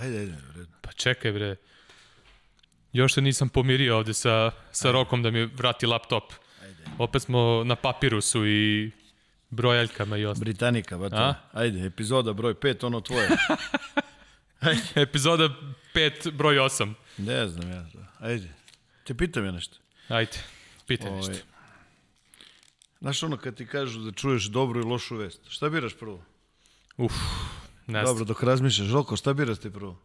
[0.00, 0.66] Ajde, ajde.
[0.80, 1.56] Pa čekaj bre.
[2.92, 6.32] Još se nisam pomirio ovde sa, sa Rokom da mi vrati laptop.
[6.62, 6.84] Ajde.
[6.98, 8.90] Opet smo na papirusu i
[9.50, 10.44] brojaljkama i ostalo.
[10.44, 11.16] Britanika, ba to.
[11.16, 11.34] A?
[11.52, 13.28] Ajde, epizoda broj 5, ono tvoje.
[14.94, 15.48] Epizoda
[15.94, 16.94] 5, broj 8.
[17.18, 17.86] ne znam ja.
[18.18, 18.48] Ajde.
[19.04, 19.78] Te pitam ja nešto.
[20.08, 20.38] Ajde,
[20.86, 21.44] pitaj Ovaj, nešto.
[23.00, 26.24] Znaš ono kad ti kažu da čuješ dobru i lošu vest, šta biraš prvo?
[26.96, 27.12] Uf,
[27.86, 29.98] ne Dobro, dok razmišljaš, Žoko, šta biraš ti prvo?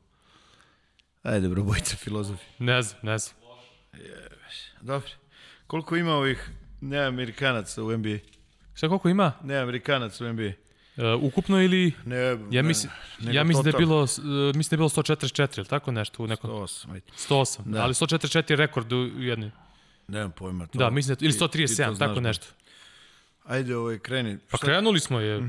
[1.26, 2.44] Ajde, bro, bojica filozofi.
[2.60, 3.36] ne znam, ne znam.
[4.82, 5.10] Dobro.
[5.68, 6.50] Koliko ima ovih
[6.82, 8.18] neamerikanaca u NBA?
[8.74, 9.32] Šta koliko ima?
[9.44, 10.52] Neamerikanaca u NBA?
[10.98, 11.92] Uh, ukupno ili...
[12.06, 12.18] Ne,
[12.52, 14.10] Ja, mislim, ja mislim da je bilo, uh,
[14.48, 16.50] mislim da je bilo 144, ili tako nešto u nekom...
[16.52, 17.06] 108, ajde.
[17.30, 17.82] 108, Da.
[17.84, 19.52] ali 144 je rekord u jednoj.
[20.08, 20.68] Nemam pojma.
[20.68, 22.46] To, Da, mislim da, ili ti- ti to 137, znaš tako nešto.
[23.46, 24.38] Ajde, ovaj, kreni.
[24.52, 25.42] Pa krenuli smo je.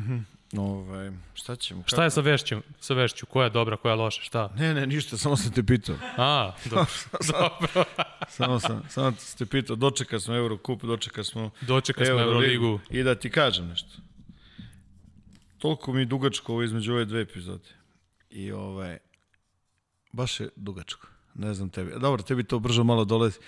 [0.56, 1.82] Ovaj, šta ćemo?
[1.86, 2.56] Šta je sa vešću?
[2.80, 3.26] Sa vešću?
[3.26, 4.22] Koja je dobra, koja je loša?
[4.22, 4.50] Šta?
[4.56, 5.96] Ne, ne, ništa, samo sam te pitao.
[6.16, 6.86] A, dobro.
[7.32, 7.84] dobro.
[8.28, 12.80] Samo sam, samo sam te pitao, dočeka smo Eurocup, dočeka smo Dočekali smo Euroligu.
[12.90, 13.88] I da ti kažem nešto.
[15.58, 17.68] Toliko mi je dugačko ovo između ove dve epizode.
[18.30, 18.98] I ovaj,
[20.12, 21.08] baš je dugačko.
[21.34, 21.92] Ne znam tebi.
[22.00, 23.38] Dobro, tebi to brzo malo dolazi.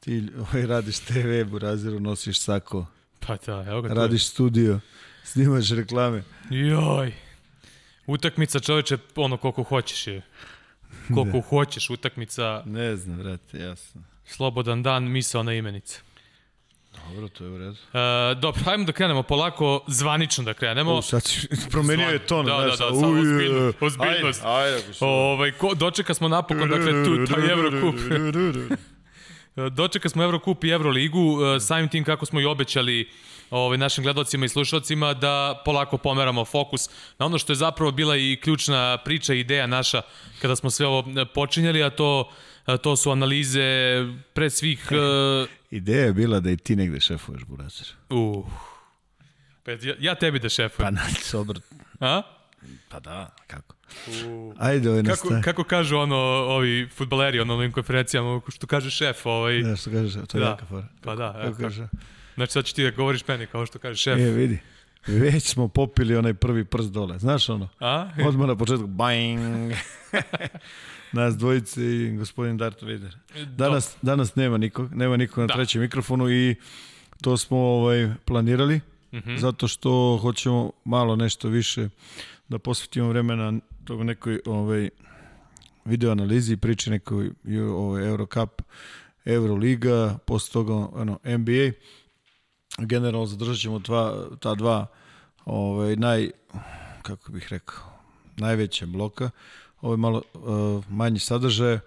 [0.00, 2.86] Ti ovaj, radiš TV, buraziru, nosiš sako,
[3.26, 3.94] Pa da, evo ga tu.
[3.94, 4.80] radiš studio,
[5.24, 6.22] snimaš reklame.
[6.50, 7.12] Joj.
[8.06, 10.22] Utakmica čoveče, ono koliko hoćeš je.
[11.08, 14.02] Koliko hoćeš, utakmica, Ne znam, vrate, jasno.
[14.24, 16.00] slobodan dan, misaona imenica.
[17.04, 17.76] Dobro, to je u redu.
[17.92, 17.98] E,
[18.34, 20.94] dobro, hajmo da krenemo polako, zvanično da krenemo.
[20.94, 22.46] U, sad si, promenio je ton.
[22.46, 24.42] Da, da, da, samo ozbiljno- ozbiljnost.
[24.44, 27.94] Ajde, ajde, Ovaj, ko, dočeka smo napokon, dakle, tu, taj Eurocup.
[29.56, 33.08] E, Dočeka smo Eurocup i Euroligu, e, samim tim kako smo i obećali
[33.50, 38.16] ovaj, našim gledalcima i slušalcima da polako pomeramo fokus na ono što je zapravo bila
[38.16, 40.02] i ključna priča i ideja naša
[40.42, 42.30] kada smo sve ovo e, počinjali, a to,
[42.82, 43.96] to su analize
[44.32, 44.88] pre svih...
[44.90, 45.48] Uh,
[45.78, 47.86] Ideja je bila da i ti negde šefuješ, Burazir.
[48.10, 48.46] uh,
[49.64, 50.86] pet, ja, ja tebi da šefujem.
[50.86, 51.62] Pa na obrt.
[52.00, 52.22] A?
[52.88, 53.74] Pa da, kako?
[54.58, 55.42] Ajde, ovaj Kako, nastaje.
[55.42, 56.16] kako kažu ono,
[56.48, 60.40] ovi futbaleri ono, na ovim konferencijama, što kaže šef, ovaj, Ja, što kažeš, to je
[60.40, 60.46] Da.
[60.46, 60.86] jaka fora.
[61.00, 61.88] pa da, evo, Kako kaže?
[62.34, 64.18] znači sad ću ti da govoriš meni kao što kaže šef.
[64.18, 64.58] E, vidi.
[65.06, 67.18] Već smo popili onaj prvi prst dole.
[67.18, 67.68] Znaš ono?
[67.80, 68.08] A?
[68.28, 69.72] Odmah na početku, bang!
[71.12, 73.16] Nas dvojice i gospodin Darth Vader.
[73.46, 75.54] Danas, danas nema nikog, nema nikog na Da.
[75.54, 76.54] trećem mikrofonu i
[77.22, 78.80] to smo ovaj, planirali,
[79.12, 79.36] Mhm.
[79.36, 81.88] zato što hoćemo malo nešto više
[82.52, 83.52] da posvetimo vremena
[83.84, 84.90] tog nekoj ovaj,
[85.84, 87.30] video analizi, priči nekoj
[87.72, 88.62] ovaj, Eurocup,
[89.24, 91.72] Euroliga, posle toga ono, NBA.
[92.78, 94.86] Generalno zadržat ćemo dva, ta dva
[95.44, 96.30] ovaj, naj,
[97.02, 97.84] kako bih rekao,
[98.36, 99.30] najveće bloka.
[99.80, 101.80] Ovo je malo uh, manji sadržaje,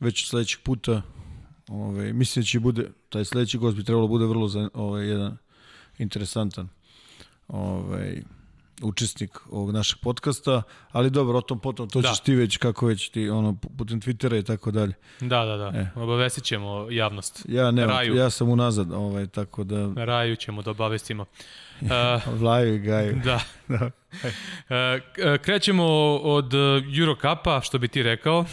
[0.00, 1.02] već sledećeg puta
[1.68, 5.36] ovaj, mislim da će bude, taj sledeći gost bi trebalo bude vrlo za, ovaj, jedan
[5.98, 6.68] interesantan
[7.48, 8.22] ovaj,
[8.82, 10.62] učesnik ovog našeg podcasta,
[10.92, 12.08] ali dobro, o tom potom, to Da.
[12.08, 14.92] ćeš ti već, kako već ti, ono, putem Twittera i tako dalje.
[15.20, 15.72] Da, da, da.
[15.78, 15.88] E.
[15.96, 17.46] Obavestit ćemo javnost.
[17.48, 18.14] Ja ne, Raju.
[18.16, 21.24] ja sam unazad, ovaj, tako da, raju ćemo da obavestimo.
[21.80, 21.88] Uh,
[22.40, 23.20] vlaju i gaju.
[23.24, 23.40] da.
[23.68, 23.90] Da.
[24.68, 25.84] Uh, krećemo
[26.22, 26.52] od
[26.98, 28.44] Eurocupa, što bi ti rekao.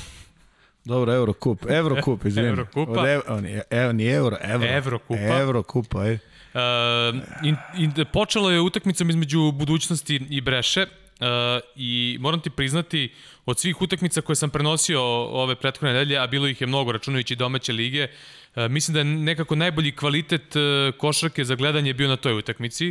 [0.85, 2.47] Dobro, Eurocup, Eurocup, izvini.
[2.47, 3.09] Eurocupa.
[3.09, 4.65] Ev, on ev, ni Euro, Euro.
[4.65, 5.39] Evrokupa.
[5.39, 6.19] Eurocupa, aj.
[6.53, 11.27] Uh, in, in, počelo je utakmicom između budućnosti i Breše uh,
[11.75, 13.13] i moram ti priznati
[13.45, 17.35] od svih utakmica koje sam prenosio ove prethodne nedelje, a bilo ih je mnogo računajući
[17.35, 18.07] domaće lige,
[18.55, 22.89] uh, mislim da je nekako najbolji kvalitet uh, košarke za gledanje bio na toj utakmici.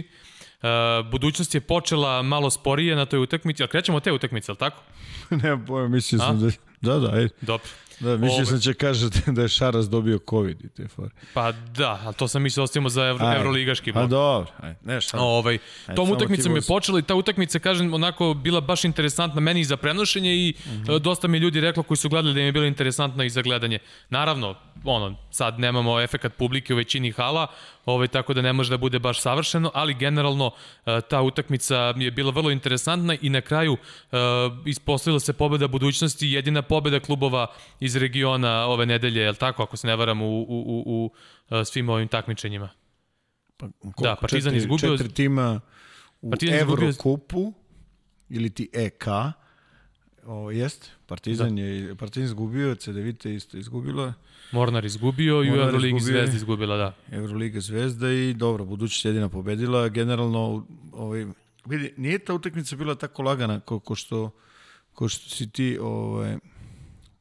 [0.62, 4.58] Uh, budućnost je počela malo sporije na toj utakmici, ali krećemo od te utakmice, ali
[4.58, 4.82] tako?
[5.43, 6.69] Nemam pojma, mislio sam da...
[6.81, 7.29] Da, da, ajde.
[7.41, 7.67] Dobro.
[8.00, 11.11] Da, mislio sam će kažete da je Šaras dobio COVID i te fore.
[11.35, 14.11] Pa da, ali to sam mislio ostavimo za evro, evroligaški A blok.
[14.11, 14.77] dobro, ajde.
[14.85, 15.19] Ne, šta?
[15.19, 19.61] Ovaj, tom samo utakmicom je počela i ta utakmica, kažem, onako bila baš interesantna meni
[19.61, 20.91] i za prenošenje i Mhm.
[20.91, 23.43] e, dosta mi ljudi reklo koji su gledali da im je bila interesantna i za
[23.43, 23.79] gledanje.
[24.11, 24.55] Naravno,
[24.85, 27.47] ono, sad nemamo efekat publike u većini hala,
[27.87, 30.50] ovaj, tako da ne može da bude baš savršeno, ali generalno
[30.87, 33.77] e, ta utakmica je bila vrlo interesantna i na kraju
[34.12, 34.17] e,
[34.67, 37.47] ispostavila se pobeda budućnosti, jedina pobeda klubova
[37.81, 41.11] iz regiona ove nedelje, je li tako, ako se ne varam, u, u, u, u
[41.53, 42.69] e, svim ovim takmičenjima.
[43.56, 44.03] Pa, koliko?
[44.03, 45.61] Da, Partizan četiri, izgubio- Četiri tima
[46.23, 47.53] u Partizan izgubio- Evrokupu
[48.29, 49.05] ili ti EK.
[50.26, 51.62] O, jest, Partizan Da.
[51.62, 54.12] je Partizan izgubio, CDVita isto izgubila,
[54.52, 56.19] Mornar izgubio i u Mornar Euroligi izgubio.
[56.19, 56.94] Zvezda izgubila, da.
[57.12, 59.88] Euroliga Zvezda i dobro, budućnost jedina pobedila.
[59.88, 61.26] Generalno, ovaj,
[61.67, 64.31] vidi, nije ta utakmica bila tako lagana ko, ko što,
[64.94, 66.35] ko što si ti, ovaj,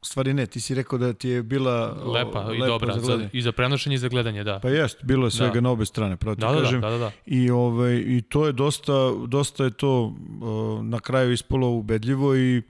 [0.02, 3.00] u stvari ne, ti si rekao da ti je bila o, Lepa i dobra, za
[3.18, 4.58] za, i za prenošenje i za gledanje, da.
[4.58, 5.60] Pa jest, bilo je svega Da.
[5.60, 6.80] na obe strane, pravo ti Da, da, da, kažem.
[6.80, 7.10] da, da, da.
[7.26, 8.92] I, ovaj, I to je dosta,
[9.26, 12.62] dosta je to uh, na kraju ispalo ubedljivo i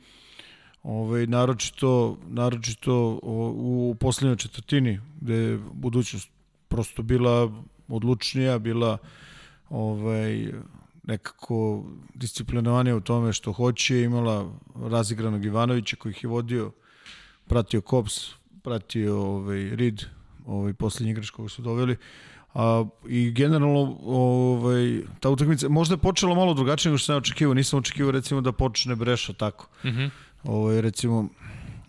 [0.82, 6.30] ovaj, naročito, naročito u poslednjoj četvrtini gde je budućnost
[6.68, 7.52] prosto bila
[7.88, 8.98] odlučnija, bila
[9.70, 10.52] ovaj,
[11.02, 11.84] nekako
[12.14, 16.72] disciplinovanija u tome što hoće, imala razigranog Ivanovića koji ih je vodio,
[17.46, 18.30] pratio Kops,
[18.62, 20.04] pratio ovaj, Rid,
[20.46, 21.96] ovaj, poslednji igrač koga su doveli,
[22.54, 27.54] A, I generalno ovaj, ta utakmica možda je počela malo drugačije nego što sam očekivao.
[27.54, 29.68] Nisam očekivao recimo da počne Breša tako.
[29.84, 30.06] Mhm.
[30.44, 31.28] Ovaj, recimo,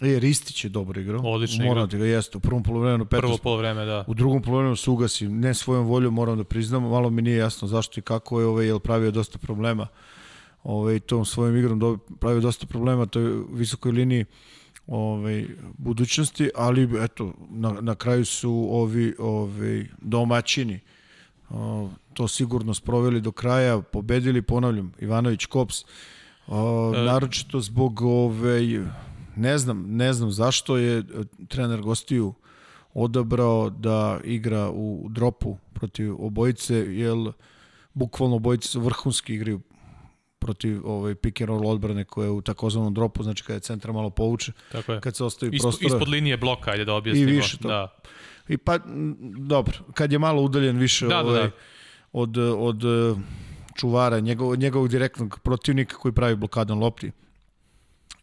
[0.02, 1.22] je, Ristić je dobro igrao.
[1.22, 1.88] Odlično Moram igrao.
[1.88, 2.38] ti ga jeste.
[2.38, 4.04] U prvom polovremenu 15 Prvo polovreme, da.
[4.08, 7.68] U drugom polovremenu se ugasi, ne svojom voljom, moram da priznam, malo mi nije jasno
[7.68, 9.88] zašto i kako je, ovaj, jel pravio dosta problema
[10.64, 14.26] ovaj, tom svojim igrom do, pravio dosta problema toj visokoj liniji
[14.88, 15.46] ovaj,
[15.78, 20.80] budućnosti, ali eto, na, na kraju su ovi ovaj, domaćini
[21.50, 25.86] o, to sigurno sproveli do kraja, pobedili, ponavljam, Ivanović Kops,
[26.52, 28.80] o, naročito zbog ovaj,
[29.36, 31.04] ne znam, ne znam zašto je e,
[31.48, 32.34] trener gostiju
[32.94, 37.18] odabrao da igra u dropu protiv obojice, jer
[37.94, 39.62] bukvalno obojice su vrhunski igraju
[40.40, 43.92] protiv ovaj pick and roll odbrane koja je u takozvanom dropu, znači kada je centar
[43.94, 45.02] malo povuče, Tako je.
[45.02, 45.88] kad se ostavi Ispod, prostora.
[45.96, 47.32] ispod linije bloka, ajde da objasnimo.
[47.32, 47.68] više to.
[47.68, 47.88] Da.
[48.48, 48.80] I pa,
[49.38, 51.52] dobro, kad je malo udaljen više Da, da, ovaj, da.
[52.14, 53.16] od, od eh,
[53.76, 57.12] čuvara, njegov, njegovog direktnog protivnika koji pravi blokadom lopti.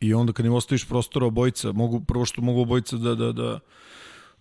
[0.00, 3.58] I onda kad im ostaviš prostora obojica, mogu, prvo što mogu obojica da, da, da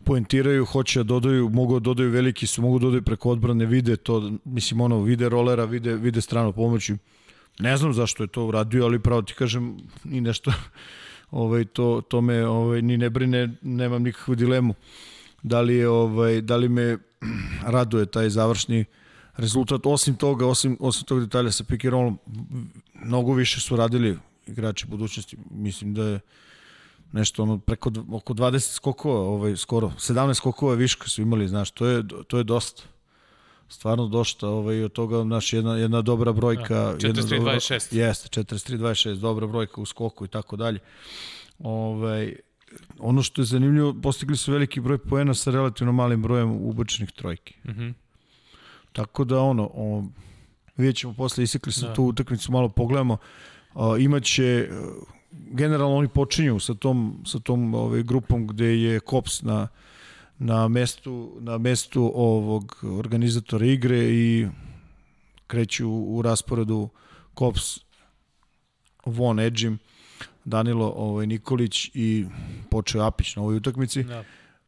[0.04, 3.96] poentiraju, hoće da dodaju, mogu da dodaju veliki su, mogu da dodaju preko odbrane, vide
[3.96, 6.96] to, mislim ono, vide rolera, vide, vide stranu pomoći.
[7.60, 10.54] Ne znam zašto je to uradio, ali pravo ti kažem, ni nešto,
[11.32, 14.74] ovaj, to, to me ovaj, ni ne brine, nemam nikakvu dilemu.
[15.44, 16.98] Da li, je, ovaj, da li me
[17.76, 18.86] raduje taj završni
[19.38, 19.86] rezultat.
[19.86, 22.20] Osim toga, osim, osim tog detalja sa pick and rollom,
[22.94, 24.18] mnogo više su radili
[24.48, 25.38] igrači budućnosti.
[25.52, 26.20] Mislim da je
[27.12, 31.86] nešto ono preko oko 20 skokova, ovaj skoro 17 skokova viška su imali, znaš, to
[31.86, 32.84] je to je dosta.
[33.70, 37.96] Stvarno dosta, ovaj od toga naš jedna jedna dobra brojka, Da, jedna 43, dobra- 26.
[37.96, 40.80] Jeste, 43 26, dobra brojka u skoku i tako dalje.
[41.60, 42.36] Ovaj
[43.00, 47.54] ono što je zanimljivo, postigli su veliki broj poena sa relativno malim brojem ubačenih trojki.
[47.68, 47.90] Mhm.
[48.98, 50.04] Tako da ono, o,
[50.78, 51.94] vidjet ćemo posle, isekli su Da.
[51.94, 53.18] tu utakmicu, malo pogledamo.
[53.74, 54.70] A, imaće, e,
[55.32, 59.68] generalno oni počinju sa tom, sa tom ovaj, grupom gde je Kops na,
[60.40, 64.48] na mestu, na mestu ovog organizatora igre i
[65.48, 66.90] kreću u rasporedu
[67.34, 67.80] Kops
[69.06, 69.80] Von Edžim,
[70.46, 72.26] Danilo ovaj, Nikolić i
[72.70, 74.04] počeo Apić na ovoj utakmici.
[74.04, 74.24] Da.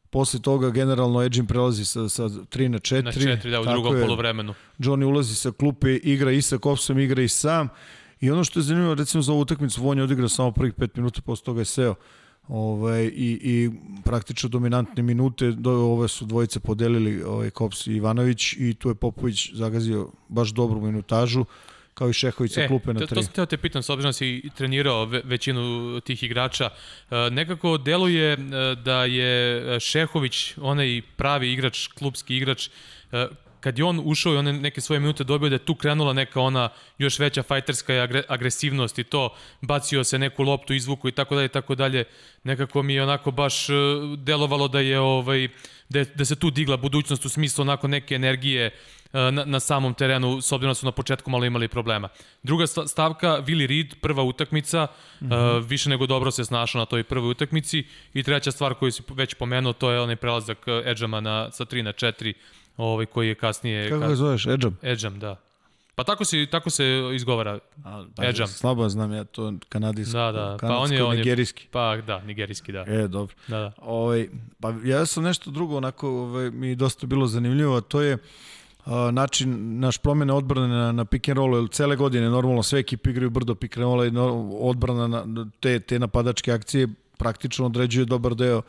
[0.10, 3.04] Posle toga generalno Edžim prelazi sa, sa 3 na 4.
[3.04, 4.02] Na četiri, da, u drugom je.
[4.02, 4.54] polovremenu.
[4.80, 7.70] Johnny ulazi sa klupe, igra i sa Kopsom, igra i sam.
[8.20, 10.90] I ono što je zanimljivo, recimo za ovu utakmicu, Von je odigrao samo prvih 5
[10.96, 11.96] minuta, posle toga je seo.
[12.48, 13.70] Ovaj, i, i
[14.04, 18.96] praktično dominantne minute, do, ove su dvojice podelili ovaj, Kops i Ivanović i tu je
[18.96, 21.46] Popović zagazio baš dobru minutažu,
[22.00, 23.16] kao i Šehović sa klupe na E, to, 3.
[23.16, 27.30] to sam teo te pitam, s obzirom da si trenirao ve, većinu tih igrača, e,
[27.32, 28.38] nekako deluje e,
[28.76, 29.32] da je
[29.76, 32.70] e, Šehović, onaj pravi igrač, klubski igrač,
[33.12, 33.28] e,
[33.60, 36.42] kad je on ušao i one neke svoje minute dobio da je tu krenula neka
[36.42, 41.36] ona još veća fajterska agre, agresivnost i to bacio se neku loptu izvuku i tako
[41.36, 42.04] dalje i tako dalje
[42.44, 43.74] nekako mi je onako baš e,
[44.18, 45.48] delovalo da je ovaj
[45.90, 48.72] da, je, da se tu digla budućnost u smislu onako neke energije e,
[49.14, 52.10] na, na samom terenu, s obzirom da su na početku malo imali problema.
[52.44, 54.88] Druga sta- stavka, Willi Reed, prva utakmica,
[55.22, 55.58] mm -hmm.
[55.58, 59.04] uh, više nego dobro se snašao na toj prvoj utakmici i treća stvar koju si
[59.10, 62.34] već pomenuo, to je onaj prelazak Edžama na, sa 3 na 4,
[62.78, 63.90] ovaj, koji je kasnije...
[63.90, 64.78] Kako ga zoveš, Edžam?
[64.82, 65.36] Edžam, da.
[66.00, 67.60] Pa tako se, tako se izgovara.
[67.86, 68.48] A, pa, Edžam.
[68.48, 70.18] Slabo znam ja to kanadijsko.
[70.18, 70.58] Da, da.
[70.62, 71.68] Pa on je, on je, nigerijski.
[71.72, 72.86] Pa da, nigerijski, da.
[72.88, 73.36] E, dobro.
[73.48, 73.72] Da, da.
[73.78, 78.02] Ovaj, pa ja sam nešto drugo onako ovaj, mi je dosta bilo zanimljivo, a to
[78.02, 78.18] je a,
[79.12, 83.10] način naš promene odbrane na, na pick and roll, jer cele godine normalno sve ekipe
[83.10, 84.12] igraju brdo pick and roll i
[84.60, 88.62] odbrana na, te, te napadačke akcije praktično određuje dobar deo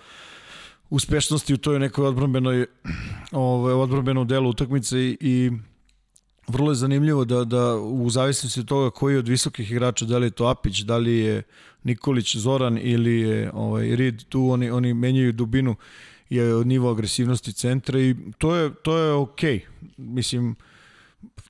[0.91, 2.67] uspešnosti u toj nekoj odbranbenoj
[3.33, 5.51] ovaj, odbranbenom delu utakmice i, i
[6.49, 10.27] vrlo je zanimljivo da, da u zavisnosti od toga koji od visokih igrača, da li
[10.27, 11.43] je to Apić, da li je
[11.85, 15.77] Nikolić, Zoran ili je ovaj, Rid, tu oni, oni menjaju dubinu
[16.31, 19.59] i nivo agresivnosti centra i to je, to je okej.
[19.59, 19.91] Okay.
[19.97, 20.57] Mislim,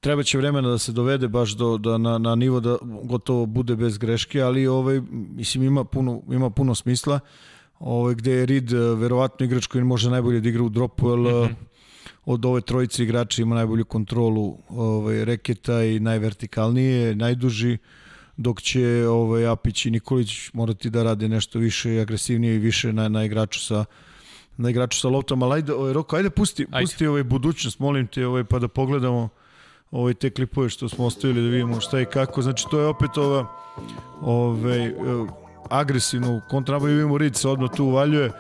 [0.01, 3.77] treba će vremena da se dovede baš do, da na, na nivo da gotovo bude
[3.77, 7.21] bez greške, ali ovaj, mislim ima puno, ima puno smisla
[7.79, 11.25] ovaj, gde je Reed verovatno igrač koji može najbolje da igra u dropu, jer mm
[11.25, 11.55] -hmm.
[12.25, 17.79] od ove trojice igrača ima najbolju kontrolu ovaj, reketa i najvertikalnije, najduži,
[18.37, 23.09] dok će ovaj, Apić i Nikolić morati da rade nešto više agresivnije i više na,
[23.09, 23.85] na igraču sa
[24.61, 26.85] na igraču sa loptom, ali ajde, ovaj, Roko, ajde pusti, ajde.
[26.85, 29.29] pusti ovaj budućnost, molim te, ovaj, pa da pogledamo
[29.91, 32.43] ovaj, te klipove što smo ostavili da vidimo šta i kako.
[32.43, 33.47] Znači, to je opet ova
[34.21, 34.93] ovaj,
[35.71, 38.31] agresivnu kontrabu i vidimo Reed se odmah tu uvaljuje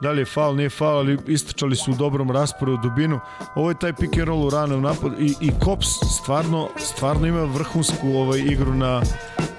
[0.00, 3.20] da li je faul, nije faul, ali istračali su u dobrom rasporu dubinu.
[3.54, 5.88] Ovo je taj pick and roll u ranom napadu i, i Kops
[6.20, 9.02] stvarno, stvarno ima vrhunsku ovaj, igru na,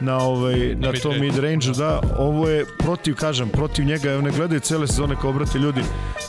[0.01, 4.21] na, ovaj, na, na tom mid range da, ovo je protiv, kažem, protiv njega, evo
[4.21, 5.81] ne gledaju cele sezone kao obrate ljudi,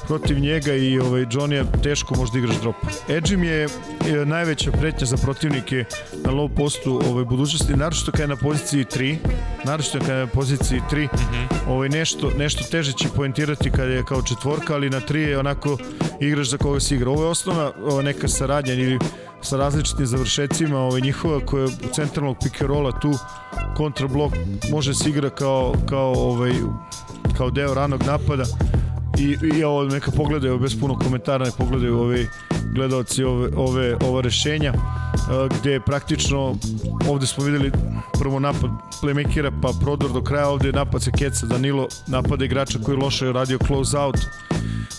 [0.07, 2.77] protiv njega i ovaj, Johnny teško možda igraš drop.
[3.09, 3.69] Edgim je,
[4.07, 5.85] je najveća pretnja za protivnike
[6.25, 9.17] na low postu ovaj, budućnosti, naročito kada je na poziciji 3,
[9.65, 11.69] naročito kada je na poziciji 3, mm -hmm.
[11.69, 15.79] ovaj, nešto, nešto teže će poentirati kada je kao četvorka, ali na 3 je onako
[16.21, 17.11] igraš za koga si igra.
[17.11, 18.99] Ovo je osnovna ova, neka saradnja ili
[19.43, 23.13] sa različitim završecima ovaj, njihova koja je u centralnog rolla tu
[23.77, 24.33] kontrablok
[24.71, 26.53] može se igra kao, kao, ovaj,
[27.37, 28.45] kao deo ranog napada.
[29.19, 32.29] I, i ovo neka pogledaju bez puno komentara, neka pogledaju ovi
[32.75, 34.73] gledalci ove, ove, ova rešenja
[35.61, 36.55] gde praktično
[37.09, 37.73] ovde smo videli
[38.19, 38.71] prvo napad
[39.03, 43.33] playmakera pa prodor do kraja ovde je napad sa Keca Danilo napada igrača koji loše
[43.33, 44.17] radio close out.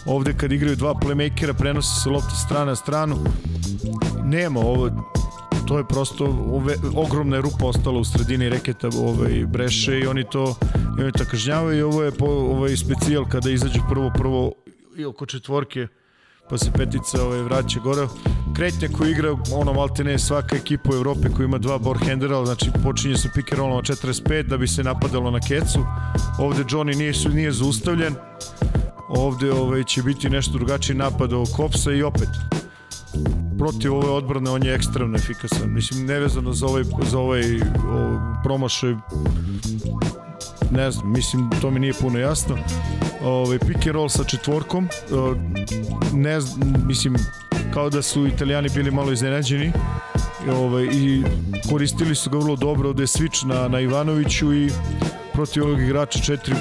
[0.05, 3.15] Ovde kad igraju dva playmakera prenosi se lopta strana na stranu
[4.33, 4.89] nema ovo
[5.67, 10.55] to je prosto ove, ogromna rupa ostala u sredini reketa ovaj, breše i oni to,
[10.99, 14.51] i oni to kažnjavaju i ovo je po, ovaj specijal kada izađe prvo prvo
[14.97, 15.87] i oko četvorke
[16.49, 18.07] pa se petica ovaj, vraća gore.
[18.55, 22.71] Kretnja koji igra, ono malte ne svaka ekipa u Evropi koja ima dva handera, znači
[22.83, 25.85] počinje sa pick and rollom 45 da bi se napadalo na kecu.
[26.39, 28.15] Ovde Johnny nije, nije zaustavljen.
[29.09, 32.29] Ovde ovaj, će biti nešto drugačiji napad od Kopsa i opet
[33.57, 35.73] protiv ove odbrane on je ekstremno efikasan.
[35.73, 37.43] Mislim, nevezano za ovaj, za ovaj,
[37.91, 38.93] ovaj promašaj
[40.71, 42.57] ne znam, mislim, to mi nije puno jasno.
[43.23, 44.89] Ovaj, pick and roll sa četvorkom,
[46.13, 47.15] ne znam, mislim,
[47.73, 49.71] kao da su italijani bili malo iznenađeni
[50.51, 51.23] ovaj, i
[51.69, 54.69] koristili su ga vrlo dobro, ovde je switch na, na Ivanoviću i
[55.33, 56.55] protiv ovog igrača četiri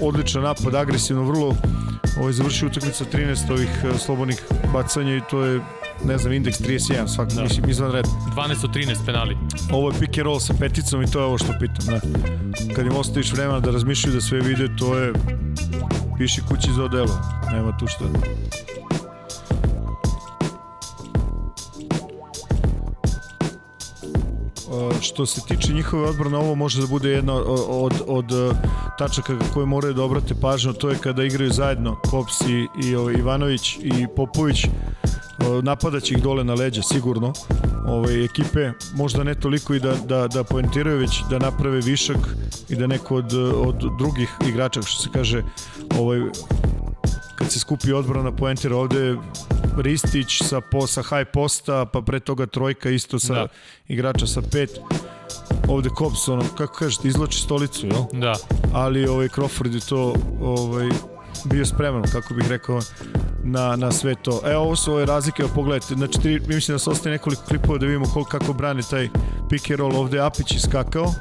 [0.00, 1.56] odličan napad, agresivno, vrlo
[2.20, 4.42] ovaj, završio utakmica 13 ovih eh, slobodnih
[4.72, 5.60] bacanja i to je
[6.04, 7.42] ne znam, indeks 31, svak, da.
[7.42, 8.04] mislim, izvan red.
[8.36, 9.36] 12 od 13 penali.
[9.72, 12.00] Ovo je pick and roll sa peticom i to je ovo što pitam, da.
[12.74, 15.12] Kad im ostaviš vremena da razmišljaju da sve vide, to je
[16.18, 17.18] piši kući za odelo,
[17.52, 18.04] nema tu šta.
[25.02, 28.56] što se tiče njihove odbrane, ovo može da bude jedna od, od, od
[28.98, 33.14] tačaka koje moraju da obrate pažnju, to je kada igraju zajedno Kops i, i ovaj,
[33.14, 34.66] Ivanović i Popović,
[35.62, 37.32] napadaće ih dole na leđa sigurno
[37.86, 42.16] ove ekipe, možda ne toliko i da, da, da poentiraju, već da naprave višak
[42.68, 45.42] i da neko od, od drugih igrača, što se kaže,
[45.98, 46.20] ovaj,
[47.38, 49.16] kad se skupi odbrana poentira ovde
[49.76, 53.46] Ristić sa, po, sa high posta, pa pre toga trojka isto sa da.
[53.88, 54.70] igrača sa pet
[55.68, 58.04] ovde Kops, ono, kako kažete, izloči stolicu, jel?
[58.12, 58.34] Da.
[58.72, 60.88] Ali ovaj Crawford je to ovaj,
[61.44, 62.80] bio spreman, kako bih rekao,
[63.44, 64.40] na, na sve to.
[64.44, 67.86] E, ovo su ove razlike, pogledajte, znači, tri, mislim da se ostaje nekoliko klipova da
[67.86, 69.08] vidimo koliko, kako brani taj
[69.48, 69.96] pick and roll.
[69.96, 71.14] Ovde je Apić iskakao,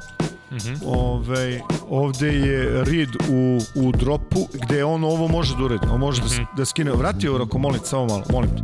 [0.52, 0.78] Mm -hmm.
[0.86, 5.88] Ove, ovde je Reed u, u dropu gde on ovo može da uredi.
[5.92, 6.38] On može mm -hmm.
[6.38, 6.58] da, mhm.
[6.58, 6.92] da skine.
[6.92, 8.64] Vrati ovo ako molim samo malo, molim te.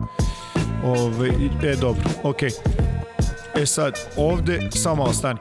[0.84, 1.30] Ove,
[1.63, 2.50] e, dobro, okej.
[2.50, 2.77] Okay.
[3.58, 5.40] E sad, ovde, samo malo stani.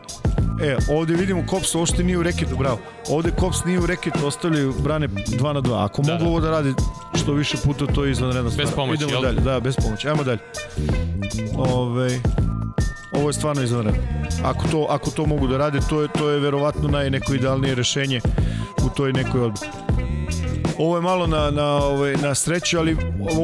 [0.62, 2.78] E, ovde vidimo Kops uopšte nije u reketu, bravo.
[3.08, 5.85] Ovde Kops nije u reketu, ostavljaju brane 2 na 2.
[5.85, 6.30] Ako da, mogu da.
[6.30, 6.75] ovo da radi
[7.14, 8.66] što više puta, to je izvanredno stvar.
[8.66, 9.23] Bez pomoći, Idemo jel?
[9.23, 10.08] dalje, da, bez pomoći.
[10.08, 10.38] Ajmo dalje.
[11.56, 12.20] Ove,
[13.12, 14.00] ovo je stvarno izvanredno.
[14.44, 17.75] Ako to, ako to mogu da rade, to je, to je verovatno naj neko idealnije
[17.75, 18.20] rešenje
[18.87, 19.73] u toj nekoj odbrani.
[20.78, 22.96] Ovo je malo na, na, ovaj, na sreću, ali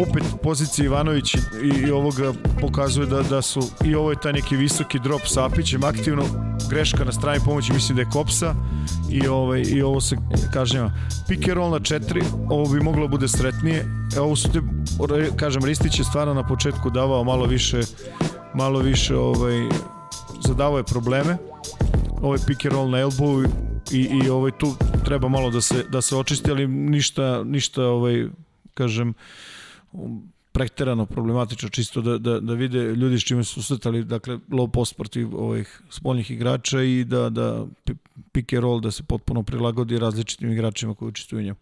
[0.09, 1.39] opet pozicija Ivanović i,
[1.87, 5.85] i ovoga pokazuje da, da su i ovo je taj neki visoki drop sa Apićem
[5.85, 6.25] aktivno
[6.71, 8.55] greška na strani pomoći mislim da je Kopsa
[9.11, 10.17] i, ovaj, i ovo se
[10.53, 10.93] kažnjava.
[11.29, 13.87] Pick and roll na četiri, ovo bi moglo da bude sretnije.
[14.17, 14.61] E, ovo su te,
[15.37, 17.81] kažem, Ristić je stvarno na početku davao malo više
[18.55, 19.69] malo više ovaj,
[20.47, 21.37] zadavao je probleme.
[22.23, 23.49] Ovaj pick and roll na elbow
[23.93, 24.75] i, i ovaj tu
[25.05, 28.27] treba malo da se da se očisti, ali ništa ništa ovaj
[28.75, 29.15] kažem
[30.53, 34.97] preterano problematično čisto da, da, da vide ljudi s čime su susretali dakle low post
[34.97, 37.67] protiv ovih spoljnih igrača i da, da
[38.33, 41.57] pick and roll da se potpuno prilagodi različitim igračima koji učestvuju u njemu.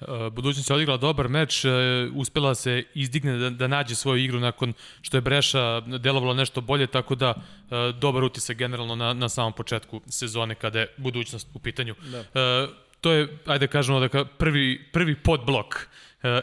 [0.00, 1.72] Uh, budućnost je odigrala dobar meč, uh,
[2.14, 6.86] uspela se izdigne da, da nađe svoju igru nakon što je Breša delovala nešto bolje,
[6.86, 11.58] tako da uh, dobar utisak generalno na, na samom početku sezone kada je budućnost u
[11.58, 11.94] pitanju.
[12.12, 12.68] Da.
[13.00, 15.88] To je, ajde kažemo, da prvi, prvi podblok,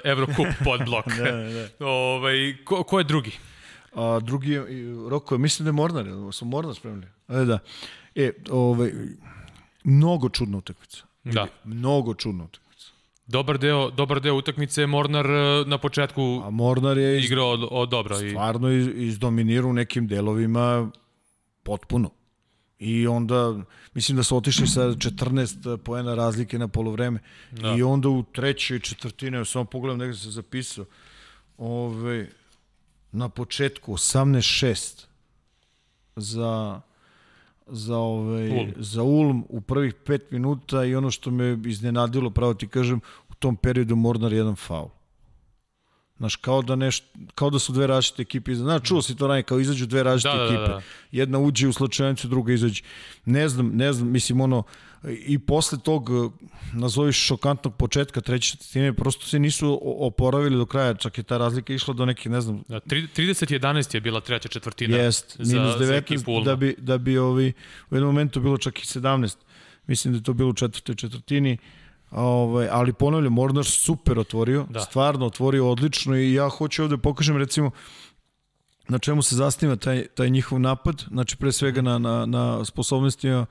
[0.04, 1.06] Eurocup podblok.
[1.08, 1.86] da, da.
[1.86, 3.32] ovaj, ko, ko je drugi?
[3.96, 4.66] A, drugi je,
[5.10, 7.08] Roko, mislim da je Mornar, su Mornar spremili.
[7.30, 7.60] E, da.
[8.16, 8.92] E, ovaj,
[9.84, 11.04] mnogo čudna utakmica.
[11.24, 11.48] Da.
[11.64, 12.65] Mnogo čudna utakmica.
[13.28, 17.50] Dobar deo, dobar deo utakmice je Mornar e, na početku A Mornar je iz, igrao
[17.50, 18.16] od, od dobro.
[18.16, 20.92] Stvarno iz, izdominirao u nekim delovima
[21.64, 22.10] potpuno.
[22.80, 23.56] I onda,
[23.94, 27.20] mislim da su otišli sa 14 poena razlike na polovreme.
[27.52, 27.76] Da.
[27.78, 30.86] I onda u trećoj četvrtine, samo pogledam negde se zapisao,
[31.58, 32.30] ove,
[33.12, 35.06] na početku 18-6
[36.16, 36.82] za
[37.68, 38.74] za, ovaj, Ulm.
[38.78, 43.34] za Ulm u prvih 5 minuta i ono što me iznenadilo, pravo ti kažem, u
[43.34, 44.90] tom periodu Mornar jedan faul.
[46.18, 47.04] Znaš, kao da, neš,
[47.36, 48.56] kao da su dve različite ekipe.
[48.56, 50.60] Znaš, čuo si to ranije, kao izađu dve različite da, ekipe.
[50.60, 50.82] Da, da, da.
[51.12, 52.84] Jedna uđe u slučajnicu, druga izađe.
[53.26, 54.64] Ne znam, ne znam, mislim, ono,
[55.08, 56.10] i posle tog,
[56.74, 61.74] nazoviš šokantnog početka treće četvrtine, prosto se nisu oporavili do kraja, čak je ta razlika
[61.74, 62.64] išla do nekih, ne znam...
[62.68, 67.18] Da, 30-11 je bila treća četvrtina Jest, minus za, 19, za da bi, da bi
[67.18, 67.54] ovi,
[67.90, 69.36] u jednom momentu bilo čak i 17.
[69.88, 71.58] Mislim da je to bilo u četvrtoj četvrtini.
[72.16, 74.80] Ovaj, ali ponavljam, Mornar super otvorio, da.
[74.80, 77.72] stvarno otvorio odlično i ja hoću ovde pokažem recimo
[78.88, 83.46] na čemu se zasniva taj, taj njihov napad, znači pre svega na, na, na sposobnostima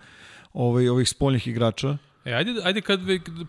[0.53, 1.97] ovaj, ovih spoljnih igrača.
[2.25, 3.01] E, ajde, ajde kad,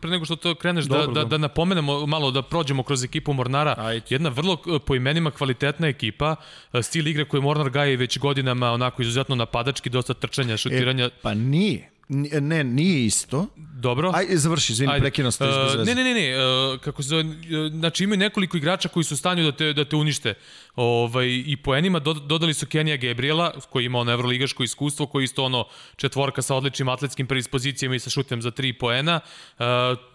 [0.01, 3.04] pre nego što to kreneš, da, Dobro, da, da, da napomenemo malo, da prođemo kroz
[3.04, 3.75] ekipu Mornara.
[3.78, 4.06] Ajde.
[4.10, 6.36] Jedna vrlo e, po imenima kvalitetna ekipa,
[6.73, 11.06] e, stil igre koji Mornar gaji već godinama onako izuzetno napadački, dosta trčanja, šutiranja.
[11.06, 11.94] E, pa nije.
[12.10, 13.48] Ne, nije isto.
[13.58, 14.12] Dobro.
[14.15, 17.24] Aj, završi, izvini, prekino ste uh, Ne, ne, ne, ne, uh, kako se zove,
[17.70, 20.34] znači imaju nekoliko igrača koji su u stanju da te, da te unište.
[20.76, 25.44] Ovaj, I po enima dodali su Kenija Gabriela, koji ima ono evroligaško iskustvo, koji isto
[25.44, 25.65] ono
[25.96, 29.20] četvorka sa odličnim atletskim predispozicijama i sa šutem za tri poena.
[29.60, 29.65] Uh,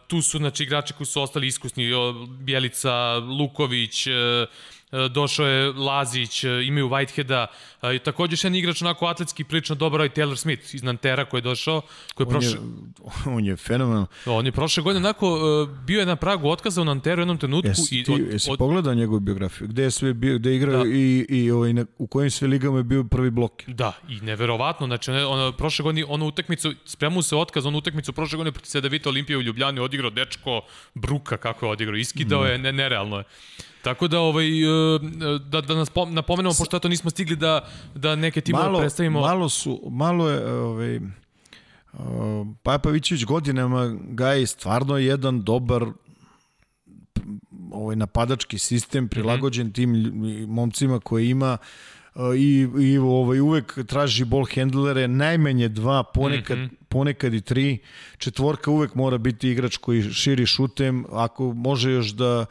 [0.07, 1.90] tu su znači, igrači koji su ostali iskusni,
[2.40, 4.79] Bjelica, Luković, uh, E,
[5.11, 7.46] došao je Lazić, e, imaju Whiteheada,
[7.94, 11.38] i takođe još jedan igrač onako atletski prilično dobar, je Taylor Smith iz Nantera koji
[11.38, 11.81] je došao,
[12.14, 12.50] koji je on prošle...
[12.50, 14.07] Je, on je fenomenal.
[14.26, 17.38] On je prošle godine onako e, bio je na pragu otkaza u Nanteru u jednom
[17.38, 17.68] trenutku.
[17.68, 18.59] Jesi, ti, od, jesi od...
[18.59, 19.68] pogledao njegovu biografiju?
[19.68, 20.90] Gde je sve bio, gde je igrao da.
[20.90, 23.53] i, i ovaj, u kojim sve ligama je bio prvi blok?
[23.66, 28.12] Da, i neverovatno, znači on, on, prošle godine onu utakmicu, spremao se otkaz, onu utakmicu
[28.12, 30.61] prošle godine protiv Sedavita Olimpije u Ljubljani odigrao dečko
[30.94, 32.46] Bruka kako je odigrao, iskidao mm.
[32.46, 33.24] je, ne, nerealno je.
[33.82, 34.98] Tako da ovaj e,
[35.44, 39.20] da da nas napomenemo pošto to nismo stigli da da neke timove malo, predstavimo.
[39.20, 41.00] Malo su malo je ovaj
[42.62, 45.86] Papavićević godinama gaji stvarno jedan dobar
[47.72, 49.74] ovaj napadački sistem prilagođen mm -hmm.
[49.74, 50.14] tim
[50.48, 51.58] momcima koje ima
[52.36, 56.74] i, i ovaj, uvek traži ball handlere, najmanje dva, ponekad, mm -hmm.
[56.88, 57.78] ponekad i tri.
[58.18, 62.46] Četvorka uvek mora biti igrač koji širi šutem, ako može još da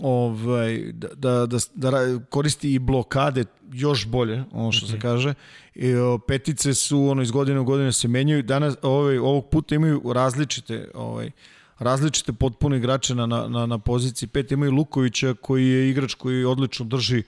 [0.00, 4.90] ovaj, da, da, da, da koristi i blokade još bolje, ono što mm -hmm.
[4.90, 5.02] se mhm.
[5.02, 5.34] kaže.
[5.74, 8.42] I, o, petice su ono iz godine u godine se menjaju.
[8.42, 11.30] Danas ovaj ovog puta imaju različite ovaj
[11.78, 16.86] različite potpuno igrače na, na, na poziciji pet imaju Lukovića koji je igrač koji odlično
[16.86, 17.22] drži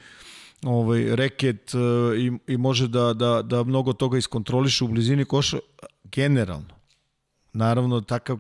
[0.65, 1.81] ovaj reket uh,
[2.19, 5.59] i, i može da, da, da mnogo toga iskontroliše u blizini koša
[6.05, 6.75] generalno.
[7.53, 8.39] Naravno, takav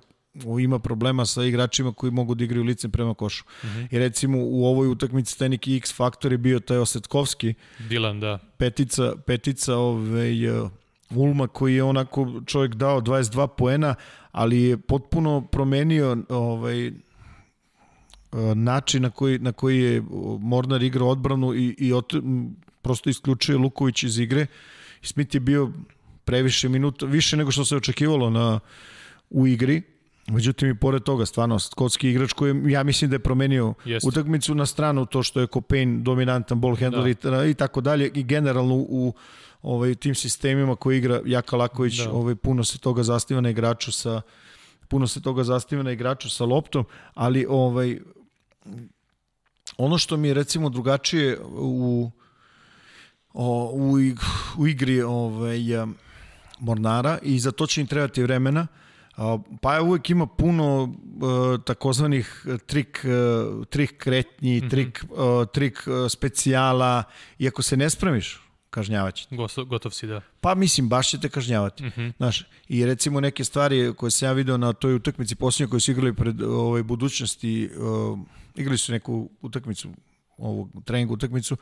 [0.60, 3.44] ima problema sa igračima koji mogu da igraju licem prema košu.
[3.64, 3.68] Mhm.
[3.68, 3.88] -huh.
[3.90, 7.54] I recimo u ovoj utakmici taj neki X faktor je bio taj Osetkovski.
[7.88, 8.38] Dilan, da.
[8.56, 10.70] Petica, petica ovaj, uh,
[11.10, 13.94] Ulma koji je onako čovjek dao 22 poena,
[14.32, 16.94] ali je potpuno promenio ovaj, uh,
[18.54, 20.02] način na koji, na koji je
[20.40, 22.14] Mornar igrao odbranu i, i ot,
[22.82, 24.46] prosto isključuje Luković iz igre
[25.02, 25.72] Smith je bio
[26.24, 28.60] previše minuta, više nego što se očekivalo na,
[29.30, 29.82] u igri,
[30.30, 34.08] Međutim i pored toga, stvarno, skotski igrač koji ja mislim da je promenio Jeste.
[34.08, 37.46] utakmicu na stranu to što je Copain dominantan ball handler da.
[37.46, 39.14] i, i tako dalje i generalno u
[39.62, 42.12] ovaj, tim sistemima koji igra Jaka Laković, da.
[42.12, 44.22] ovaj, puno se toga zastiva na igraču sa
[44.88, 47.98] puno se toga zastiva na igraču sa loptom, ali ovaj
[49.76, 52.10] ono što mi je recimo drugačije u
[53.34, 53.96] o, u,
[54.58, 55.58] u igri ovaj,
[56.58, 58.66] Mornara i za to će im trebati vremena,
[59.60, 64.70] Pa je uvek ima puno uh, takozvanih trik, uh, trik kretnji, mm -hmm.
[64.70, 67.02] trik, uh, trik uh, specijala
[67.38, 69.26] i ako se ne spremiš, kažnjavaće.
[69.66, 70.20] Gotov, si, da.
[70.40, 71.84] Pa mislim, baš će te kažnjavati.
[71.84, 72.12] Mm -hmm.
[72.16, 75.90] Znaš, I recimo neke stvari koje sam ja video na toj utakmici posljednje koje su
[75.90, 78.18] igrali pred ovaj, budućnosti, uh,
[78.54, 79.88] igrali su neku utakmicu
[80.40, 81.56] ovog treningu utakmicu,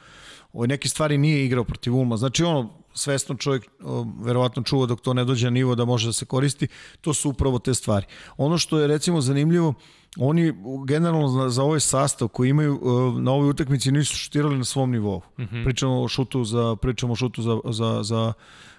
[0.52, 2.16] ovaj, neke stvari nije igrao protiv Ulma.
[2.16, 6.06] Znači ono, svesno čovjek o, verovatno čuva dok to ne dođe na nivo da može
[6.06, 6.68] da se koristi,
[7.00, 8.06] to su upravo te stvari.
[8.36, 9.74] Ono što je recimo zanimljivo,
[10.16, 10.54] oni
[10.86, 12.80] generalno za, za ovaj sastav koji imaju
[13.20, 15.22] na ovoj utakmici nisu šutirali na svom nivou.
[15.38, 15.64] Mm -hmm.
[15.64, 18.32] Pričamo o šutu za pričamo o šutu za za za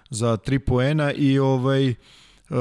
[0.09, 1.95] za 3 poena i ovaj
[2.49, 2.57] Uh,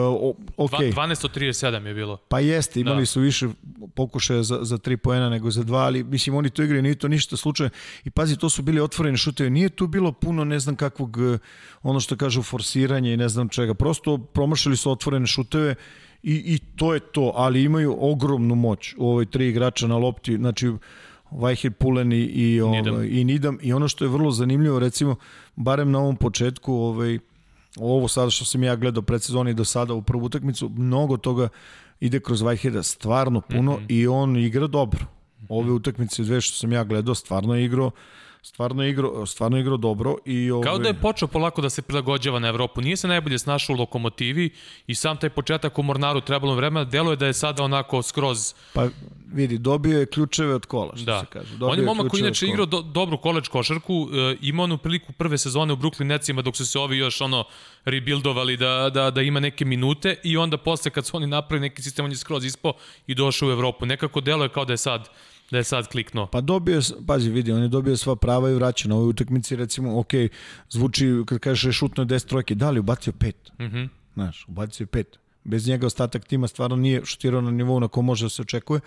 [0.57, 0.93] okay.
[0.93, 2.17] 12 od 37 je bilo.
[2.17, 3.07] Pa jeste, imali da.
[3.07, 3.49] su više
[3.95, 7.09] pokušaja za, za 3 poena nego za 2, ali mislim oni to igraju, nije to
[7.09, 7.71] ništa slučaje.
[8.05, 9.51] I pazi, to su bili otvoreni šutevi.
[9.51, 11.39] Nije tu bilo puno ne znam kakvog, uh,
[11.83, 13.75] ono što kažu, forsiranja i ne znam čega.
[13.75, 15.75] Prosto promašili su otvorene šuteve
[16.23, 20.37] i, i to je to, ali imaju ogromnu moć u ovoj tri igrača na lopti,
[20.37, 20.73] znači
[21.31, 23.59] Vajhir Pulen i, i, ovaj, i Nidam.
[23.63, 25.17] I ono što je vrlo zanimljivo, recimo,
[25.57, 27.19] barem na ovom početku, ovaj,
[27.81, 31.49] ovo sada što sam ja gledao predsezoni do sada u prvu utakmicu, mnogo toga
[32.01, 33.87] ide kroz Vajheda stvarno puno mm -hmm.
[33.89, 35.01] i on igra dobro.
[35.49, 37.91] Ove utakmice dve što sam ja gledao stvarno je igrao
[38.43, 40.65] stvarno je igrao, stvarno igrao dobro i ove...
[40.65, 42.81] Kao da je počeo polako da se prilagođava na Evropu.
[42.81, 44.51] Nije se najbolje snašao u lokomotivi
[44.87, 48.89] i sam taj početak u Mornaru trebalo vremena, deluje da je sada onako skroz Pa
[49.33, 51.21] vidi, dobio je ključeve od kola, što da.
[51.21, 51.51] se kaže.
[51.51, 55.13] Dobio On je momak koji inače igrao do, dobru koleč košarku, e, imao onu priliku
[55.13, 57.45] prve sezone u Brooklyn Netsima dok su se ovi još ono
[57.85, 61.83] rebuildovali da, da, da ima neke minute i onda posle kad su oni napravili neki
[61.83, 62.73] sistem on je skroz ispo
[63.07, 63.87] i došao u Evropu.
[63.87, 65.09] Nekako deluje kao da je sad
[65.51, 66.27] da je sad kliknuo.
[66.27, 69.99] Pa dobio, pazi, vidi, on je dobio sva prava i vraća na ovoj utakmici, recimo,
[70.01, 70.13] ok,
[70.71, 73.53] zvuči, kad kažeš je šutno 10 trojke, da li ubacio pet?
[73.61, 75.19] Mm Znaš, ubacio pet.
[75.45, 78.81] Bez njega ostatak tima stvarno nije šutirao na nivou na kom može da se očekuje.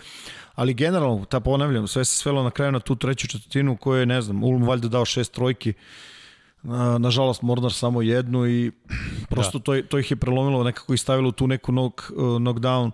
[0.55, 4.05] Ali generalno, ta ponavljam, sve se svelo na kraju na tu treću četvrtinu koju je,
[4.05, 5.73] ne znam, Ulm valjda dao šest trojki,
[6.63, 8.71] Na, nažalost Mornar samo jednu i
[9.31, 9.63] prosto da.
[9.63, 12.91] to, to ih je prelomilo nekako i stavilo tu neku knock, uh, knockdown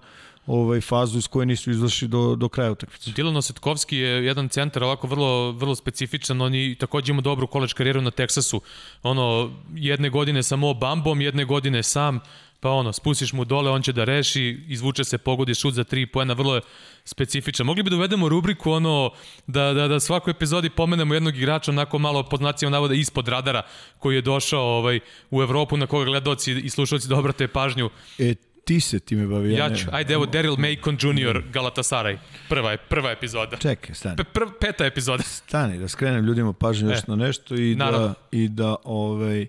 [0.47, 3.11] ovaj fazu iz koje nisu izašli do, do kraja utakmice.
[3.11, 7.73] Dilan Osetkovski je jedan centar ovako vrlo, vrlo specifičan, on je takođe ima dobru koleč
[7.73, 8.61] karijeru na Teksasu.
[9.03, 12.19] Ono, jedne godine samo bambom, jedne godine sam,
[12.59, 16.05] pa ono, spustiš mu dole, on će da reši, izvuče se, pogodi šut za tri
[16.05, 16.61] poena, vrlo je
[17.05, 17.65] specifičan.
[17.65, 19.11] Mogli bi da uvedemo rubriku ono,
[19.47, 23.63] da, da, da svakoj epizodi pomenemo jednog igrača onako malo pod znacijama navoda ispod radara
[23.99, 24.99] koji je došao ovaj,
[25.31, 27.89] u Evropu na koga gledoci i slušalci da obrate pažnju.
[28.19, 28.33] E,
[28.67, 29.53] ti se time bavi.
[29.53, 29.87] Ja, ja ću.
[29.91, 31.43] Ajde, evo Daryl Macon Jr.
[31.53, 32.17] Galatasaray.
[32.49, 33.57] Prva je, prva epizoda.
[33.57, 34.15] Čekaj, stani.
[34.15, 35.23] P prv, peta epizoda.
[35.47, 38.07] Stani, da skrenem ljudima pažnju još e, na nešto i da- naravno.
[38.07, 39.47] da, i da, ovaj,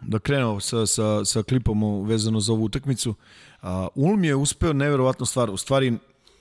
[0.00, 3.14] da krenemo sa, sa, sa klipom vezano za ovu utakmicu.
[3.62, 5.50] Uh, Ulm je uspeo neverovatnu stvar.
[5.50, 5.92] U stvari,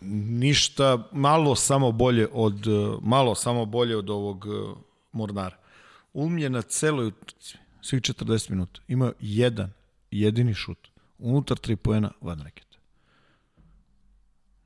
[0.02, 2.66] ništa, malo samo bolje od,
[3.02, 4.78] malo samo bolje od ovog uh,
[5.12, 5.58] Mornara.
[6.14, 7.12] Ulm je na celoj
[7.82, 9.72] svih 40 minuta, imao jedan
[10.12, 10.91] jedini šut
[11.22, 12.78] unutar tri poena van reketa.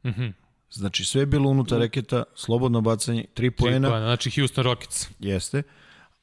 [0.04, 0.34] Mm -hmm.
[0.72, 3.90] Znači sve je bilo unutar reketa, slobodno bacanje, tri poena.
[3.90, 4.06] poena.
[4.06, 5.10] Znači Houston Rockets.
[5.20, 5.64] Jeste.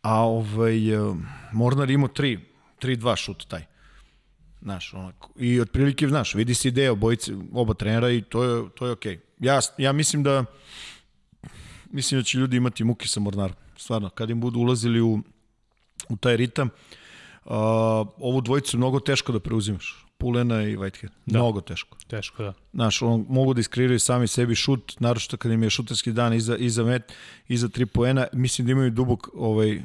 [0.02, 1.16] A ovaj, uh,
[1.52, 2.40] Mornar imao tri,
[2.78, 3.64] tri dva šut taj.
[4.62, 5.32] Znaš, onako.
[5.36, 9.16] I otprilike, znaš, vidi se ideja obojice, oba trenera i to je, to je okej.
[9.16, 9.20] Okay.
[9.38, 10.44] Ja, ja mislim da
[11.90, 13.56] mislim da će ljudi imati muke sa Mornarom.
[13.76, 15.22] Stvarno, kad im budu ulazili u,
[16.08, 16.68] u taj ritam,
[17.44, 17.52] uh,
[18.18, 20.01] ovu dvojicu mnogo teško da preuzimaš.
[20.22, 21.10] Pulena i Whitehead.
[21.26, 21.38] Da.
[21.38, 21.96] Mnogo teško.
[22.06, 22.52] Teško, da.
[22.72, 26.56] Znaš, on, mogu da iskreiraju sami sebi šut, naročito kad im je šutarski dan iza,
[26.56, 27.12] iza met,
[27.48, 28.26] iza tri poena.
[28.32, 29.82] Mislim da imaju dubok ovaj,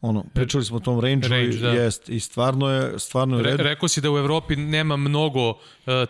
[0.00, 1.68] ono, pričali smo o tom range, range da.
[1.68, 5.56] jest, i stvarno je, stvarno je Re, Rekao si da u Evropi nema mnogo uh,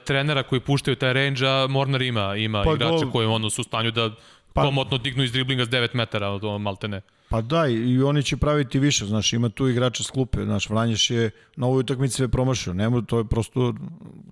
[0.04, 3.64] trenera koji puštaju taj range, a Mornar ima, ima pa, igrače koji ono, su u
[3.64, 4.10] stanju da
[4.52, 7.00] pa, komotno dignu iz driblinga s 9 metara, od maltene.
[7.32, 11.10] Pa da, i oni će praviti više, znaš, ima tu igrača s klupe, znaš, Vranješ
[11.10, 13.74] je na ovoj utakmici sve promašio, nema, to je prosto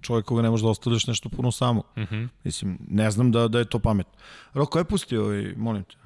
[0.00, 1.82] čovjek koga ne može da ostavljaš nešto puno samo.
[1.96, 2.14] Uh mhm.
[2.14, 2.28] -huh.
[2.44, 4.12] Mislim, ne znam da, da je to pametno.
[4.54, 5.96] Roko, je pustio ovaj, molim te.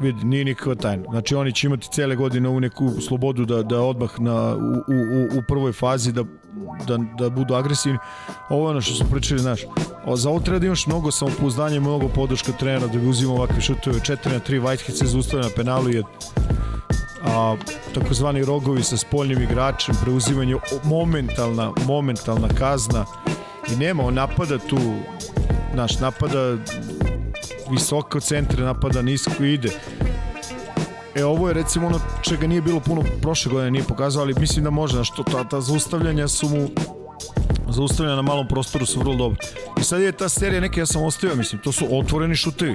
[0.00, 1.04] vidi, nije nikakva tajna.
[1.10, 5.38] Znači oni će imati cele godine u neku slobodu da, da odmah na, u, u,
[5.38, 6.24] u prvoj fazi da,
[6.86, 7.98] da, da budu agresivni.
[8.48, 9.60] Ovo je ono što smo pričali, znaš,
[10.14, 14.00] za ovo treba da imaš mnogo samopouzdanja mnogo podrška trenera da bi uzimao ovakve šutove.
[14.00, 16.02] 4 na 3, Whitehead se zaustavlja na penalu je
[17.24, 17.56] a,
[17.94, 23.04] takozvani rogovi sa spoljnim igračem, preuzimanje momentalna, momentalna kazna
[23.72, 24.78] i nema, on napada tu
[25.74, 26.56] naš napada
[27.70, 29.70] visoko centre, napada nisko ide.
[31.16, 34.64] E, ovo je recimo ono čega nije bilo puno prošle godine, nije pokazao, ali mislim
[34.64, 36.68] da može, što ta, ta zaustavljanja su mu
[37.68, 39.38] zaustavljanja na malom prostoru su vrlo dobro.
[39.80, 42.74] I sad je ta serija neke, ja sam ostavio, mislim, to su otvoreni šutevi.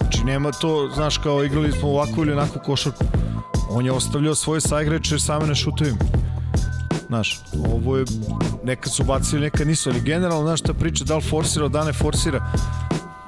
[0.00, 3.04] Znači nema to, znaš, kao igrali smo ovako ili onako košarku.
[3.70, 5.98] On je ostavljao svoje saigrače same na šutevima.
[7.06, 7.40] Znaš,
[7.74, 8.04] ovo je,
[8.64, 11.92] nekad su bacili, nekad nisu, ali generalno, znaš, ta priča, da li forsira, da ne
[11.92, 12.52] forsira,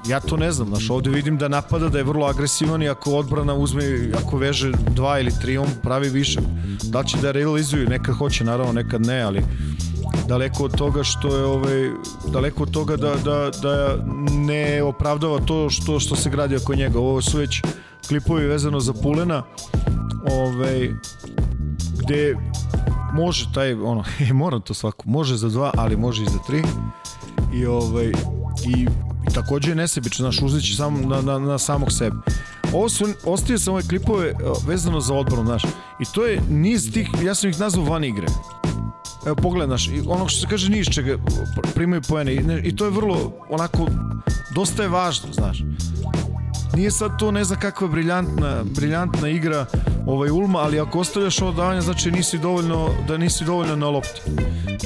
[0.07, 3.11] ja to ne znam, znaš, ovde vidim da napada da je vrlo agresivan i ako
[3.11, 3.83] odbrana uzme,
[4.23, 6.39] ako veže dva ili tri, on pravi više.
[6.83, 9.43] Da će da realizuju, nekad hoće, naravno, nekad ne, ali
[10.27, 11.89] daleko od toga što je ovaj
[12.31, 16.99] daleko od toga da, da, da ne opravdava to što što se gradi oko njega.
[16.99, 17.61] Ovo su već
[18.07, 19.43] klipovi vezano za Pulena.
[20.31, 20.89] Ovaj
[21.99, 22.35] gde
[23.13, 26.63] može taj ono moram to svako može za dva ali može i za tri
[27.53, 28.11] i ovaj
[28.65, 28.87] i
[29.29, 32.15] I takođe je nesebično, znaš, uzeći sam na, na, na samog sebe.
[32.73, 34.33] Ovo su, ostaje sam ove klipove e,
[34.67, 35.63] vezano za odbranu, znaš,
[35.99, 38.27] i to je niz tih, ja sam ih nazvao van igre.
[39.25, 41.17] Evo pogledaš, ono što se kaže niz čega
[41.75, 43.87] primaju poene i to je vrlo onako
[44.55, 45.63] dosta je važno, znaš.
[46.75, 49.65] Nije sad to ne znam kakva briljantna, briljantna igra
[50.07, 54.21] ovaj Ulma, ali ako ostavljaš ovo davanje, znači nisi dovoljno, da nisi dovoljno na lopti.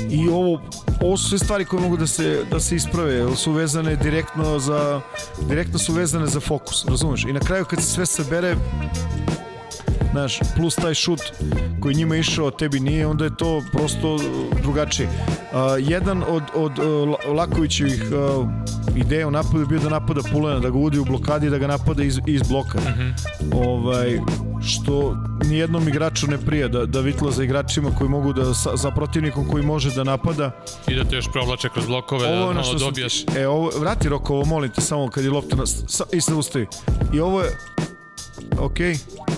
[0.10, 0.62] I ovo,
[1.02, 5.02] ovo su sve stvari koje mogu da se, da se isprave, su vezane direktno za,
[5.50, 7.26] direktno su vezane za fokus, razumeš?
[7.26, 8.56] I na kraju kad se sve sabere,
[10.11, 11.19] znaš, plus taj šut
[11.79, 14.19] koji njima išao, tebi nije, onda je to prosto
[14.61, 15.07] drugačije.
[15.07, 18.47] Uh, jedan od, od uh, Lakovićevih uh,
[18.95, 21.57] ideja u napadu je bio da napada Pulena, da ga udi u blokadi i da
[21.57, 22.79] ga napada iz, iz bloka.
[22.79, 23.01] Mhm.
[23.01, 23.13] -huh.
[23.53, 24.19] ovaj,
[24.61, 28.91] što nijednom igraču ne prija da, da vitla za igračima koji mogu da sa, za
[28.91, 30.51] protivnikom koji može da napada
[30.87, 34.09] i da te još provlače kroz blokove ovo da malo dobijaš ti, e ovo vrati
[34.09, 36.67] Rokovo molim te samo kad je lopta na, sa, i se ustavi
[37.13, 37.57] i ovo je
[38.59, 39.37] okej okay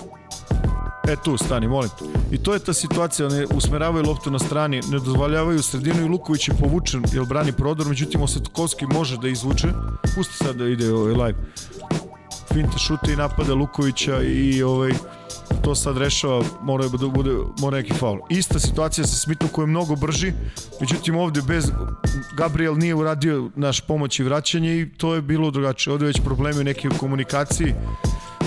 [1.10, 1.90] E tu, stani, molim.
[2.30, 6.48] I to je ta situacija, one usmeravaju loptu na strani, ne dozvoljavaju sredinu i Luković
[6.48, 9.68] je povučen, jer brani prodor, međutim Osetokovski može da izvuče.
[10.14, 11.38] Pusti sad da ide ovaj live.
[12.52, 14.92] Finta šute i napada Lukovića i ovaj
[15.62, 18.18] to sad rešava, mora da bude mora neki faul.
[18.28, 20.32] Ista situacija sa Smithom koji je mnogo brži,
[20.80, 21.72] međutim ovde bez
[22.36, 25.92] Gabriel nije uradio naš pomoć i vraćanje i to je bilo drugačije.
[25.92, 27.74] Ovde već problemi u nekoj komunikaciji.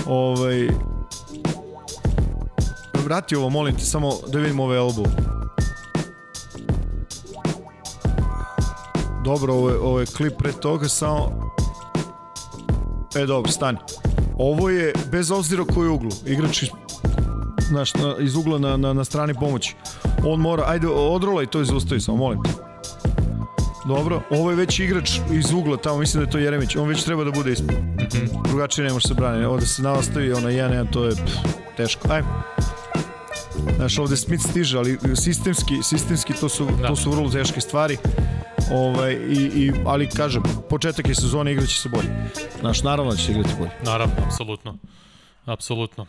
[0.06, 0.68] Ovaj
[3.04, 5.04] vrati ovo, molim te, samo da vidim ove elbu.
[9.24, 11.52] Dobro, ovo je, ovo je klip pre toga, samo...
[13.16, 13.78] E, dobro, stani.
[14.38, 16.68] Ovo je, bez obzira koji uglu, igrač iz,
[17.68, 19.74] znaš, na, iz ugla na, na, na strani pomoći.
[20.26, 22.50] On mora, ajde, odrolaj to i zaustavi, samo molim te.
[23.86, 27.04] Dobro, ovo je već igrač iz ugla, tamo mislim da je to Jeremić, on već
[27.04, 27.74] treba da bude ispod.
[27.74, 28.48] Mm -hmm.
[28.48, 29.44] Drugačije ne može se braniti.
[29.44, 31.36] Ovde se nastavi, ona 1-1, to je pff,
[31.76, 32.08] teško.
[32.10, 32.42] Ajmo.
[33.76, 36.88] Znaš, ovde Smith stiže, ali sistemski, sistemski to su, da.
[36.88, 37.96] to su vrlo teške stvari.
[38.72, 42.08] Ovaj, i, i, ali kažem, početak je sezone, igraće se bolje.
[42.60, 43.70] Znaš, naravno da će se igrati bolje.
[43.82, 44.76] Naravno, apsolutno.
[45.44, 46.06] Apsolutno.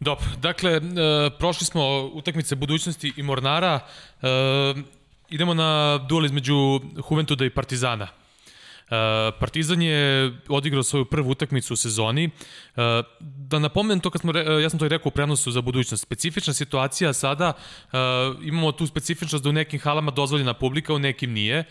[0.00, 0.80] Dobro, dakle, e,
[1.38, 3.80] prošli smo utakmice budućnosti i Mornara.
[4.22, 4.28] E,
[5.30, 8.08] idemo na duel između Juventuda i Partizana.
[8.90, 12.24] E, Partizan je odigrao svoju prvu utakmicu u sezoni.
[12.24, 12.30] E,
[13.20, 16.02] da napomenem to kad smo, ja sam to i rekao u prenosu za budućnost.
[16.02, 17.52] Specifična situacija sada,
[17.92, 17.96] e,
[18.42, 21.64] imamo tu specifičnost da u nekim halama dozvoljena publika, u nekim nije.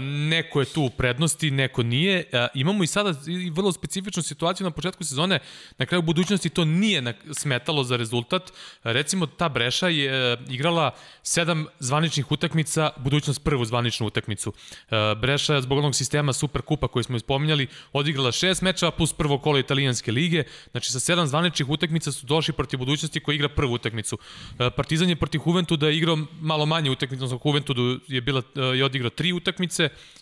[0.00, 2.24] Neko je tu u prednosti, neko nije.
[2.54, 3.14] Imamo i sada
[3.52, 5.38] vrlo specifičnu situaciju na početku sezone.
[5.78, 8.52] Na kraju budućnosti to nije smetalo za rezultat.
[8.82, 14.52] Recimo, ta Breša je igrala sedam zvaničnih utakmica, budućnost prvu zvaničnu utakmicu.
[15.20, 19.58] Breša zbog onog sistema super Superkupa koji smo ispominjali, odigrala šest mečeva plus prvo kolo
[19.58, 20.44] italijanske lige.
[20.70, 24.18] Znači sa sedam zvaničnih utakmica su došli protiv budućnosti koji igra prvu utakmicu.
[24.58, 28.84] E, Partizan je protiv Juventuda igrao malo manje utakmica, odnosno Juventudu je bila e, je
[28.84, 29.69] odigrao tri utakmice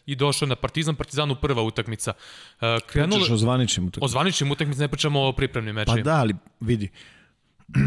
[0.06, 2.12] i došao na Partizan, Partizanu prva utakmica.
[2.60, 4.04] E, Krenulo Pričaš o zvaničnim utakmicama.
[4.04, 5.96] O zvaničnim utakmicama ne pričamo o pripremnim mečima.
[5.96, 6.90] Pa da, ali vidi.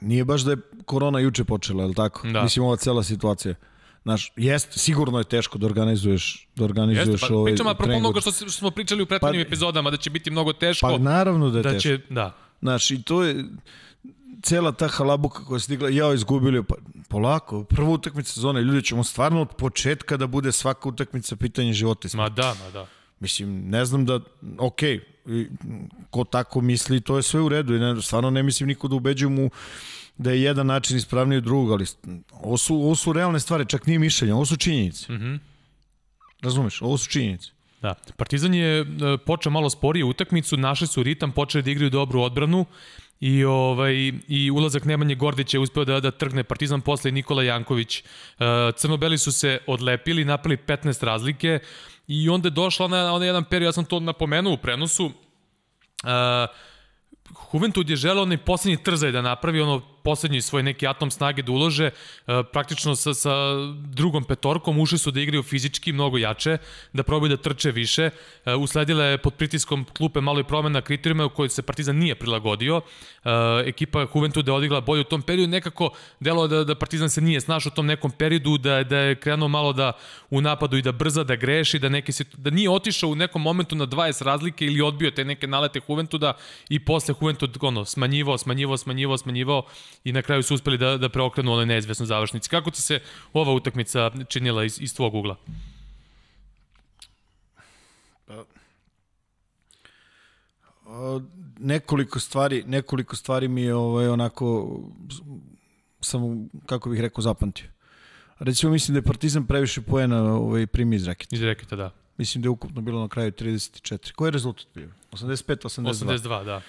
[0.00, 2.28] Nije baš da je korona juče počela, je li tako?
[2.28, 2.42] Da.
[2.42, 3.54] Mislim, ova cela situacija.
[4.02, 8.20] Znaš, jest, sigurno je teško da organizuješ, da organizuješ Jeste, pa, ovaj pričamo apropo onoga
[8.20, 10.86] što, što smo pričali u prethodnim Pa- epizodama, da će biti mnogo teško.
[10.86, 11.82] Pa naravno da je da teško.
[11.82, 12.36] će, da.
[12.60, 13.44] Znaš, i to je
[14.42, 16.74] cela ta halabuka koja se stigla, ja izgubili, pa
[17.08, 22.08] polako, prva utakmica sezone, ljudi ćemo stvarno od početka da bude svaka utakmica pitanje života.
[22.14, 22.86] Ma da, ma da.
[23.20, 24.20] Mislim, ne znam da,
[24.58, 24.80] ok,
[26.10, 27.74] ko tako misli, to je sve u redu.
[27.74, 29.50] I ne, stvarno ne mislim niko da ubeđujem mu
[30.18, 31.86] da je jedan način ispravniji od drugog, ali
[32.32, 35.12] ovo su, ovo su realne stvari, čak nije mišljenje, ovo su činjenice.
[35.12, 35.34] Mhm.
[36.42, 37.50] Razumeš, ovo su činjenice.
[37.82, 37.94] Da.
[38.16, 38.84] Partizan je e,
[39.26, 42.64] počeo malo sporije utakmicu, našli su ritam, počeli da igraju dobru odbranu
[43.20, 47.98] i ovaj i ulazak Nemanje Gordića je uspeo da da trgne Partizan posle Nikola Janković.
[47.98, 48.02] E,
[48.76, 51.58] Crnobeli su se odlepili, napravili 15 razlike
[52.06, 55.10] i onda je došla ona, ona jedan period, ja sam to napomenuo u prenosu,
[56.04, 56.46] e,
[57.52, 61.52] Juventud je želeo onaj poslednji trzaj da napravi, ono poslednji svoj neki atom snage da
[61.52, 63.30] ulože, e, praktično sa, sa
[63.84, 66.58] drugom petorkom ušli su da igraju fizički mnogo jače,
[66.92, 68.10] da probaju da trče više.
[68.44, 72.14] E, usledila je pod pritiskom klupe malo i promena kriterijuma u kojoj se Partizan nije
[72.14, 72.80] prilagodio.
[73.24, 73.30] E,
[73.66, 77.40] ekipa Juventud je odigla bolje u tom periodu, nekako delo da, da Partizan se nije
[77.40, 79.92] snašao u tom nekom periodu, da, da je krenuo malo da
[80.30, 83.76] u napadu i da brza, da greši, da, neke, da nije otišao u nekom momentu
[83.76, 86.32] na 20 razlike ili odbio te neke nalete Juventuda
[86.68, 89.62] i posle Juventud ono, smanjivao, smanjivao, smanjivao, smanjivao
[90.04, 92.50] i na kraju su uspeli da, da preokrenu onoj neizvesnoj završnici.
[92.50, 93.00] Kako ti se
[93.32, 95.36] ova utakmica činila iz, iz tvog ugla?
[100.86, 101.20] A,
[101.58, 104.78] nekoliko stvari, nekoliko stvari mi je ovaj, onako
[106.00, 107.66] samo, kako bih rekao, zapamtio.
[108.38, 111.36] Recimo, mislim da je Partizan previše poena ovaj, primi iz raketa.
[111.36, 111.90] Iz reketa, da.
[112.16, 114.12] Mislim da je ukupno bilo na kraju 34.
[114.12, 114.88] Koji je rezultat bio?
[115.12, 115.82] 85-82.
[115.82, 116.62] 82, da.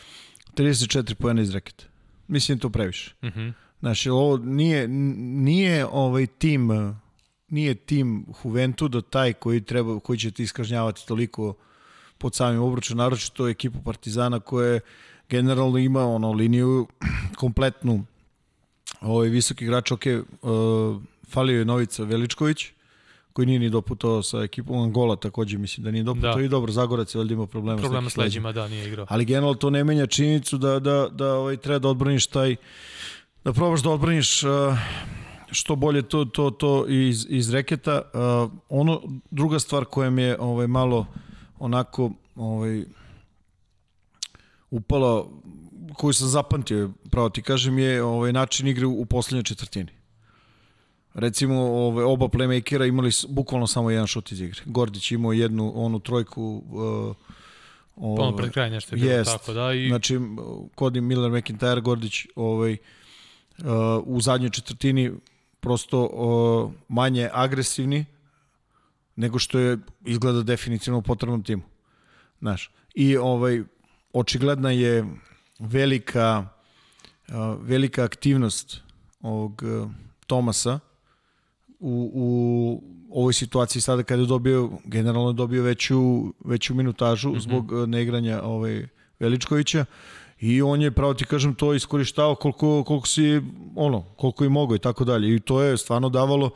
[0.55, 1.90] 34 poena iz raketa.
[2.31, 3.13] Mislim da to previše.
[3.21, 3.53] Uh -huh.
[3.79, 6.69] Znači, ovo nije, nije ovaj tim
[7.51, 11.53] nije tim Juventuda taj koji treba koji će ti iskažnjavati toliko
[12.17, 14.79] pod samim obručom, naročito ekipu Partizana koja je
[15.29, 16.87] generalno ima ono liniju
[17.41, 18.05] kompletnu
[19.01, 22.71] ovaj visoki igrač, ok, uh, falio je Novica Veličković,
[23.33, 26.41] koji nije ni doputao sa ekipom Angola, takođe mislim da nije doputao Da.
[26.41, 29.05] i dobro, Zagorac je valjda imao problema, Problema s leđima, da, nije igrao.
[29.09, 32.55] Ali generalno to ne menja činjenicu da, da, da ovaj, treba da odbraniš taj,
[33.43, 34.51] da probaš da odbraniš uh,
[35.51, 38.01] što bolje to, to, to iz, iz reketa.
[38.13, 41.05] Uh, ono, druga stvar koja mi je ovaj, malo
[41.59, 42.85] onako ovaj,
[44.69, 45.25] upala,
[45.93, 50.00] koju sam zapamtio, pravo ti kažem, je ovaj, način igre u, u poslednjoj četvrtini.
[51.13, 54.61] Recimo, ove, oba playmakera imali bukvalno samo jedan šut iz igre.
[54.65, 57.15] Gordić imao jednu onu trojku uh,
[57.95, 59.31] Pa ono pred kraj nešto je bilo Jest.
[59.31, 59.73] tako, da.
[59.73, 60.17] I, Znači,
[60.77, 63.67] Cody Miller, McIntyre, Gordić ovaj, uh,
[64.05, 65.11] u zadnjoj četvrtini
[65.59, 68.05] prosto uh, manje agresivni
[69.15, 71.61] nego što je izgleda definitivno u potrebnom timu.
[72.39, 73.63] Znaš, i ovaj,
[74.13, 75.05] očigledna je
[75.59, 76.47] velika
[77.27, 78.81] uh, velika aktivnost
[79.21, 79.91] ovog uh,
[80.27, 80.79] Tomasa
[81.81, 87.33] u, u ovoj situaciji sada kada je dobio generalno je dobio veću veću minutažu mm
[87.33, 87.39] -hmm.
[87.39, 88.87] zbog uh, neigranja ovaj
[89.19, 89.85] Veličkovića
[90.39, 93.41] i on je pravo ti kažem to iskorištavao koliko koliko si
[93.75, 96.49] ono koliko i mogao i tako dalje i to je stvarno davalo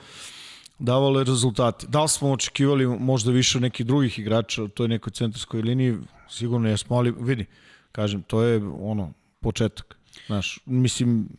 [0.80, 1.88] davalo je rezultate.
[1.88, 5.98] Da li smo očekivali možda više nekih drugih igrača u toj nekoj centarskoj liniji?
[6.30, 7.46] Sigurno jesmo, ali vidi,
[7.92, 9.98] kažem, to je ono, početak.
[10.28, 11.30] Znaš, mislim,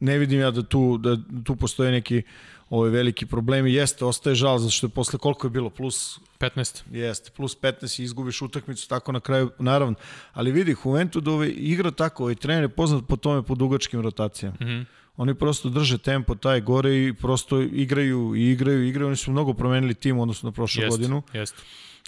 [0.00, 2.22] ne vidim ja da tu, da tu postoje neki
[2.70, 3.74] ovaj veliki problemi.
[3.74, 6.82] Jeste, ostaje žal, zato što je posle koliko je bilo, plus 15.
[6.90, 9.94] Jeste, plus 15 i izgubiš utakmicu tako na kraju, naravno.
[10.32, 14.56] Ali vidi, Juventud ovaj, igra tako, ovaj trener je poznat po tome po dugačkim rotacijama.
[14.60, 14.84] Mm -hmm.
[15.16, 19.06] Oni prosto drže tempo taj gore i prosto igraju i igraju i igraju.
[19.06, 21.22] Oni su mnogo promenili tim u odnosu na prošlu Jest, godinu.
[21.32, 21.54] jest.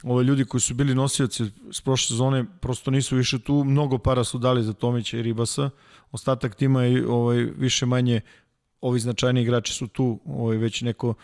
[0.02, 3.64] Ove ljudi koji su bili nosioci s prošle sezone prosto nisu više tu.
[3.64, 5.70] Mnogo para su dali za Tomića i Ribasa.
[6.12, 8.20] Ostatak tima je ovaj, više manje
[8.86, 11.14] ovi značajni igrači su tu ovaj, već neko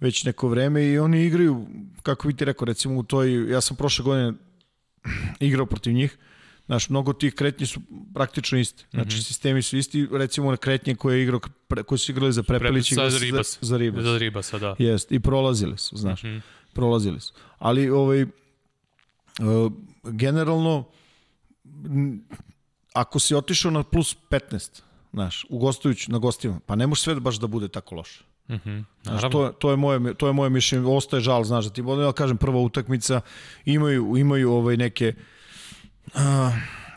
[0.00, 1.66] već neko vreme i oni igraju,
[2.02, 4.32] kako bi ti rekao, recimo u toj, ja sam prošle godine
[5.40, 6.18] igrao protiv njih,
[6.66, 7.80] Znaš, mnogo tih kretnji su
[8.14, 8.84] praktično isti.
[8.90, 9.26] Znači, mm -hmm.
[9.26, 10.08] sistemi su isti.
[10.12, 13.18] Recimo, na kretnje koje, je igrao, pre, koje su igrali za Prepelić i za za,
[13.18, 13.58] Ribas.
[13.60, 14.04] za Ribas.
[14.04, 14.76] Za Ribasa, da.
[14.78, 16.22] Jest, i prolazili su, znaš.
[16.22, 16.26] Mm.
[16.26, 16.40] -hmm.
[16.72, 17.34] Prolazili su.
[17.58, 18.28] Ali, ovaj, uh,
[20.02, 20.84] generalno,
[22.92, 24.80] ako si otišao na plus 15,
[25.14, 28.24] znaš, u gostujući na gostima, pa ne može sve baš da bude tako loše.
[28.48, 28.84] Mm -hmm.
[29.02, 32.04] Znaš, to, to, je moje, to je moje mišljenje, ostaje žal, znaš, da ti bolje,
[32.04, 33.20] da kažem, prva utakmica,
[33.64, 35.14] imaju, imaju ovaj neke
[36.06, 36.20] uh,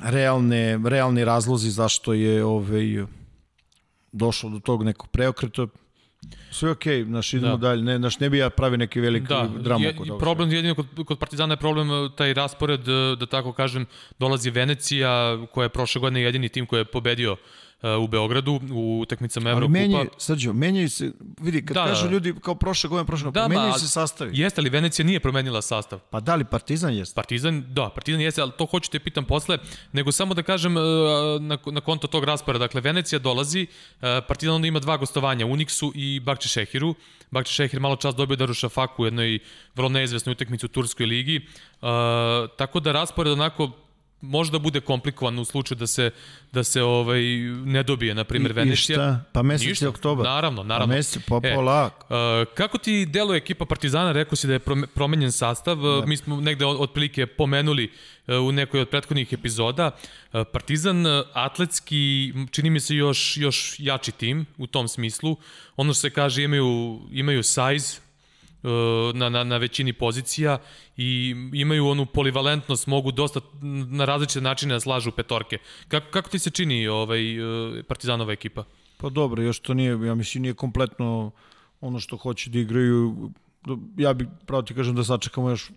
[0.04, 3.06] realne, realni razlozi zašto je ovaj,
[4.12, 5.68] došlo do tog nekog preokreta.
[6.52, 7.68] sve okej, okay, naš idemo da.
[7.68, 10.76] dalje, ne, naš ne bi ja pravi neki veliki da, dramu je, kod Problem jedino
[10.76, 12.82] kod, kod Partizana je problem e, taj raspored,
[13.20, 13.86] da tako kažem,
[14.20, 17.40] dolazi Venecija, koja je prošle godine jedini tim koji je pobedio uh,
[18.04, 19.80] u Beogradu u utakmicama Evrokupa.
[19.80, 21.12] Ali menjaju, Srđo, menjaju se,
[21.42, 22.12] vidi, kad da, kažu da.
[22.12, 24.32] ljudi kao prošle godine, prošle godine, da, menjaju se sastavi.
[24.34, 26.00] Jeste li Venecija nije promenila sastav?
[26.00, 27.16] Pa da li Partizan jeste?
[27.16, 29.58] Partizan, da, Partizan jeste, ali to hoću te pitam posle,
[29.92, 30.82] nego samo da kažem e,
[31.40, 32.58] na, na konto tog raspora.
[32.58, 33.68] Dakle, Venecija dolazi,
[34.02, 36.96] e, Partizan onda ima dva gostovanja, Uniksu i Bakči Šehiru.
[37.32, 39.40] Bakči Šehir malo čas dobio Daruša Faku u jednoj
[39.76, 41.38] vrlo neizvesnoj utakmici u Turskoj ligi.
[41.82, 41.88] Uh,
[42.58, 43.72] tako da raspored onako
[44.22, 46.12] može da bude komplikovan u slučaju da se
[46.52, 47.22] da se ovaj
[47.66, 48.94] ne dobije na primjer Venecija.
[48.94, 49.24] I šta?
[49.32, 50.26] Pa mesec je oktobar.
[50.26, 50.94] Naravno, naravno.
[50.94, 51.94] Pa mesec pa e, polak.
[51.94, 52.08] Uh,
[52.54, 54.12] kako ti deluje ekipa Partizana?
[54.12, 54.60] Rekao si da je
[54.94, 55.78] promenjen sastav.
[55.78, 56.06] Ne.
[56.06, 57.92] Mi smo negde otprilike pomenuli
[58.28, 59.92] uh, u nekoj od prethodnih epizoda.
[60.34, 65.38] Uh, Partizan atletski čini mi se još još jači tim u tom smislu.
[65.76, 68.07] Ono što se kaže imaju imaju size
[69.14, 70.58] na, na, na većini pozicija
[70.98, 73.40] i imaju onu polivalentnost, mogu dosta
[73.90, 75.58] na različite načine da slažu petorke.
[75.88, 77.20] Kako, kako ti se čini ovaj,
[77.88, 78.64] Partizanova ekipa?
[78.98, 81.32] Pa dobro, još to nije, ja mislim, nije kompletno
[81.82, 83.30] ono što hoće da igraju.
[83.98, 85.72] Ja bih, pravo ti kažem, da sačekamo još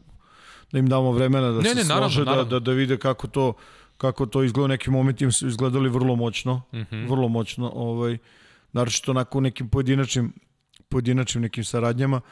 [0.73, 2.51] da im damo vremena da ne, se ne, naravno, slože, da, naravno.
[2.51, 3.53] Da, da, da vide kako to
[3.97, 7.11] kako to izgleda u nekim momentima su izgledali vrlo moćno, mm -hmm.
[7.11, 8.19] vrlo moćno, ovaj,
[8.73, 10.33] naročito onako nekim pojedinačnim
[10.89, 12.17] pojedinačnim nekim saradnjama.
[12.17, 12.23] Uh,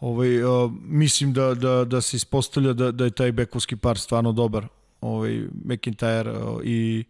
[0.00, 4.32] Ovaj, uh, mislim da, da, da se ispostavlja da, da je taj bekovski par stvarno
[4.32, 4.66] dobar.
[5.00, 5.30] Ovaj,
[5.64, 7.04] McIntyre uh, i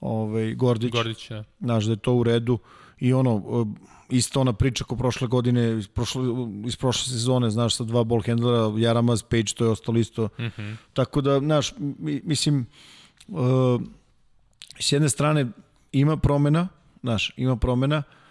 [0.00, 0.92] ovaj, Gordić.
[0.92, 1.44] Gordić, ja.
[1.60, 2.58] Znaš da je to u redu.
[3.00, 3.68] I ono, uh,
[4.08, 6.22] isto ona priča ko prošle godine, iz prošle,
[6.66, 10.28] iz prošle sezone, znaš, sa dva ball handlera, Jaramaz, Page, to je ostalo isto.
[10.38, 10.76] Mm -hmm.
[10.92, 11.72] Tako da, znaš,
[12.24, 12.66] mislim,
[13.28, 13.80] uh,
[14.80, 15.46] s jedne strane
[15.92, 16.68] ima promena,
[17.02, 18.23] znaš, ima promena, uh,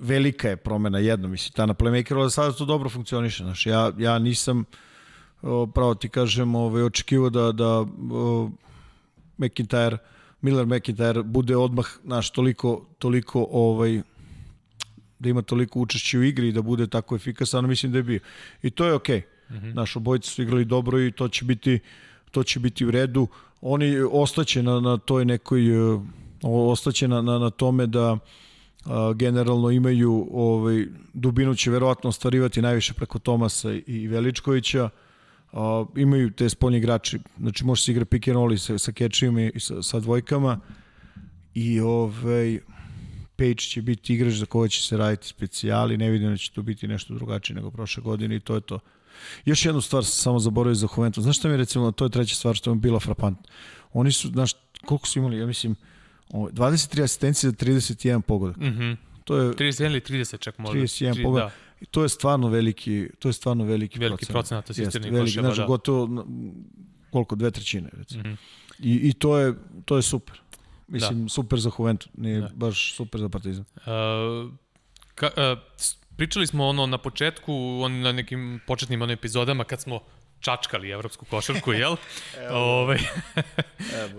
[0.00, 3.92] velika je promena jedno, mislim, ta na playmakeru, ali sada to dobro funkcioniše, znaš, ja,
[3.98, 4.64] ja nisam,
[5.74, 8.50] pravo ti kažem, ovaj, očekivao da, da o,
[9.38, 9.96] McIntyre,
[10.40, 14.02] Miller McIntyre bude odmah, znaš, toliko, toliko, ovaj,
[15.18, 18.20] da ima toliko učešće u igri i da bude tako efikasan, mislim da je bio.
[18.62, 19.20] I to je okej.
[19.20, 19.34] Okay.
[19.50, 19.74] Mm -hmm.
[19.74, 21.80] Naš obojice su igrali dobro i to će biti
[22.30, 23.26] to će biti u redu.
[23.60, 25.62] Oni ostaće na, na toj nekoj
[26.42, 28.18] ostaće na, na, na tome da a,
[29.14, 34.88] generalno imaju ovaj dubinu će verovatno ostvarivati najviše preko Tomasa i Veličkovića.
[35.96, 39.60] Imaju te spoljni igrači, znači može se igra pick and roll sa, sa kečijima i
[39.60, 40.60] sa, sa dvojkama
[41.54, 42.58] i ovaj
[43.36, 46.62] Page će biti igrač za koga će se raditi specijali, ne vidim da će to
[46.62, 48.78] biti nešto drugačije nego prošle godine i to je to.
[49.44, 51.24] Još jednu stvar sam samo zaboravio za Juventus.
[51.24, 53.42] Znaš šta mi je recimo, to je treća stvar što je bila frapantna.
[53.92, 54.52] Oni su, znaš,
[54.84, 55.76] koliko su imali, ja mislim,
[56.30, 58.56] 23 asistencije za 31 pogodak.
[58.56, 58.84] Mhm.
[58.84, 60.80] Mm to je 31 ili 30 čak možda.
[60.80, 61.48] 31 pogodak.
[61.48, 61.54] Da.
[61.80, 65.66] I to je stvarno veliki, to je stvarno veliki, veliki procenat veliki, znači, da.
[65.66, 66.26] gotovo
[67.10, 68.22] koliko dve trećine recimo.
[68.22, 68.36] Mm -hmm.
[68.78, 69.54] I, I to je
[69.84, 70.40] to je super.
[70.88, 71.28] Mislim da.
[71.28, 72.50] super za Juventus, nije da.
[72.54, 73.64] baš super za Partizan.
[73.76, 74.52] Uh,
[75.14, 75.58] ka, uh,
[76.16, 80.00] pričali smo ono na početku, on na nekim početnim onim epizodama kad smo
[80.44, 81.96] čačkali evropsku košarku, jel?
[82.50, 82.98] Ove,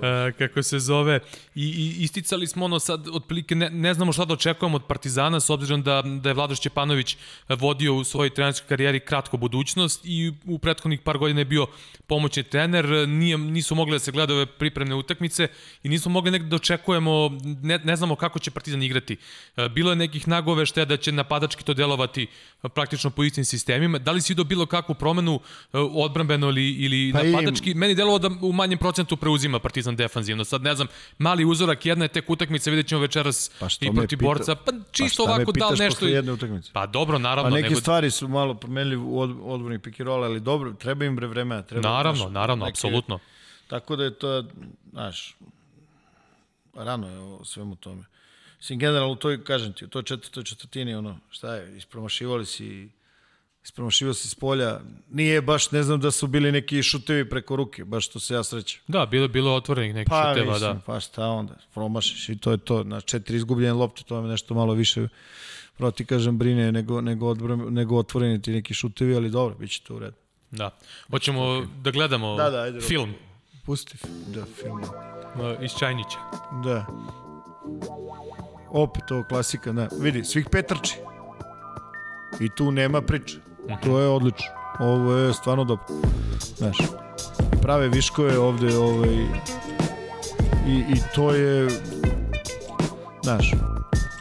[0.01, 1.19] ovaj, kako se zove.
[1.55, 5.39] I, I isticali smo ono sad, otprilike, ne, ne znamo šta da očekujemo od Partizana,
[5.39, 7.17] s obzirom da, da je Vladoš Čepanović
[7.49, 11.67] vodio u svojoj trenerskoj karijeri kratko budućnost i u prethodnih par godina je bio
[12.07, 15.47] pomoćni trener, nije, nisu mogli da se gledaju ove pripremne utakmice
[15.83, 19.17] i nismo mogli nekde da očekujemo, ne, ne znamo kako će Partizan igrati.
[19.71, 22.27] Bilo je nekih nagoveštaja da će napadački to delovati
[22.73, 23.99] praktično po istim sistemima.
[23.99, 25.39] Da li si vidio bilo kakvu promenu
[25.73, 27.71] od odbrambeno ili, ili pa napadački.
[27.71, 27.77] Im...
[27.77, 30.45] Meni delovalo da u manjem procentu preuzima Partizan defanzivno.
[30.45, 30.87] Sad ne znam,
[31.17, 34.55] mali uzorak, jedna je tek utakmica, vidjet ćemo večeras pa i protiv borca.
[34.55, 36.07] Pa čisto pa ovako da li nešto...
[36.07, 36.69] jedne utakmice?
[36.73, 37.49] Pa dobro, naravno.
[37.49, 37.81] Pa neke nego...
[37.81, 41.61] stvari su malo promenili u od, odbornih pikirola, ali dobro, treba im bre vremena.
[41.61, 42.75] Treba, naravno, naš, naravno, neke...
[42.75, 43.19] apsolutno.
[43.67, 44.43] Tako da je to,
[44.91, 45.35] znaš,
[46.73, 48.03] rano je o svemu tome.
[48.57, 52.89] Mislim, generalno, u toj, kažem ti, u toj četvrtoj četvrtini, ono, šta je, ispromašivali si
[53.65, 54.79] ispromašivao se s polja.
[55.11, 58.43] Nije baš, ne znam da su bili neki šutevi preko ruke, baš to se ja
[58.43, 58.81] srećem.
[58.87, 60.81] Da, bilo bilo otvorenih nekih pa, šuteva, mislim, da.
[60.85, 62.83] Pa šta onda, promašiš i to je to.
[62.83, 65.07] Na četiri izgubljene lopte, to je nešto malo više
[65.77, 69.81] proti kažem brine nego, nego, odbrom, nego otvoreni ti neki šutevi, ali dobro, bit će
[69.81, 70.15] to u redu.
[70.51, 70.69] Da.
[71.11, 71.81] Hoćemo okay.
[71.81, 73.13] da gledamo da, da, ajde, film.
[73.65, 73.97] Pusti
[74.27, 74.81] da, film.
[75.61, 76.17] Iz Čajnića.
[76.63, 76.85] Da.
[78.69, 79.89] Opet ovo klasika, da.
[79.99, 80.95] Vidi, svih petrči.
[82.39, 83.37] I tu nema priče.
[83.83, 84.51] To je odlično.
[84.79, 85.85] Ovo je stvarno dobro.
[86.57, 86.77] Znaš,
[87.61, 89.15] prave viškove ovde ovaj,
[90.67, 91.69] i, i to je
[93.23, 93.51] znaš,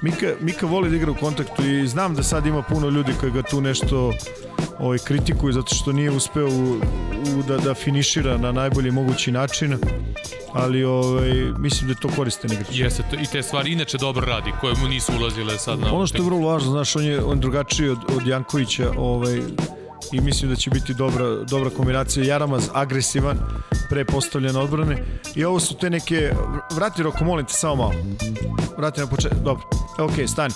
[0.05, 3.33] Mika, Mika voli da igra u kontaktu i znam da sad ima puno ljudi koji
[3.33, 4.13] ga tu nešto
[4.79, 6.75] ovaj, kritikuju zato što nije uspeo u,
[7.39, 9.79] u, da, da finišira na najbolji mogući način
[10.53, 12.69] ali ovaj, mislim da je to koristan igrač.
[12.73, 15.95] Jeste, to, i te stvari inače dobro radi, koje mu nisu ulazile sad na...
[15.95, 19.41] Ono što je vrlo važno, znaš, on je, on je drugačiji od, od Jankovića, ovaj,
[20.13, 22.27] i mislim da će biti dobra, dobra kombinacija.
[22.27, 23.39] Jaramaz agresivan,
[23.91, 25.05] pre postavljene odbrane.
[25.35, 26.33] I ovo su te neke
[26.75, 27.95] vrati Roko, molim te samo malo.
[28.77, 29.65] Vrati na početak, dobro,
[29.99, 30.55] ok, stani.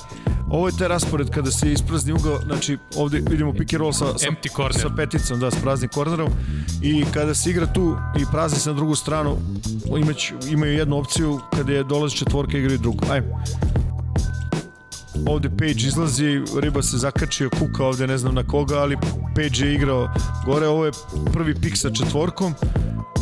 [0.51, 4.19] Ovo je taj raspored kada se isprazni ugao znači ovde vidimo pick and roll sa,
[4.19, 4.29] sa,
[4.73, 6.29] sa peticom, da, s praznim kornerom
[6.83, 9.37] i kada se igra tu i prazni se na drugu stranu
[9.99, 13.43] imać, imaju jednu opciju kada je dolazi četvorka igraju drugu, ajmo
[15.27, 18.97] ovde Page izlazi, Riba se zakačio, kuka ovde ne znam na koga, ali
[19.35, 20.09] Page je igrao
[20.47, 20.93] gore, ovo je
[21.33, 22.55] prvi pik sa četvorkom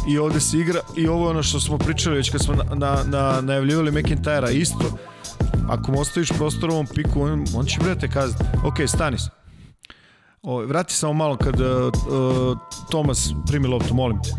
[0.08, 2.64] i ovde se igra i ovo je ono što smo pričali već kad smo na,
[2.74, 4.98] na, na, najavljivali McIntyra isto
[5.68, 9.30] ako mu ostaviš prostor ovom piku on, on će brate kazati ok stani se.
[10.42, 12.58] O, vrati samo malo kad uh, uh,
[12.90, 14.30] Tomas primi loptu molim te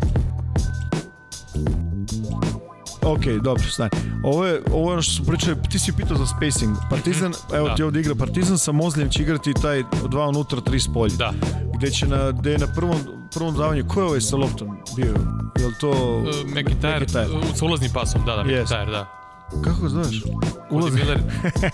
[3.02, 3.90] Ok, dobro, stani.
[4.24, 6.76] Ovo je, ovo je ono što su pričali, ti si pitao za spacing.
[6.90, 7.74] Partizan, mm, evo da.
[7.74, 11.16] ti ovde igra Partizan, sa Mozlijem će igrati taj dva unutra, tri spolje.
[11.16, 11.32] Da.
[11.78, 12.98] Gde će na, gde je na prvom,
[13.34, 15.14] prvom davanju, ko je ovaj sa loptom bio?
[15.58, 15.90] Je li to...
[15.90, 17.54] Uh, McIntyre, McIntyre.
[17.54, 18.90] sa ulaznim pasom, da, da, McIntyre, yes.
[18.90, 19.17] da.
[19.64, 20.22] Kako ga zoveš?
[20.70, 21.00] Ulazni,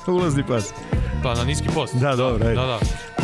[0.07, 0.73] Ulazni pas.
[1.23, 1.95] Pa na niski post.
[1.95, 2.61] Da, dobro, ajde.
[2.61, 2.79] Da, da.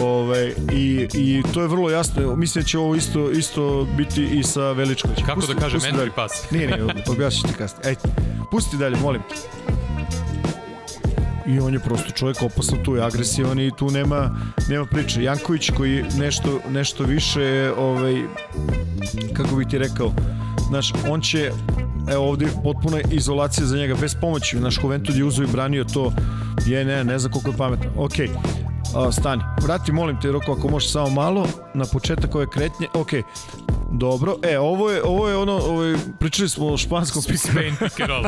[0.04, 2.36] Ove, i, I to je vrlo jasno.
[2.36, 5.26] Mislim da će ovo isto, isto biti i sa Veličkovićem.
[5.26, 6.50] Kako pusti, da kaže entry pas?
[6.50, 7.88] Nije, nije, objasnit ti kasnije.
[7.88, 8.00] Ajde,
[8.50, 9.22] pusti dalje, molim.
[11.50, 14.36] I on je prosto čovjek opasan tu, je agresivan i tu nema,
[14.68, 15.22] nema priče.
[15.22, 18.22] Janković koji nešto, nešto više, ovaj,
[19.32, 20.12] kako bih ti rekao,
[20.68, 21.50] znaš, on će
[22.10, 24.60] evo ovde potpuna izolacija za njega, bez pomoći.
[24.60, 26.12] Naš Juventud je uzo i branio to,
[26.66, 27.90] je ne, ne znam koliko je pametno.
[27.96, 28.14] Ok,
[28.96, 32.88] a, stani, vrati molim te Roko ako možeš samo malo na početak ove kretnje.
[32.94, 33.12] Ok,
[33.92, 34.36] Dobro.
[34.42, 38.10] E, ovo je, ovo je ono, ovo je, pričali smo o španskom Spain pick and
[38.10, 38.24] roll.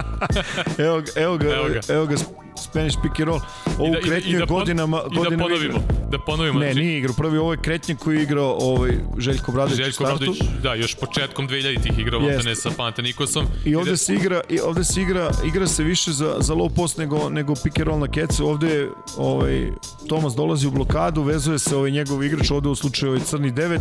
[0.78, 2.16] evo, evo ga, evo ga, evo ga
[2.62, 3.40] Spanish pick and roll.
[3.78, 5.78] Ovu da, kretnju i da, i da, godinama, i da ponovimo.
[6.10, 6.60] Da ponovimo.
[6.60, 7.14] Ne, nije igrao.
[7.14, 7.58] Prvi ovo je
[7.98, 12.44] koji je igrao ovaj, Željko Bradović Željko Bradović, da, još početkom 2000-ih igrao yes.
[12.44, 13.46] ne sa Pantanikosom.
[13.64, 16.98] I ovde se igra, i ovde se igra, igra se više za, za low post
[16.98, 18.46] nego, nego pick and roll na kecu.
[18.46, 19.70] Ovde je ovaj,
[20.08, 23.78] Tomas dolazi u blokadu, vezuje se ovaj njegov igrač ovde u slučaju ovaj crni 9.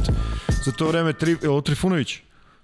[0.65, 2.19] Za to vreme tri, o, Trifunović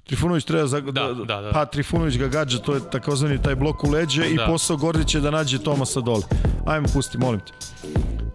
[0.08, 1.52] Trifunović treba za, da, da, da, da.
[1.52, 4.28] pa Trifunović ga gađa, to je takozvani taj blok u leđe da.
[4.28, 6.24] i posao Gordića da nađe Tomasa dole.
[6.66, 7.54] Ajmo pusti, molim te.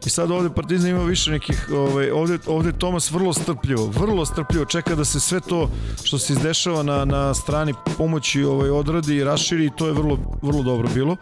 [0.07, 4.64] I sad ovde Partizan ima više nekih, ovaj, ovde, ovde Tomas vrlo strpljivo, vrlo strpljivo
[4.64, 5.70] čeka da se sve to
[6.05, 10.18] što se izdešava na, na strani pomoći ovaj, odradi i raširi i to je vrlo,
[10.42, 11.16] vrlo dobro bilo.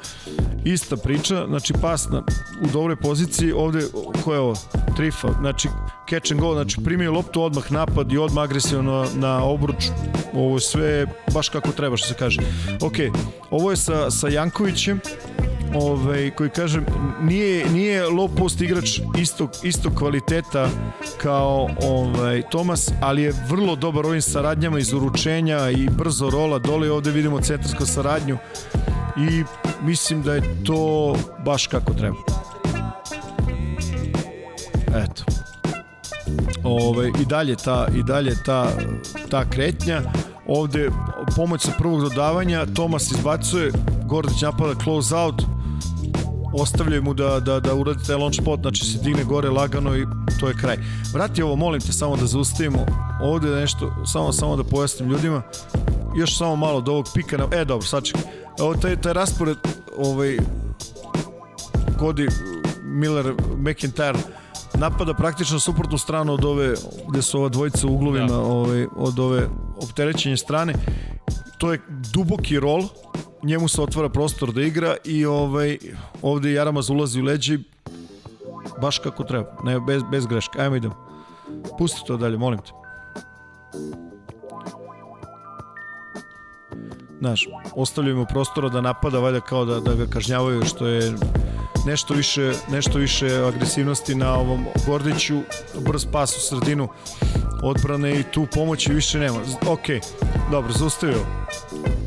[0.64, 2.22] Ista priča, znači pas na,
[2.62, 3.80] u dobroj poziciji, ovde,
[4.24, 4.54] ko je ovo?
[4.96, 5.68] Trifa, znači
[6.10, 9.84] catch and go, znači primio loptu, odmah napad i odmah agresivno na obruč,
[10.32, 12.40] ovo je sve baš kako treba što se kaže.
[12.82, 12.94] Ok,
[13.50, 15.00] ovo je sa, sa Jankovićem,
[15.74, 16.86] ovaj, koji kažem,
[17.22, 20.68] nije, nije low post igrač istog, istog kvaliteta
[21.22, 26.90] kao ovaj, Tomas, ali je vrlo dobar ovim saradnjama iz uručenja i brzo rola dole,
[26.90, 28.38] ovde vidimo centarsku saradnju
[29.16, 29.44] i
[29.82, 32.16] mislim da je to baš kako treba.
[34.88, 35.24] Eto.
[36.64, 38.70] Ove, i dalje ta i dalje ta
[39.30, 40.02] ta kretnja.
[40.46, 40.90] Ovde
[41.36, 42.66] pomoć sa prvog dodavanja.
[42.66, 43.72] Tomas izbacuje.
[44.06, 45.42] Gordić napada close out
[46.52, 50.06] ostavljaju mu da, da, da uradi taj launch spot, znači se digne gore lagano i
[50.40, 50.76] to je kraj.
[51.12, 52.86] Vrati ovo, molim te, samo da zaustavimo
[53.22, 55.42] ovde nešto, samo, samo da pojasnim ljudima,
[56.16, 58.22] još samo malo do ovog pika, na, e dobro, sad čekaj,
[58.60, 59.56] ovo taj, taj raspored,
[59.98, 60.36] ovaj,
[61.98, 62.30] Cody
[62.84, 64.18] Miller, McIntyre,
[64.74, 66.74] napada praktično suprotnu stranu od ove,
[67.08, 68.38] gde su ova dvojica u uglovima, da.
[68.38, 69.48] ovaj, od ove
[69.82, 70.74] opterećenje strane,
[71.58, 71.80] to je
[72.12, 72.82] duboki rol,
[73.42, 75.78] njemu se otvara prostor da igra i ovaj,
[76.22, 77.58] ovde Jaramaz ulazi u leđi
[78.80, 80.60] baš kako treba, ne, bez, bez greške.
[80.60, 80.94] Ajmo idemo.
[81.78, 82.70] Pusti to dalje, molim te.
[87.20, 91.14] Znaš, ostavljaju prostora da napada, valjda kao da, da ga kažnjavaju, što je
[91.86, 95.40] nešto više, nešto više agresivnosti na ovom Gordiću,
[95.78, 96.88] brz pas u sredinu
[97.62, 99.38] odbrane i tu pomoći više nema.
[99.68, 99.86] Ok,
[100.50, 101.26] dobro, zaustavio.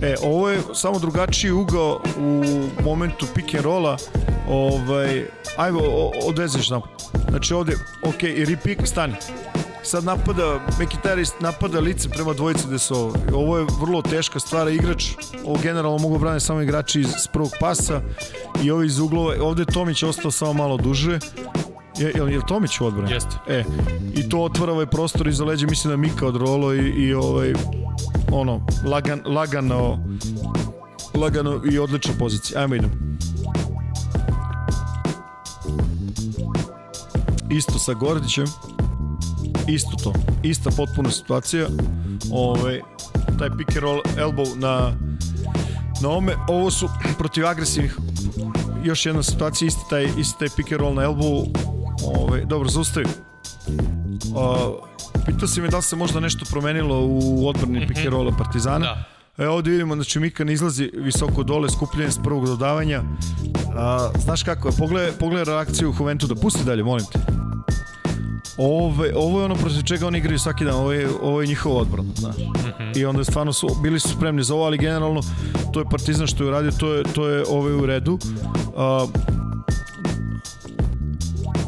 [0.01, 2.43] E, ovo je samo drugačiji ugao u
[2.83, 3.97] momentu pick and rolla.
[4.49, 5.25] Ovaj,
[5.57, 5.79] ajmo,
[6.25, 6.81] odvezeš nam.
[7.29, 9.13] Znači ovde, ok, i repick, stani.
[9.83, 13.13] Sad napada, Mekitarist napada lice prema dvojici Desova.
[13.33, 15.05] Ovo je vrlo teška stvar, igrač,
[15.45, 18.01] ovo generalno mogu brane samo igrači iz prvog pasa
[18.63, 21.19] i ovi iz uglova, ovde je Tomić ostao samo malo duže,
[21.97, 23.11] Je, je, je Tomić u odbrani?
[23.11, 23.37] Jeste.
[23.47, 23.63] E,
[24.15, 27.53] i to otvara ovaj prostor iza leđa, mislim da Mika od Rolo i, i ovaj,
[28.31, 29.99] ono, lagan, lagano,
[31.13, 32.61] lagano i odlična pozicija.
[32.61, 32.93] Ajmo idemo.
[37.49, 38.45] Isto sa Gordićem.
[39.67, 40.13] Isto to.
[40.43, 41.67] Ista potpuna situacija.
[42.31, 42.81] Ovaj,
[43.39, 44.91] taj pick and roll elbow na
[46.01, 46.35] na ome.
[46.47, 47.97] Ovo su protiv agresivnih
[48.83, 51.45] još jedna situacija, isti taj, isti taj pick and roll na elbow.
[52.15, 53.05] Ovaj, dobro, zaustavi.
[54.35, 54.89] Uh,
[55.25, 57.87] pitao si me da li se možda nešto promenilo u odbrani mm -hmm.
[57.87, 58.85] pick and rolla Partizana.
[58.85, 59.03] Da.
[59.43, 63.03] E, ovde vidimo, znači Mika ne izlazi visoko dole, skupljenje s prvog dodavanja.
[63.75, 67.19] A, znaš kako je, pogledaj, pogledaj reakciju Juventu, da pusti dalje, molim te.
[68.57, 71.75] Ove, ovo je ono protiv čega oni igraju svaki dan, ovo je, ovo je njihova
[71.75, 72.37] odbrana, znaš.
[72.37, 72.97] Mm -hmm.
[72.97, 75.21] I onda stvarno su, bili su spremni za ovo, ali generalno
[75.73, 78.13] to je Partizan što je uradio, to je, to je ove u redu.
[78.13, 79.09] Uh,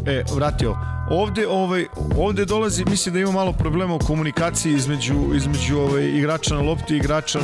[0.05, 0.77] e, vratio.
[1.09, 1.85] Ovde, ovaj,
[2.17, 6.93] ovde dolazi, mislim da ima malo problema u komunikaciji između, između ovaj, igrača na lopti
[6.93, 7.39] i igrača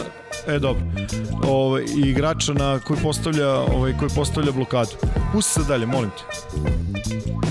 [0.48, 0.84] E dobro.
[1.44, 4.92] Ovaj igrača na koji postavlja, ovaj koji postavlja blokadu.
[5.34, 7.51] Pusti se dalje, molim te.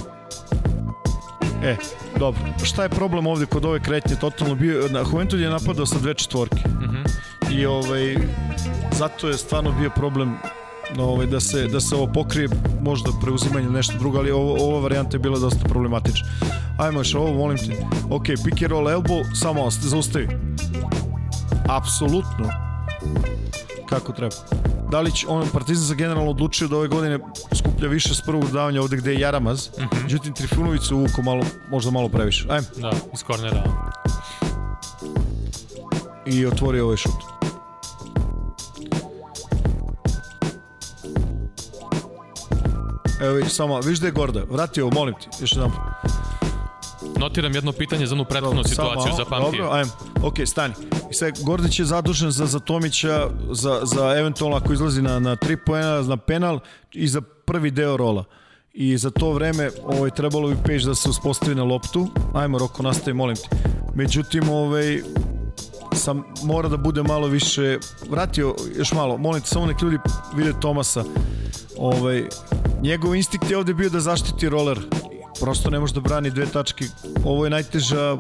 [1.63, 1.77] E,
[2.19, 2.41] dobro.
[2.65, 4.17] Šta je problem ovde kod ove kretnje?
[4.17, 6.69] Totalno bio, na Juventud je napadao sa dve četvorke.
[6.69, 7.09] Mm -hmm.
[7.53, 8.17] I ovaj,
[8.93, 10.37] zato je stvarno bio problem
[10.97, 12.49] no, ovaj, da, se, da se ovo pokrije,
[12.81, 16.29] možda preuzimanje ili nešto drugo, ali ovo, ova varijanta je bila dosta problematična.
[16.79, 17.87] Ajmo još ovo, molim te.
[18.11, 20.29] Ok, pick and roll elbow, samo zaustavi.
[21.69, 22.49] Apsolutno.
[23.89, 24.37] Kako treba.
[24.91, 27.19] Da li će on Partizan za generalno odlučio da ove godine
[27.55, 29.69] skuplja više s prvog davanja ovde gde je Jaramaz.
[29.69, 30.03] Mm -hmm.
[30.03, 32.47] Međutim, Trifunović se uvuko malo, možda malo previše.
[32.49, 32.67] Ajme.
[32.77, 33.65] Da, iz kornera.
[36.27, 37.13] I otvorio ovaj šut.
[43.21, 44.43] Evo, samo, viš da je Gorda.
[44.51, 45.71] Vrati ovo, molim ti, još jedan
[47.17, 49.63] Notiram jedno pitanje za onu prethodnu situaciju, za pamtije.
[49.63, 49.91] Dobro, ajmo.
[50.23, 50.75] Ok, stani.
[51.11, 55.37] I sad, Gordić je zadužen za, za Tomića, za, za eventualno ako izlazi na, na
[55.37, 56.61] tri poena, na penal
[56.93, 58.25] i za prvi deo rola.
[58.73, 62.09] I za to vreme ovaj, trebalo bi Peć da se uspostavi na loptu.
[62.35, 63.49] Ajmo, Roko, nastavi, molim te.
[63.95, 65.03] Međutim, ovaj,
[65.93, 67.79] sam mora da bude malo više
[68.11, 69.99] vratio još malo, molim te samo nek ljudi
[70.35, 71.05] vide Tomasa
[71.79, 72.25] ovaj,
[72.83, 74.79] njegov instinkt je ovde bio da zaštiti roller
[75.41, 76.85] prosto ne može da brani dve tačke.
[77.25, 78.17] Ovo je najteža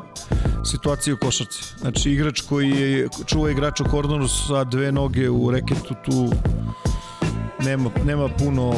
[0.64, 1.62] situacija u košarci.
[1.78, 6.30] Znači igrač koji je, čuva igrač u korneru sa dve noge u reketu tu
[7.64, 8.74] nema, nema puno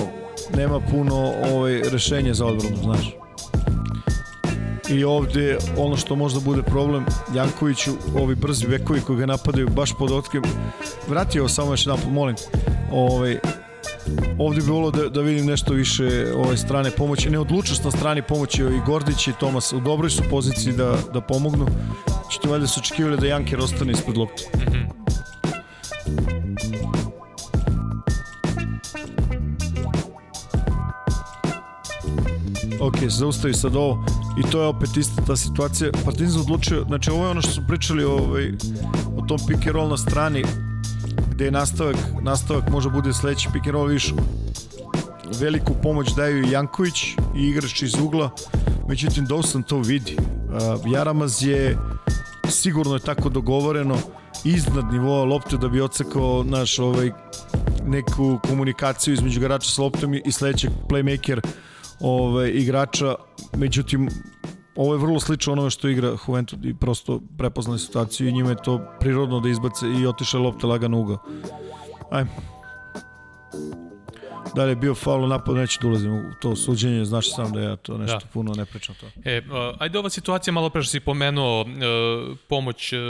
[0.57, 3.14] nema puno ovaj, rešenja za odbranu znaš.
[4.90, 9.93] I ovde ono što možda bude problem Jankoviću, ovi brzi bekovi koji ga napadaju baš
[9.99, 10.43] pod otkem
[11.09, 12.36] vratio samo još jedan molim
[12.93, 13.38] ovaj,
[14.38, 18.62] ovde bi volio da, da vidim nešto više ove strane pomoći neodlučnost na strani pomoći
[18.62, 21.66] i Gordić i Tomas u dobroj su poziciji da, da pomognu
[22.28, 25.03] što valjda su očekivali da Janker ostane ispred lopte mm -hmm.
[32.82, 34.05] Ok, zaustavi sad ovo
[34.38, 35.90] i to je opet ista ta situacija.
[36.05, 38.53] Partizan odlučio, znači ovo je ono što su pričali ovaj,
[39.16, 40.44] o tom pick and roll na strani
[41.43, 44.14] gde nastavak, nastavak može bude sledeći pick and roll viš
[45.40, 47.05] veliku pomoć daju i Janković
[47.36, 48.30] i igrač iz ugla
[48.88, 50.16] međutim Dawson to vidi.
[50.18, 51.78] Uh, Jaramaz je
[52.49, 53.99] sigurno je tako dogovoreno
[54.45, 57.11] iznad nivoa lopte da bi ocekao naš ovaj
[57.86, 61.40] neku komunikaciju između igrača s loptom i sledećeg playmaker
[62.01, 63.14] ovaj, igrača,
[63.57, 64.09] međutim
[64.76, 68.62] ovo je vrlo slično onome što igra Juventud i prosto prepoznali situaciju i njima je
[68.64, 71.18] to prirodno da izbace i otiše lopte lagano uga.
[72.10, 72.30] Ajmo.
[74.54, 77.60] Da li je bio faul napad, neću da ulazim u to suđenje, znaš sam da
[77.60, 78.26] ja to nešto da.
[78.32, 79.06] puno ne pričam to.
[79.24, 79.42] E,
[79.78, 81.68] ajde ova situacija, malo pre što si pomenuo uh,
[82.48, 83.00] pomoć uh,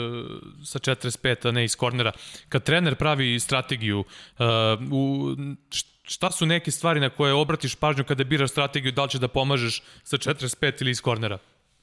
[0.65, 2.13] sa 45, a ne iz kornera.
[2.49, 4.47] Kad trener pravi strategiju, uh,
[4.93, 5.37] u,
[6.03, 9.29] šta su neke stvari na koje obratiš pažnju kada biraš strategiju, da li ćeš da
[9.29, 11.39] pomažeš sa 45 ili iz kornera?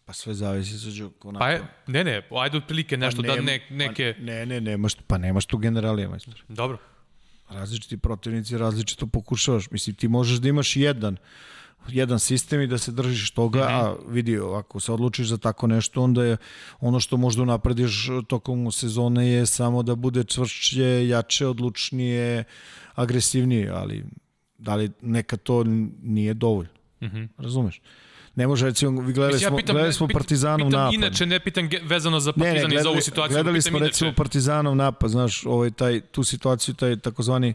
[0.10, 1.39] Pa sve zavisi sa onako.
[1.39, 4.14] Pa je, ne, ne, ajde otprilike pa nešto, pa da ne, neke...
[4.18, 6.43] Pa ne, ne, nemaš, pa nemaš tu generalije, majstor.
[6.47, 6.78] Dobro.
[7.49, 9.72] Različiti protivnici različito pokušavaš.
[9.72, 11.18] Mislim, ti možeš da imaš jedan,
[11.88, 13.86] jedan sistem i da se držiš toga, mm -hmm.
[13.86, 16.38] a vidi, ako se odlučiš za tako nešto, onda je
[16.80, 22.43] ono što možda naprediš tokom sezone je samo da bude čvršće, jače, odlučnije,
[22.95, 24.05] agresivnije, ali
[24.57, 25.64] da li neka to
[26.01, 26.74] nije dovoljno.
[27.01, 27.28] Mm -hmm.
[27.38, 27.82] Razumeš?
[28.36, 30.93] Ne može, recimo, vi gledali Mislim, smo, pitam, gledali smo Partizanov pitam napad.
[30.93, 33.34] inače, ne pitam vezano za Ne, ne, Partizan i za gledali, ovu situaciju.
[33.36, 33.88] gledali smo inače.
[33.88, 37.53] recimo Partizanov napad, znaš, ovaj, taj, tu situaciju, taj takozvani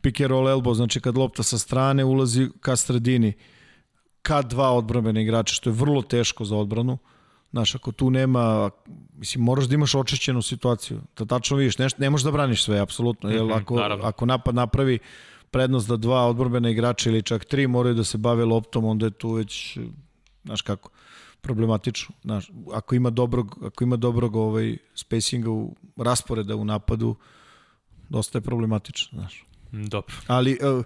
[0.00, 3.32] pick and roll elbow, znači kad lopta sa strane ulazi ka sredini,
[4.22, 6.98] ka dva odbrambene igrača, što je vrlo teško za odbranu.
[7.50, 8.70] Znaš, ako tu nema,
[9.12, 12.78] mislim, moraš da imaš očišćenu situaciju, da tačno vidiš, ne, ne možeš da braniš sve,
[12.78, 14.04] apsolutno, jer Mhm, ako, naravno.
[14.04, 14.98] ako napad napravi
[15.50, 19.10] prednost da dva odbrambena igrača ili čak tri moraju da se bave loptom, onda je
[19.10, 19.78] tu već,
[20.48, 20.90] znaš kako,
[21.40, 22.14] problematično.
[22.22, 27.14] Znaš, ako ima dobrog, ako ima dobrog ovaj, spacinga u rasporeda u napadu,
[28.08, 29.44] dosta je problematično, znaš.
[29.72, 30.14] Mm, Dobro.
[30.26, 30.84] Ali uh,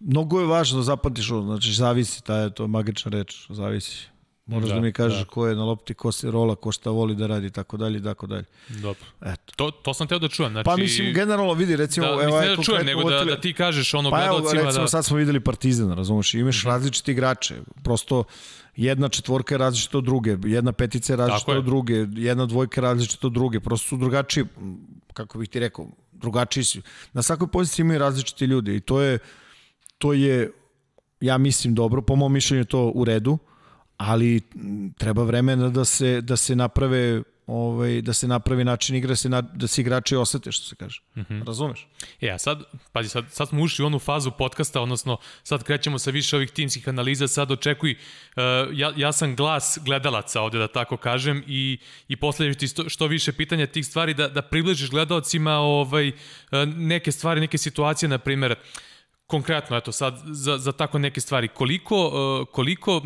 [0.00, 4.13] mnogo je važno da zapamtiš ovo, znači zavisi, ta je to magična reč, zavisi.
[4.46, 5.24] Moraš da, Da, mi kažeš da.
[5.24, 8.02] ko je na lopti, ko se rola, ko šta voli da radi, tako dalje, i
[8.02, 8.44] tako dalje.
[8.68, 9.04] Dobro.
[9.20, 9.52] Eto.
[9.56, 10.52] To, to sam teo da čujem.
[10.52, 13.24] Znači, Pa mislim, generalno vidi, recimo, da, evo, mislim, ne da čujem, konkretno nego da,
[13.24, 14.88] da ti kažeš ono Pa evo, gledalcima recimo, da...
[14.88, 18.24] sad smo videli Partizan, razumeš, imaš različite igrače, prosto
[18.76, 21.58] jedna četvorka je različita od druge, jedna petica je različita je.
[21.58, 24.44] od druge, jedna dvojka je različita od druge, prosto su drugačiji,
[25.12, 26.78] kako bih ti rekao, drugačiji su.
[27.12, 29.18] Na svakoj poziciji imaju različiti ljudi i to je,
[29.98, 30.52] to je,
[31.20, 33.38] ja mislim, dobro, po mom mišljenju je to u redu,
[33.96, 34.40] ali
[34.98, 39.28] treba vremena da se, da se naprave ovaj, da se napravi način igre, da se,
[39.28, 41.00] na, da se igrači osete, što se kaže.
[41.16, 41.46] Mm -hmm.
[41.46, 41.86] Razumeš?
[42.20, 45.98] E, a sad, pazi, sad, sad smo ušli u onu fazu podcasta, odnosno sad krećemo
[45.98, 48.42] sa više ovih timskih analiza, sad očekuj, uh,
[48.72, 51.78] ja, ja sam glas gledalaca ovde, da tako kažem, i,
[52.08, 56.14] i postavljaš ti što, što više pitanja tih stvari, da, da približiš gledalcima ovaj, uh,
[56.76, 58.54] neke stvari, neke situacije, na primer,
[59.26, 63.00] konkretno, eto sad, za, za tako neke stvari, koliko, uh, koliko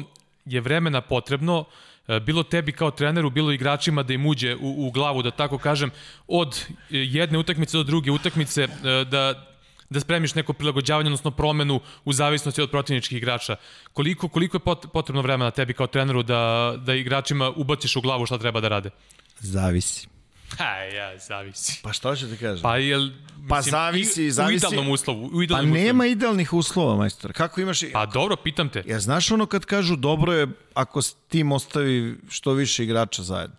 [0.49, 1.65] je vremena potrebno
[2.09, 5.59] e, bilo tebi kao treneru, bilo igračima da im uđe u, u glavu, da tako
[5.59, 5.91] kažem,
[6.27, 9.49] od e, jedne utakmice do druge utakmice, e, da
[9.91, 13.57] da spremiš neko prilagođavanje, odnosno promenu u zavisnosti od protivničkih igrača.
[13.93, 18.27] Koliko, koliko je pot- potrebno vremena tebi kao treneru da, da igračima ubaciš u glavu
[18.27, 18.91] šta treba da rade?
[19.39, 20.09] Zavisi.
[20.59, 21.81] Ha, ja, zavisi.
[21.83, 22.63] Pa šta ću ti kažem?
[22.63, 23.11] Pa, jel,
[23.49, 24.67] Pa zavisi, i, zavisi.
[24.67, 25.27] U idealnom uslovu.
[25.27, 26.11] U Pa idealnom nema uslovu.
[26.13, 27.33] idealnih uslova, majstor.
[27.33, 27.81] Kako imaš...
[27.93, 28.83] Pa dobro, pitam te.
[28.87, 33.57] Ja, znaš ono kad kažu dobro je ako tim ostavi što više igrača zajedno.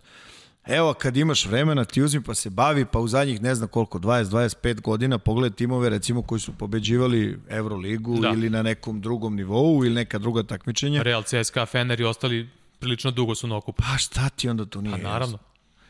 [0.65, 3.99] Evo, kad imaš vremena, ti uzmi pa se bavi, pa u zadnjih ne znam koliko,
[3.99, 8.27] 20-25 godina, pogledaj timove recimo koji su pobeđivali Euroligu Da.
[8.27, 8.33] da.
[8.33, 11.01] ili na nekom drugom nivou ili neka druga takmičenja.
[11.01, 13.83] Real, CSKA, Fener i ostali prilično dugo su na okupu.
[13.83, 14.91] Pa šta ti onda to nije?
[14.91, 15.25] Pa naravno.
[15.35, 15.48] jasno?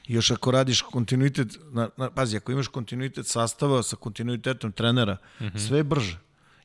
[0.10, 5.46] Još ako radiš kontinuitet, na, na, pazi, ako imaš kontinuitet sastava sa kontinuitetom trenera, mm
[5.46, 5.68] -hmm.
[5.68, 6.18] sve je brže.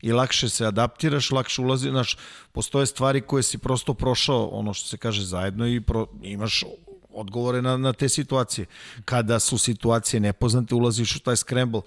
[0.02, 2.16] I lakše se adaptiraš, lakše ulazi, znaš,
[2.52, 6.64] postoje stvari koje si prosto prošao, ono što se kaže zajedno i pro, imaš
[7.10, 8.66] odgovore na, na te situacije.
[9.04, 11.80] Kada su situacije nepoznate, ulaziš u taj scramble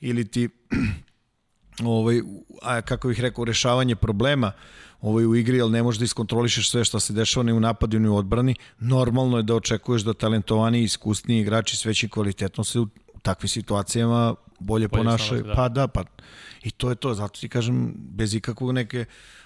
[0.00, 0.48] ili ti
[1.84, 2.20] ovaj,
[2.62, 4.52] a, kako bih rekao, rešavanje problema
[5.04, 7.98] ovaj, u igri, ali ne možeš da iskontrolišeš sve što se dešava ni u napadu
[7.98, 8.54] ni u odbrani.
[8.78, 12.82] Normalno je da očekuješ da talentovani i iskusniji igrači s većim kvalitetom se u,
[13.14, 15.42] u takvim situacijama bolje, Bolje ponašaju.
[15.42, 15.54] da.
[15.54, 16.04] Pa da, pa
[16.62, 19.04] i to je to, zato ti kažem, bez ikakvog neke,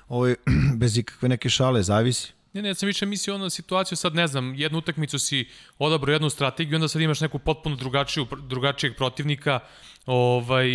[0.08, 0.34] ovaj,
[0.80, 2.32] bez ikakve neke šale, zavisi.
[2.52, 5.48] Ne, ne, ja sam više mislio ono situaciju, sad ne znam, jednu utakmicu si
[5.78, 9.60] odabrao jednu strategiju, onda sad imaš neku potpuno drugačiju, drugačijeg protivnika,
[10.06, 10.68] ovaj,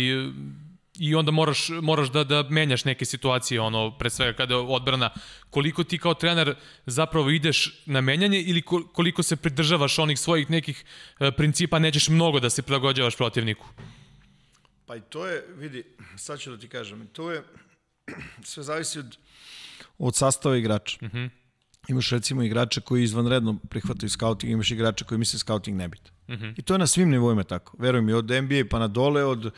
[0.98, 5.10] i onda moraš, moraš da, da menjaš neke situacije, ono, pre svega kada je odbrana,
[5.50, 6.54] koliko ti kao trener
[6.86, 10.84] zapravo ideš na menjanje ili ko- koliko se pridržavaš onih svojih nekih
[11.20, 13.66] e, principa, nećeš mnogo da se prilagođavaš protivniku.
[14.86, 15.84] Pa i to je, vidi,
[16.16, 17.42] sad ću da ti kažem, to je,
[18.44, 19.16] sve zavisi od,
[19.98, 20.98] od sastava igrača.
[21.02, 21.43] Mm -hmm.
[21.88, 26.12] Imaš recimo igrače koji izvanredno prihvataju scouting, imaš igrače koji misle scouting nebit.
[26.28, 26.54] Mm -hmm.
[26.56, 27.76] I to je na svim nivoima tako.
[27.78, 29.50] Veruj mi, od NBA pa na dole, od,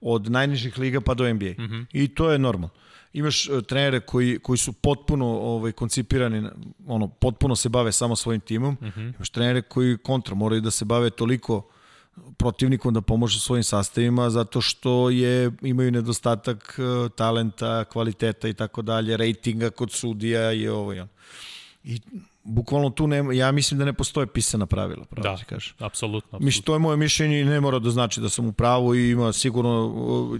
[0.00, 1.50] od najnižih liga pa do NBA.
[1.50, 1.86] Mm -hmm.
[1.92, 2.68] I to je normalno.
[3.12, 6.48] Imaš uh, trenere koji, koji su potpuno ovaj, koncipirani,
[6.86, 8.76] ono, potpuno se bave samo svojim timom.
[8.80, 9.14] Mm -hmm.
[9.14, 11.68] Imaš trenere koji kontra, moraju da se bave toliko
[12.36, 18.82] protivnikom da pomožu svojim sastavima zato što je imaju nedostatak uh, talenta, kvaliteta i tako
[18.82, 21.08] dalje, rejtinga kod sudija i ovo i ono.
[21.84, 22.00] I
[22.44, 25.74] bukvalno tu nema, ja mislim da ne postoje pisana pravila, pravo Da, ti kažem.
[25.78, 25.86] apsolutno.
[25.86, 26.38] apsolutno.
[26.38, 29.10] Mislim, to je moje mišljenje i ne mora da znači da sam u pravu i
[29.10, 29.94] ima sigurno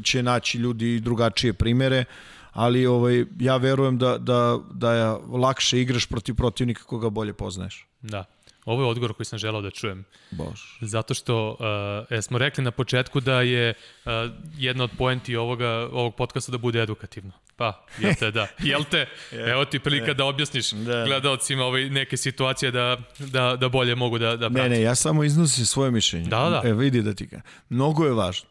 [0.05, 2.05] će naći ljudi drugačije primere,
[2.53, 7.87] ali ovaj, ja verujem da, da, da je lakše igraš protiv protivnika koga bolje poznaješ.
[8.03, 8.25] Da.
[8.65, 10.05] Ovo je odgovor koji sam želao da čujem.
[10.31, 10.61] Bož.
[10.81, 13.75] Zato što uh, smo rekli na početku da je
[14.05, 14.13] uh,
[14.57, 17.33] jedna od poenti ovoga, ovog podcasta da bude edukativno.
[17.57, 18.47] Pa, jel te, da.
[18.59, 19.07] Jel te?
[19.33, 21.05] Evo ti prilika da objasniš Da.
[21.05, 24.69] gledalcima ovaj, neke situacije da, da, da bolje mogu da, da Ne, prate.
[24.69, 26.29] ne, ja samo iznosim svoje mišljenje.
[26.29, 26.69] Da, da.
[26.69, 27.43] E, vidi da ti kažem.
[27.69, 28.49] Mnogo je važno.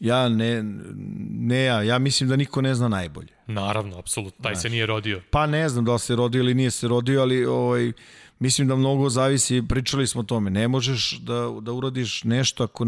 [0.00, 0.62] Ja ne,
[1.30, 3.28] ne ja, ja mislim da niko ne zna najbolje.
[3.46, 5.20] Naravno, apsolutno, taj se nije rodio.
[5.30, 7.92] Pa ne znam da li se rodio ili nije se rodio, ali ovaj,
[8.38, 12.86] mislim da mnogo zavisi, pričali smo o tome, ne možeš da, da uradiš nešto ako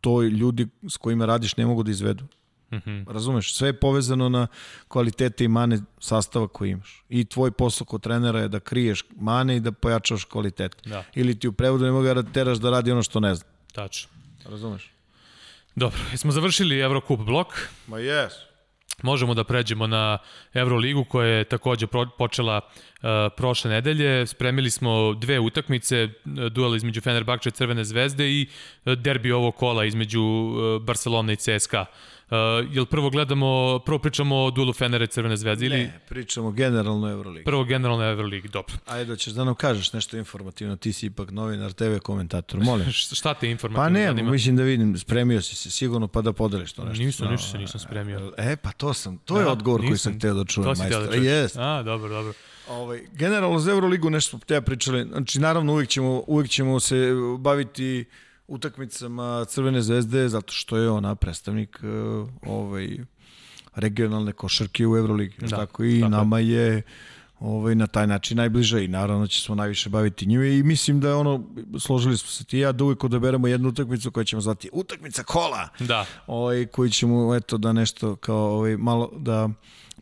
[0.00, 2.24] to ljudi s kojima radiš ne mogu da izvedu.
[2.72, 3.12] Mm -hmm.
[3.12, 4.46] Razumeš, sve je povezano na
[4.88, 7.04] kvalitete i mane sastava koji imaš.
[7.08, 10.76] I tvoj posao kod trenera je da kriješ mane i da pojačaš kvalitet.
[10.84, 11.04] Da.
[11.14, 13.48] Ili ti u prevodu ne mogu da teraš da radi ono što ne zna.
[13.72, 14.10] Tačno.
[14.44, 14.90] Razumeš?
[15.74, 17.46] Dobro, smo završili Eurocup blok.
[17.86, 18.32] Ma jes.
[19.02, 20.18] Možemo da pređemo na
[20.54, 21.86] Euroligu koja je takođe
[22.18, 22.72] počela uh,
[23.30, 24.26] prošle nedelje.
[24.26, 28.46] Spremili smo dve utakmice, uh, duel između Fenerbahče i Crvene zvezde i
[28.84, 31.84] uh, derbi ovog kola između uh, Barcelona i CSKA.
[32.26, 32.36] Uh,
[32.70, 37.10] jel prvo gledamo, prvo pričamo o duelu Fenera i Crvene zvezde ili Ne, pričamo generalno
[37.10, 37.44] Euroligi.
[37.44, 38.48] prvo generalno Euroligi?
[38.48, 38.74] Dobro.
[38.86, 42.92] Ajde, doćeš da nam kažeš nešto informativno, ti si ipak novinar, TV komentator, molim.
[43.12, 44.30] Šta te informativno Pa ne, zanima?
[44.30, 47.04] mislim da vidim, spremio si se sigurno pa da podeliš to nešto.
[47.04, 48.32] Nisam, No, ništa se nisam spremio.
[48.36, 50.12] E, pa to sam, to je Da, odgovor koji nisam.
[50.12, 51.08] sam hteo da čujem, majstor.
[51.08, 51.16] da?
[51.16, 51.56] Jest.
[51.56, 52.32] A, dobro, dobro.
[52.70, 57.08] Ovaj, generalno za Euroligu nešto smo te pričali, znači naravno uvijek ćemo, uvijek ćemo se
[57.38, 58.04] baviti
[58.48, 61.86] utakmicama Crvene zvezde zato što je ona predstavnik eh,
[62.42, 62.98] ovaj,
[63.74, 65.36] regionalne košarke u Euroligi.
[65.40, 65.84] Da, Da, tako?
[65.84, 66.82] I tako nama je
[67.40, 71.08] ovaj, na taj način najbliže i naravno će smo najviše baviti njime i mislim da
[71.08, 71.44] je ono,
[71.78, 75.22] složili smo se ti i ja da uvijek odaberemo jednu utakmicu koja ćemo zvati utakmica
[75.22, 75.68] kola.
[75.78, 79.48] Da, ovaj, koji ćemo eto da nešto kao ovaj, malo da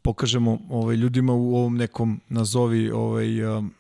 [0.08, 3.74] pokažemo ovaj, ljudima u ovom nekom nazovi ovaj, um,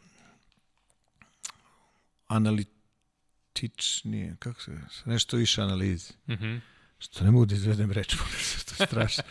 [2.26, 6.12] analitičnije, kako se nešto više analizi.
[6.30, 6.56] mhm.
[6.98, 8.24] Što ne mogu da izvedem reč, to
[8.78, 9.24] je strašno.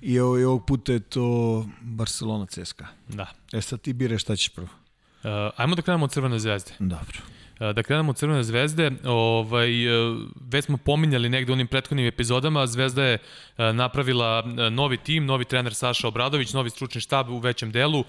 [0.00, 2.86] I ovaj, ovog puta je to Barcelona CSKA.
[3.08, 3.32] da.
[3.52, 4.68] E sad ti biraš šta ćeš prvo.
[4.68, 6.72] Uh, ajmo da krenemo od Crvene zvezde.
[6.78, 7.18] Dobro.
[7.60, 10.18] Uh, Da krenemo od Crvene zvezde, ovaj, uh,
[10.50, 15.44] već smo pominjali negde u onim prethodnim epizodama, Zvezda je uh, napravila novi tim, novi
[15.44, 18.04] trener Saša Obradović, novi stručni štab u većem delu.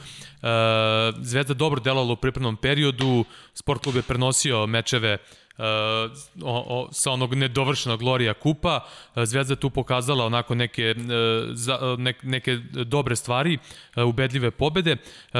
[1.22, 6.10] Zvezda dobro delala u pripremnom periodu, sport klub je prenosio mečeve Uh, o,
[6.44, 8.80] o, sa onog nedovršenog Glorija Kupa.
[9.16, 11.06] Uh, Zvezda tu pokazala onako neke, uh,
[11.52, 13.58] za, uh, nek, neke dobre stvari,
[13.96, 14.98] uh, ubedljive pobede.
[15.34, 15.40] Uh,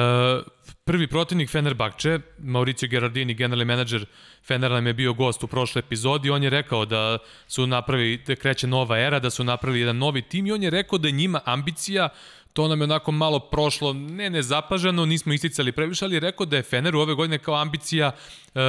[0.84, 4.06] prvi protivnik Fenerbahče, Mauricio Gerardini, generalni menadžer
[4.46, 8.36] Fenera nam je bio gost u prošloj epizodi, on je rekao da su napravili, da
[8.36, 11.40] kreće nova era, da su napravili jedan novi tim i on je rekao da njima
[11.44, 12.08] ambicija
[12.56, 16.56] to nam je onako malo prošlo, ne nezapaženo, nismo isticali previše, ali je rekao da
[16.56, 18.12] je Feneru ove godine kao ambicija
[18.54, 18.60] uh,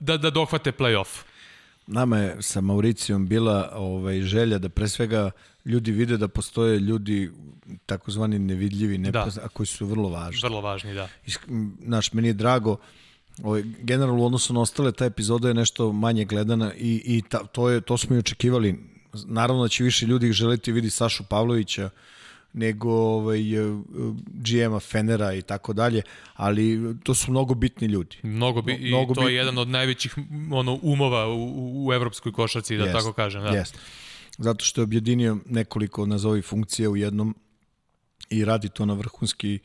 [0.00, 1.22] da, da dohvate play-off.
[1.86, 5.30] Nama je sa Mauricijom bila ovaj, želja da pre svega
[5.64, 7.30] ljudi vide da postoje ljudi
[7.86, 10.40] takozvani nevidljivi, nepozna, a koji su vrlo važni.
[10.42, 11.08] Vrlo važni, da.
[11.26, 12.76] Isk- m, Znaš, meni je drago,
[13.42, 17.44] ovaj, generalno u odnosu na ostale, ta epizoda je nešto manje gledana i, i ta,
[17.44, 18.78] to, je, to smo i očekivali.
[19.24, 21.90] Naravno da će više ljudi želiti vidi Sašu Pavlovića
[22.54, 23.40] nego ovaj,
[24.26, 26.02] GM-a Fenera i tako dalje,
[26.34, 28.16] ali to su mnogo bitni ljudi.
[28.22, 29.38] Mnogo, bi, i Mnogo to je bitno.
[29.38, 30.14] jedan od najvećih
[30.52, 33.42] ono, umova u, u, evropskoj košarci, da Jest, tako kažem.
[33.42, 33.48] Da.
[33.48, 33.78] Jest.
[34.38, 37.36] Zato što je objedinio nekoliko nazovi funkcija u jednom
[38.30, 39.58] i radi to na vrhunski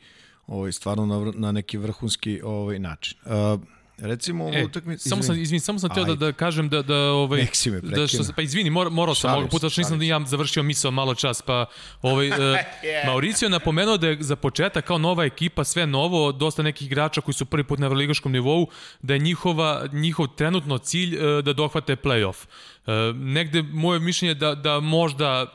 [0.46, 3.18] ovaj stvarno na, na neki vrhunski ovaj način.
[3.24, 3.60] Uh,
[4.00, 7.46] recimo E, utakmica samo sam, izvini, samo sam teo da, da kažem da, da ovaj,
[7.82, 10.90] da što, pa izvini, mor, morao sam ovog puta, što nisam da ja završio misao
[10.90, 11.66] malo čas, pa
[12.02, 12.64] ovaj, e,
[13.06, 17.20] Mauricio je napomenuo da je za početak kao nova ekipa, sve novo, dosta nekih igrača
[17.20, 18.68] koji su prvi put na evroligaškom nivou,
[19.02, 22.46] da je njihova, njihov trenutno cilj e, da dohvate play-off.
[22.86, 25.46] E, negde moje mišljenje je da, da možda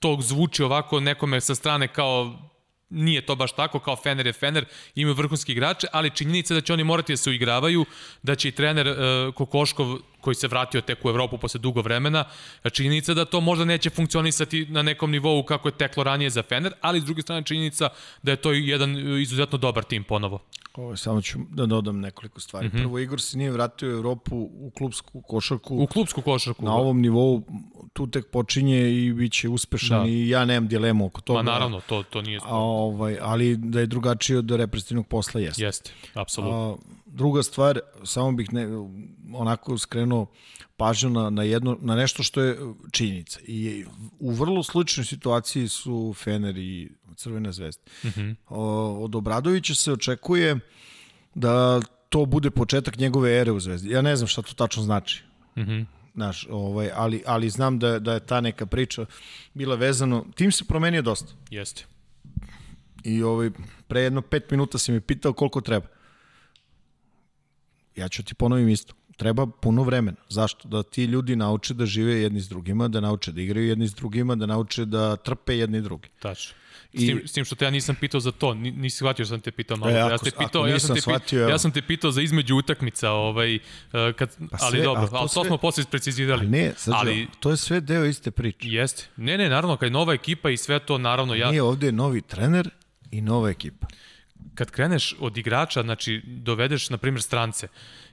[0.00, 2.38] to zvuči ovako nekome sa strane kao
[2.90, 4.64] nije to baš tako, kao Fener je Fener,
[4.94, 7.84] imaju vrhunski igrače, ali činjenica je da će oni morati da se uigravaju,
[8.22, 12.24] da će i trener uh, Kokoškov, koji se vratio tek u Evropu posle dugo vremena,
[12.72, 16.72] činjenica da to možda neće funkcionisati na nekom nivou kako je teklo ranije za Fener,
[16.80, 17.88] ali s druge strane činjenica
[18.22, 20.40] da je to jedan e, izuzetno dobar tim ponovo.
[20.74, 22.66] Ovo, samo ću da dodam nekoliko stvari.
[22.66, 22.82] Mm -hmm.
[22.82, 25.76] Prvo, Igor se nije vratio u Evropu u klubsku košarku.
[25.76, 26.64] U klubsku košarku.
[26.64, 27.42] na ovom nivou
[27.92, 30.08] tu tek počinje i bit će uspešan Da.
[30.08, 31.42] i ja nemam dilemu oko toga.
[31.42, 35.64] Ma naravno, to, to nije A, ovaj, ali da je drugačije od reprezentativnog posla jeste.
[35.64, 36.72] Jeste, apsolutno.
[36.72, 38.66] A, druga stvar, samo bih ne,
[39.34, 40.26] onako skrenuo
[40.76, 42.58] pažnju na, na, jedno, na nešto što je
[42.90, 43.40] činjenica.
[43.46, 43.84] I
[44.18, 47.82] u vrlo sličnoj situaciji su Fener i Crvena zvezda.
[48.04, 48.34] Mm -hmm.
[48.48, 48.64] o,
[49.04, 50.58] od Obradovića se očekuje
[51.34, 53.90] da to bude početak njegove ere u Zvezdi.
[53.90, 55.24] Ja ne znam šta to tačno znači.
[55.56, 55.84] Mm -hmm.
[56.14, 59.06] Znaš, ovaj, ali, ali znam da, da je ta neka priča
[59.54, 60.24] bila vezano.
[60.34, 61.32] Tim se promenio dosta.
[61.50, 61.84] Jeste.
[63.04, 63.50] I ovaj,
[63.88, 65.86] pre jedno pet minuta si mi pitao koliko treba.
[67.98, 68.94] Ja ću ti ponovim isto.
[69.16, 70.16] treba puno vremena.
[70.28, 70.68] Zašto?
[70.68, 73.94] Da ti ljudi nauče da žive jedni s drugima, da nauče da igraju jedni s
[73.94, 76.08] drugima, da nauče da trpe jedni drugi.
[76.20, 76.54] Tačno.
[76.94, 79.40] S tim, s tim što te ja nisam pitao za to, nisi shvatio što sam
[79.40, 79.92] te pitao malo.
[79.92, 81.50] E, ako- ja, te pitao, ja, sam te, shvatio, pitao, evo.
[81.50, 83.60] ja sam te pitao za između utakmica, ovaj, uh,
[84.16, 86.40] kad, Pa ali sve- dobro, ali to ali to sve- smo posle precizirali.
[86.40, 88.68] Ali ne, Srđo, ali, to je sve deo iste priče.
[88.68, 89.08] Jeste.
[89.16, 92.20] Ne, ne, naravno, kad je nova ekipa i sve to, naravno, ja, Nije ovde novi
[92.20, 92.70] trener
[93.10, 93.86] i nova ekipa.
[94.54, 97.68] Kad kreneš od igrača, znači dovedeš, na primjer, strance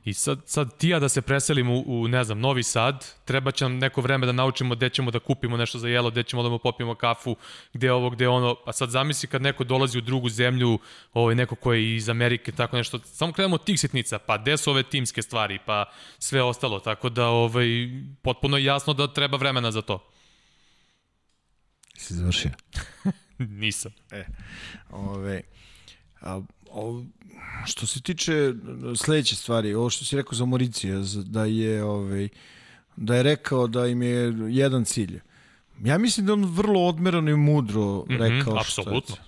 [0.05, 3.51] i sad, sad ti ja da se preselim u, u, ne znam, Novi Sad, treba
[3.51, 6.43] će nam neko vreme da naučimo gde ćemo da kupimo nešto za jelo, gde ćemo
[6.43, 7.36] da mu popijemo kafu,
[7.73, 10.80] gde ovo, gde ono, a sad zamisli kad neko dolazi u drugu zemlju,
[11.13, 14.57] ovaj, neko ko je iz Amerike, tako nešto, samo krenemo od tih sitnica, pa gde
[14.57, 17.67] su ove timske stvari, pa sve ostalo, tako da ovaj,
[18.21, 20.09] potpuno je jasno da treba vremena za to.
[21.97, 22.51] Si završio?
[23.61, 23.91] Nisam.
[24.89, 25.41] Ove,
[26.26, 27.03] a, o,
[27.65, 28.53] što se tiče
[28.95, 30.95] sledeće stvari, ovo što si rekao za Mauricija,
[31.26, 32.30] da je, ove,
[32.95, 34.13] da je rekao da im je
[34.49, 35.19] jedan cilj.
[35.84, 39.15] Ja mislim da je on vrlo odmerano i mudro rekao Mhm, što je apsolutno.
[39.15, 39.26] cilj.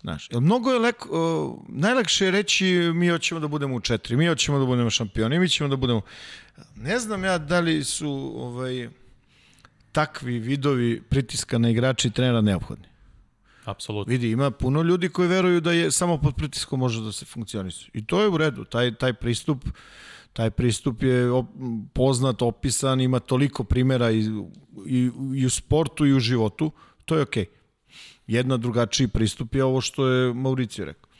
[0.00, 2.64] Znaš, mnogo je leko, o, najlakše je reći
[2.94, 6.00] mi hoćemo da budemo u četiri, mi hoćemo da budemo šampioni, mi ćemo da budemo...
[6.76, 8.88] Ne znam ja da li su ovaj,
[9.92, 12.84] takvi vidovi pritiska na igrači i trenera neophodni.
[13.64, 14.10] Apsolutno.
[14.10, 17.90] Vidi, ima puno ljudi koji veruju da je samo pod pritiskom može da se funkcioniše.
[17.92, 18.64] I to je u redu.
[18.64, 19.64] Taj, taj pristup
[20.34, 21.28] taj pristup je
[21.92, 24.20] poznat, opisan, ima toliko primera i,
[24.86, 26.72] i, i u sportu i u životu.
[27.04, 27.46] To je okej.
[28.26, 31.10] Jedna drugačiji pristup je ovo što je Mauricio rekao.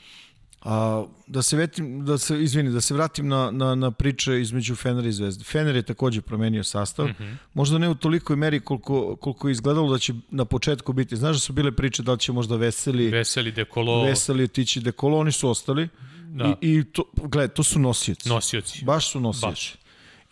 [0.65, 4.75] A, da se vetim, da se, izvini, da se vratim na, na, na priče između
[4.75, 5.43] Fenera i Zvezde.
[5.43, 7.35] Fener je takođe promenio sastav, mm -hmm.
[7.53, 11.15] možda ne u tolikoj meri koliko, koliko je izgledalo da će na početku biti.
[11.15, 15.19] Znaš da su bile priče da li će možda Veseli, Veseli, Dekolo, Veseli otići Dekolo,
[15.19, 15.87] oni su ostali.
[16.27, 16.55] Da.
[16.61, 18.29] I, i to, gled, to su nosioci.
[18.29, 18.85] nosioci.
[18.85, 19.45] Baš su nosioci.
[19.45, 19.84] Baš.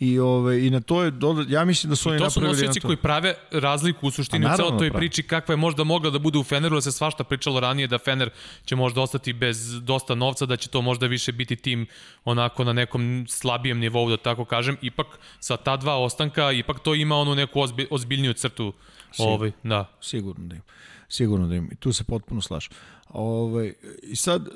[0.04, 1.12] I, ove, I na to je,
[1.48, 2.62] ja mislim da su oni To su napravili...
[2.62, 2.88] nosioci na to.
[2.88, 5.00] koji prave razliku u suštini u celoj toj prave.
[5.00, 7.98] priči kakva je možda mogla da bude u Feneru, da se svašta pričalo ranije da
[7.98, 8.30] Fener
[8.66, 11.88] će možda ostati bez dosta novca, da će to možda više biti tim
[12.26, 14.78] onako na nekom slabijem nivou, da tako kažem.
[14.82, 15.08] Ipak
[15.40, 18.74] sa ta dva ostanka, ipak to ima onu neku ozbi, ozbiljniju crtu.
[19.18, 19.86] Ovaj, da.
[20.02, 20.62] Sigurno da im.
[21.10, 21.70] Sigurno da im.
[21.72, 22.72] I tu se potpuno slažem.
[23.10, 23.74] Ove,
[24.04, 24.50] I sad,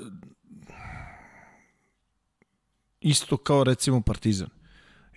[3.02, 4.50] isto kao recimo Partizan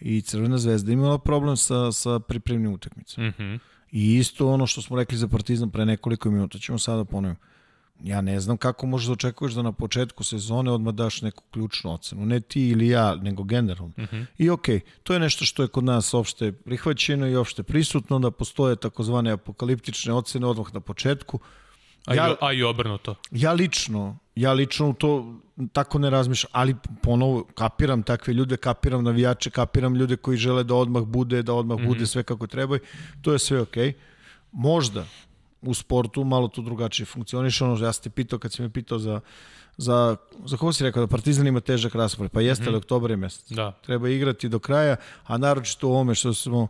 [0.01, 3.29] i Crvena zvezda imala problem sa, sa pripremnim utakmicama.
[3.29, 3.61] Mm
[3.93, 7.37] I isto ono što smo rekli za Partizan pre nekoliko minuta, ćemo sada ponovim.
[8.03, 11.93] Ja ne znam kako možeš da očekuješ da na početku sezone odmah daš neku ključnu
[11.93, 12.27] ocenu.
[12.27, 13.93] Ne ti ili ja, nego generalno.
[13.97, 14.27] Mm -hmm.
[14.39, 18.19] I okej, okay, to je nešto što je kod nas opšte prihvaćeno i opšte prisutno,
[18.19, 21.39] da postoje takozvane apokaliptične ocene odmah na početku.
[22.07, 23.15] A, Ja- i, a i obrnuto.
[23.31, 25.35] Ja lično, ja lično u to
[25.73, 30.75] tako ne razmišljam, ali ponovo kapiram takve ljude, kapiram navijače, kapiram ljude koji žele da
[30.75, 31.87] odmah bude, da odmah mm -hmm.
[31.87, 32.77] bude sve kako treba.
[32.77, 32.81] i
[33.23, 33.89] To je sve okej.
[33.89, 33.93] Okay.
[34.53, 35.05] Možda
[35.63, 37.65] u sportu malo to drugačije funkcioniše.
[37.65, 39.21] Ono, ja sam te pitao kad si me pitao za
[39.77, 42.69] za, za koga si rekao da Partizan ima težak raspored, pa jeste, mm -hmm.
[42.69, 43.53] ali oktobar je mesec.
[43.53, 43.73] Da.
[43.73, 46.69] Treba igrati do kraja, a naročito o ovome što smo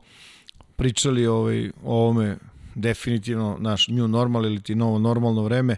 [0.77, 2.39] pričali ovaj, o ovome
[2.75, 5.77] definitivno naš new normal ili ti novo normalno vreme,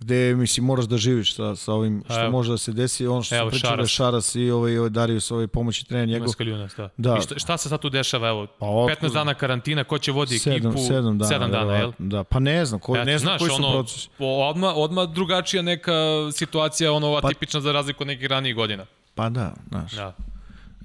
[0.00, 2.30] gde mislim moraš da živiš sa, sa ovim što Evo.
[2.30, 3.90] može da se desi, ono što Evo, pričali Šaras.
[3.90, 6.26] Šaras i ovaj, ovaj Darius, ovaj pomoći trener njegov.
[6.26, 6.88] Maskaljunas, da.
[6.96, 7.16] Da.
[7.16, 8.28] I šta, šta se sad tu dešava?
[8.28, 10.84] Evo, Pa, otkud- 15 dana karantina, ko će vodi Sedam, ekipu?
[10.84, 11.30] sedam dana.
[11.30, 11.66] 7 dana, jel?
[11.68, 14.08] verovatno, Da, pa ne znam, ko, Eto, ne znam znaš, koji su ono, procesi.
[14.18, 15.92] po- Odmah, odmah drugačija neka
[16.32, 18.86] situacija, ono, atipična za razliku od nekih ranijih godina.
[19.14, 19.92] Pa da, znaš.
[19.92, 20.14] Da.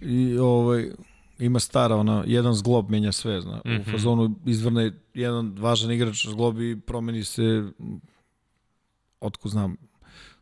[0.02, 0.90] I ovaj,
[1.46, 3.62] ima stara, ona, jedan zglob menja sve, zna.
[3.66, 3.82] Mm -hmm.
[3.82, 7.64] U fazonu izvrne jedan važan igrač zglob i promeni se,
[9.20, 9.76] otko znam,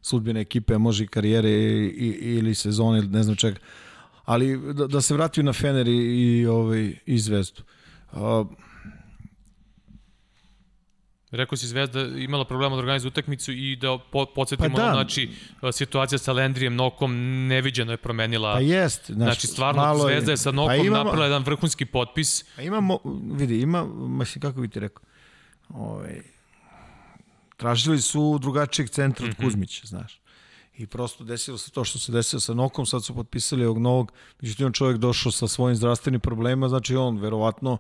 [0.02, 3.60] sudbine ekipe, može i karijere i, i, ili sezone ili ne znam čega.
[4.26, 7.64] Ali da, da se vratim na Fener i, i, ovaj, i Zvezdu.
[8.12, 8.45] A,
[11.32, 14.92] Rekao si Zvezda imala problema da organizuje utakmicu i da po, podsjetimo, Pa da.
[14.92, 15.30] znači,
[15.72, 17.16] situacija sa Lendrijem Nokom
[17.48, 18.54] neviđeno je promenila.
[18.54, 19.06] pa jest.
[19.06, 22.46] Znaš, znači, stvarno, Zvezda je sa Nokom pa imamo- napravila jedan vrhunski potpis.
[22.58, 23.00] A imamo,
[23.32, 25.04] vidi, ima, mislim, kako bi ti rekao,
[25.70, 26.22] ovaj,
[27.58, 30.22] tražili su drugačijeg centra od Kuzmića, znaš.
[30.74, 34.12] I prosto desilo se to što se desilo sa Nokom, sad su potpisali ovog novog,
[34.42, 37.78] međutim on čovjek došao sa svojim zdravstvenim problema, znači on verovatno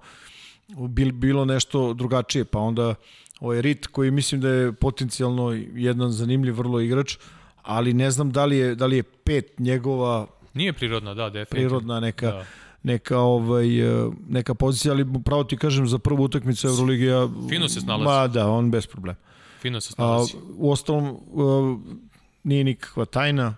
[0.69, 2.95] bil, bilo nešto drugačije, pa onda
[3.41, 7.17] ovaj Rit koji mislim da je potencijalno jedan zanimljiv vrlo igrač,
[7.61, 11.69] ali ne znam da li je, da li je pet njegova Nije prirodna, da, definitivno.
[11.69, 12.45] prirodna neka Da.
[12.83, 17.69] neka ovaj e, neka pozicija, ali pravo ti kažem za prvu utakmicu Euroligi ja Fino
[17.69, 18.05] se snalazi.
[18.05, 19.17] Ma da, on bez problema.
[19.61, 20.33] Fino se A, snalazi.
[20.57, 21.17] u ostalom
[22.43, 23.55] nije nikakva tajna.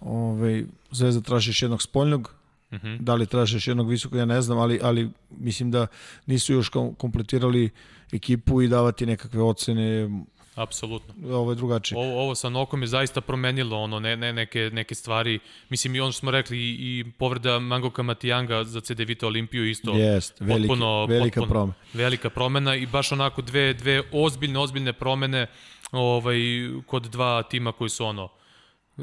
[0.00, 2.36] Ovaj Zvezda traži još jednog spoljnog
[2.70, 2.98] Uh -huh.
[3.00, 5.86] Da li tražiš jednog visokog, ja ne znam, ali, ali mislim da
[6.26, 6.68] nisu još
[6.98, 7.70] kompletirali
[8.12, 10.08] ekipu i davati nekakve ocene
[10.56, 11.36] Apsolutno.
[11.36, 11.98] Ovo je drugačije.
[11.98, 15.38] Ovo, ovo sa Nokom je zaista promenilo ono, ne, ne, neke, neke stvari.
[15.68, 19.68] Mislim i ono što smo rekli i, i povreda Mangoka Matijanga za CD Vita Olimpiju
[19.70, 19.92] isto.
[19.92, 21.74] Jest, veliki, potpuno, velika potpuno, promena.
[21.94, 25.46] Velika promena i baš onako dve, dve ozbiljne, ozbiljne promene
[25.92, 26.38] ovaj,
[26.86, 28.28] kod dva tima koji su ono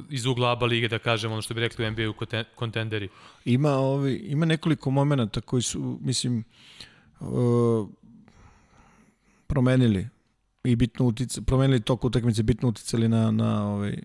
[0.10, 2.14] iz ugla ABA lige, da kažem, ono što bi rekli u NBA-u
[2.56, 3.10] kontenderi.
[3.46, 6.44] Ima, ovi, ima nekoliko momenta koji su, mislim,
[7.20, 7.88] uh,
[9.54, 10.08] promenili
[10.64, 13.98] i bitno utice, promenili tok utakmice, bitno uticali na, na, ovaj,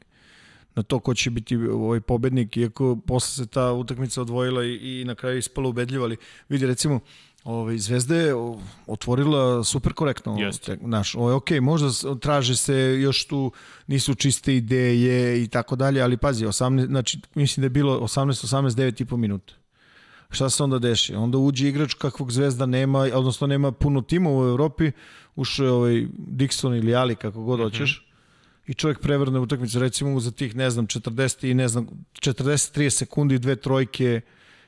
[0.74, 5.04] na to ko će biti ovaj pobednik, iako posle se ta utakmica odvojila i, i
[5.04, 6.16] na kraju ispala ubedljiva, ali
[6.48, 7.00] vidi recimo,
[7.44, 8.34] Ovaj Zvezda je
[8.86, 10.36] otvorila super korektno.
[10.38, 10.78] Jeste.
[10.80, 11.88] Naš, ovaj ok, možda
[12.20, 13.52] traže se još tu
[13.86, 18.46] nisu čiste ideje i tako dalje, ali pazi, 18, znači mislim da je bilo 18
[18.46, 19.54] 18 9 i po minuta.
[20.30, 21.14] Šta se onda deši?
[21.14, 24.90] Onda uđe igrač kakvog Zvezda nema, odnosno nema puno timova u Evropi,
[25.36, 27.68] ušao ovaj Dixon ili Ali, kako god mhm.
[27.68, 27.98] hoćeš.
[27.98, 28.08] Mm -hmm.
[28.66, 31.86] I čovjek prevrne utakmicu, recimo za tih, ne znam, 40 i ne znam,
[32.20, 34.20] 40-30 sekundi, dve trojke,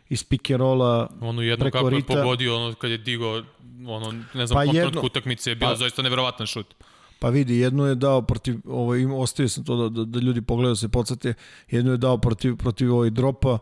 [0.09, 2.13] iz pick and rolla Ono jedno preko kako Rita.
[2.13, 3.43] je pogodio, ono kad je digo,
[3.87, 6.75] ono, ne znam, pa jedno, utakmice je bio pa, zaista neverovatan šut.
[7.19, 10.43] Pa vidi, jedno je dao protiv, ovo, im, ostavio sam to da, da, da ljudi
[10.43, 11.35] pogledaju se podstate,
[11.71, 13.59] jedno je dao protiv, protiv ovoj dropa,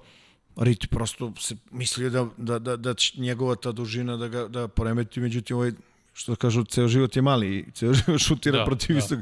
[0.58, 5.20] Riti prosto se mislio da, da, da, da njegova ta dužina da ga da poremeti,
[5.20, 5.72] međutim ovaj,
[6.12, 8.98] što kažu, ceo život je mali i ceo život šutira da, protiv da.
[8.98, 9.20] istog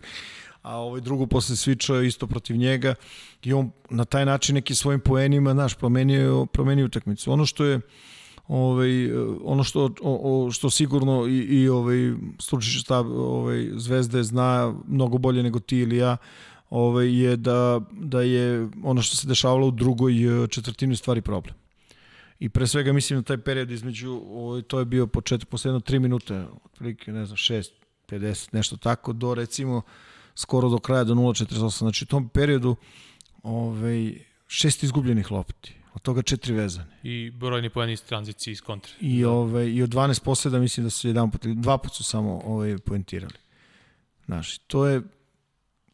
[0.66, 2.94] a ovaj drugo posle svičao isto protiv njega
[3.42, 7.32] i on na taj način neki svojim poenima, znaš, promenio, promenio utakmicu.
[7.32, 7.80] Ono što je
[8.48, 9.12] ovaj
[9.44, 15.18] ono što o, o, što sigurno i i ovaj stručni štab ovaj Zvezde zna mnogo
[15.18, 16.16] bolje nego ti ili ja
[16.70, 21.54] ovaj je da da je ono što se dešavalo u drugoj e, četvrtini stvari problem.
[22.38, 25.80] I pre svega mislim na taj period između ovaj to je bio početak posle jedno
[25.80, 27.70] 3 minute, otprilike ne znam 6
[28.08, 29.82] 50 nešto tako do recimo
[30.34, 31.78] skoro do kraja do 0.48.
[31.78, 32.76] Znači u tom periodu
[33.42, 34.14] ovaj,
[34.46, 36.98] šest izgubljenih lopti, od toga četiri vezane.
[37.02, 38.92] I brojni pojeni iz tranzicije iz kontra.
[39.00, 42.40] I, ovaj, I od 12 posljeda mislim da su jedan put, dva put su samo
[42.44, 43.34] ovaj, poentirali.
[44.26, 45.02] Znaš, to je,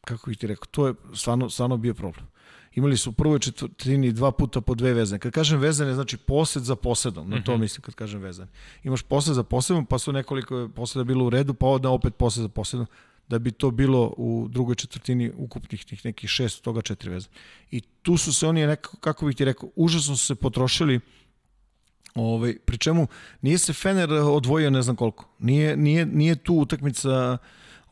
[0.05, 2.27] kako bih ti rekao, to je stvarno, stvarno bio problem.
[2.75, 5.19] Imali su u prvoj četvrtini dva puta po dve vezane.
[5.19, 7.31] Kad kažem vezane, znači posed za posedom.
[7.31, 7.61] Na to -hmm.
[7.61, 8.51] mislim kad kažem vezane.
[8.83, 12.43] Imaš posed za posedom, pa su nekoliko poseda bilo u redu, pa onda opet posed
[12.43, 12.87] za posedom
[13.29, 17.29] da bi to bilo u drugoj četvrtini ukupnih tih nekih šest, toga četiri veze.
[17.71, 21.01] I tu su se oni, nekako, kako bih ti rekao, užasno su se potrošili
[22.15, 23.07] Ovaj, pri čemu
[23.43, 25.29] nije se Fener odvojio ne znam koliko.
[25.39, 27.39] Nije, nije, nije tu utakmica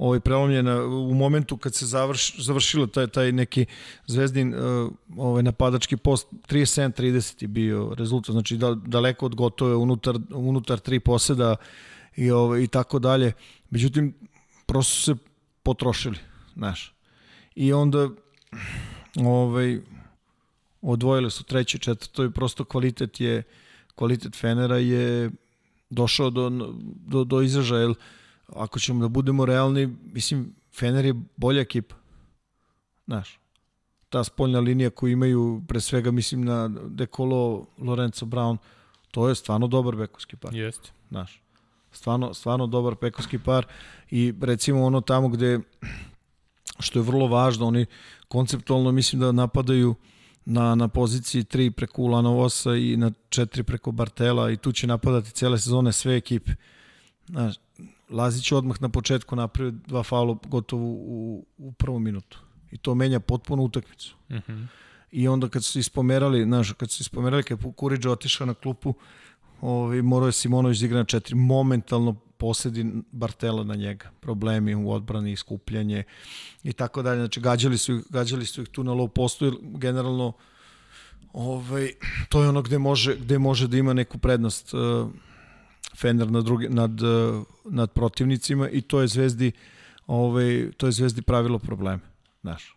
[0.01, 3.67] ovaj, prelomljena u momentu kad se završ, završilo taj, taj neki
[4.07, 10.17] zvezdin uh, ovaj, napadački post 37-30 je bio rezultat, znači da, daleko od gotove unutar,
[10.35, 11.57] unutar tri poseda
[12.17, 13.33] i, ovaj, i tako dalje.
[13.71, 14.15] Međutim,
[14.67, 15.19] prosto se
[15.63, 16.17] potrošili,
[16.55, 16.95] znaš.
[17.55, 18.09] I onda
[19.17, 19.79] ovaj,
[20.83, 23.43] odvojili su treće, četvrto i prosto kvalitet je
[23.95, 25.31] kvalitet Fenera je
[25.91, 26.51] došao do,
[27.07, 27.95] do, do izražaja,
[28.57, 31.95] ako ćemo da budemo realni, mislim, Fener je bolja ekipa.
[33.07, 33.41] Znaš,
[34.09, 38.57] ta spoljna linija koju imaju, pre svega mislim na Dekolo, Lorenzo Brown,
[39.11, 40.55] to je stvarno dobar bekovski par.
[40.55, 40.91] Jeste.
[41.09, 41.43] Znaš,
[41.93, 43.67] stvarno, stvarno dobar bekovski par
[44.11, 45.61] i recimo ono tamo gde
[46.79, 47.87] što je vrlo važno, oni
[48.29, 49.95] konceptualno mislim da napadaju
[50.45, 55.31] na, na poziciji 3 preko Ulanovosa i na 4 preko Bartela i tu će napadati
[55.31, 56.53] cele sezone sve ekipe.
[57.27, 57.57] Znaš,
[58.11, 62.39] Lazić odmah na početku napravio dva faula gotovo u, u prvom minutu.
[62.71, 64.17] I to menja potpuno utakmicu.
[64.29, 64.53] Uh mhm.
[64.53, 64.67] -huh.
[65.13, 68.95] I onda kad su ispomerali, znaš, kad su ispomerali, kad je Kuriđa otišao na klupu,
[69.61, 71.35] ovaj, morao je Simonović da igra na četiri.
[71.35, 74.11] Momentalno posedi Bartela na njega.
[74.21, 76.05] Problemi u odbrani, iskupljanje
[76.63, 77.19] i tako dalje.
[77.19, 80.33] Znači, gađali su, gađali su ih tu na low postu, jer generalno
[81.33, 81.93] ovaj,
[82.29, 85.11] to je ono gde može, gde može da ima neku prednost uh,
[85.97, 89.53] Fener nad, drugi, nad, uh, nad protivnicima i to je Zvezdi
[90.07, 92.01] ovaj, to je Zvezdi pravilo probleme.
[92.41, 92.77] Znaš,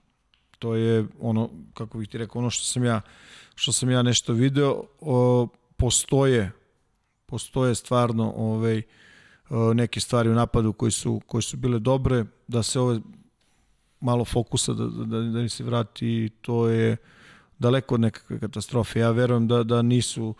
[0.59, 3.01] to je ono, kako bih ti rekao, ono što sam ja
[3.55, 5.47] što sam ja nešto video, o,
[5.77, 6.51] postoje
[7.34, 8.81] postoje stvarno ovaj,
[9.73, 12.99] neke stvari u napadu koji su, koji su bile dobre, da se ove
[13.99, 16.97] malo fokusa da, da, da ni se vrati to je
[17.59, 18.99] daleko od nekakve katastrofe.
[18.99, 20.35] Ja verujem da, da nisu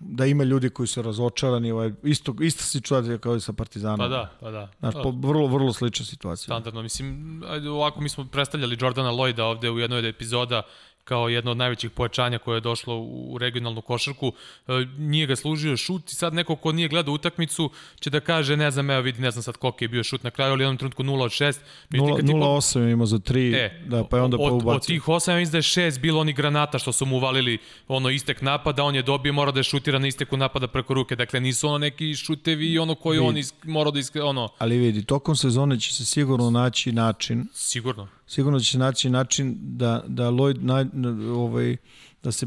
[0.00, 3.98] da ima ljudi koji su razočarani, ovaj, isto, ista situacija kao i sa Partizanom.
[3.98, 4.70] Pa da, pa da.
[4.78, 4.94] Znaš.
[5.02, 6.44] Po, vrlo, vrlo slična situacija.
[6.44, 10.62] Standardno, mislim, ajde, ovako mi smo predstavljali Jordana Lloyda ovde u jednoj od epizoda
[11.06, 14.32] kao jedno od najvećih pojačanja koje je došlo u regionalnu košarku.
[14.68, 17.70] E, nije ga služio šut i sad neko ko nije gledao utakmicu
[18.00, 20.30] će da kaže, ne znam, evo vidi, ne znam sad koliko je bio šut na
[20.30, 21.58] kraju, ali u jednom trenutku 0 od 6.
[21.90, 24.76] 0-8 je imao za 3, e, da, pa je onda od, ubacio.
[24.76, 27.58] Od tih 8, ja mislim da je 6 bilo oni granata što su mu uvalili
[27.88, 31.16] ono istek napada, on je dobio, mora da je šutira na isteku napada preko ruke,
[31.16, 34.48] dakle nisu ono neki šutevi ono koji on is, mora da isk, ono...
[34.58, 37.46] Ali vidi, tokom sezone će se sigurno naći način.
[37.52, 38.08] Sigurno.
[38.26, 40.86] Sigurno će naći način da, da Lloyd na,
[41.32, 41.76] ovaj,
[42.22, 42.46] da se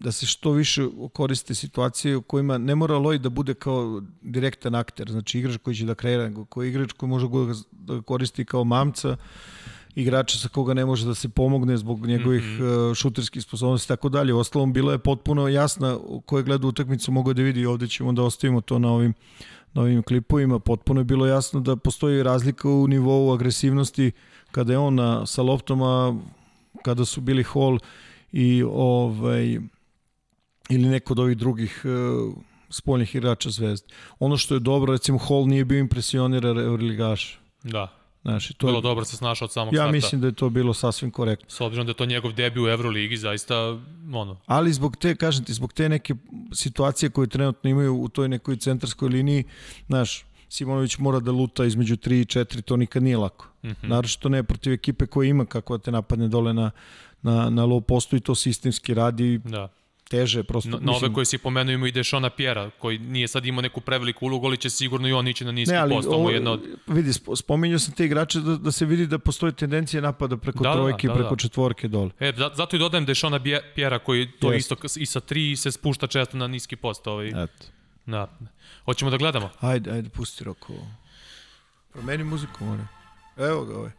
[0.00, 4.74] da se što više koriste situacije u kojima ne mora Lloyd da bude kao direktan
[4.74, 7.26] akter, znači igrač koji će da kreira, koji igrač koji može
[7.72, 9.16] da koristi kao mamca,
[9.94, 12.94] igrača sa koga ne može da se pomogne zbog njegovih mm -hmm.
[12.94, 14.34] šuterskih sposobnosti i tako dalje.
[14.34, 18.22] Ostalom, bila je potpuno jasna ko je gleda utakmicu mogu da vidi ovde ćemo da
[18.22, 19.14] ostavimo to na ovim
[19.74, 20.58] na ovim klipovima.
[20.58, 24.12] Potpuno je bilo jasno da postoji razlika u nivou agresivnosti
[24.58, 26.14] kada je on na, sa loptoma,
[26.82, 27.78] kada su bili Hall
[28.32, 29.58] i ovaj
[30.68, 32.34] ili neko od ovih drugih uh,
[32.70, 33.86] spoljnih igrača Zvezde.
[34.18, 37.38] Ono što je dobro, recimo Hall nije bio impresionirar Euroligaša.
[37.62, 37.88] Da.
[38.22, 39.88] Znaš, to bilo dobro se snašao od samog ja starta.
[39.88, 41.50] Ja mislim da je to bilo sasvim korektno.
[41.50, 43.78] S obzirom da je to njegov debi u Euroligi, zaista,
[44.14, 44.36] ono...
[44.46, 46.14] Ali zbog te, kažem ti, zbog te neke
[46.52, 49.44] situacije koje trenutno imaju u toj nekoj centarskoj liniji,
[49.86, 53.47] znaš, Simonović mora da luta između 3 i 4, to nikad nije lako.
[53.62, 53.88] Mm -hmm.
[53.88, 56.70] Naravno što ne protiv ekipe koja ima kako da te napadne dole na,
[57.22, 59.40] na, na low postu i to sistemski radi.
[59.44, 59.68] Da
[60.08, 60.70] teže prosto.
[60.70, 64.26] Na, nove koje si pomenuo ima i Dešona Pjera, koji nije sad imao neku preveliku
[64.26, 66.08] ulogu, ali će sigurno i on ići na niski ne, ali, post.
[66.08, 66.66] Ovo, jedno od...
[66.86, 70.68] Vidi, spominjao sam te igrače da, da se vidi da postoji tendencija napada preko da,
[70.68, 71.40] da trojke, da, da, preko da.
[71.40, 72.10] četvorke dole.
[72.20, 73.40] E, zato i dodajem Dešona
[73.74, 74.56] Pjera koji to yes.
[74.56, 77.06] isto i sa tri se spušta često na niski post.
[77.06, 77.28] Ovaj.
[77.28, 77.66] Eto.
[78.06, 78.38] Da.
[78.84, 79.50] Hoćemo da gledamo?
[79.60, 80.74] Ajde, ajde, pusti roko.
[81.92, 82.97] Promeni muziku, more.
[83.38, 83.90] Evo ga ovaj.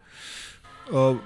[0.92, 1.18] Uh,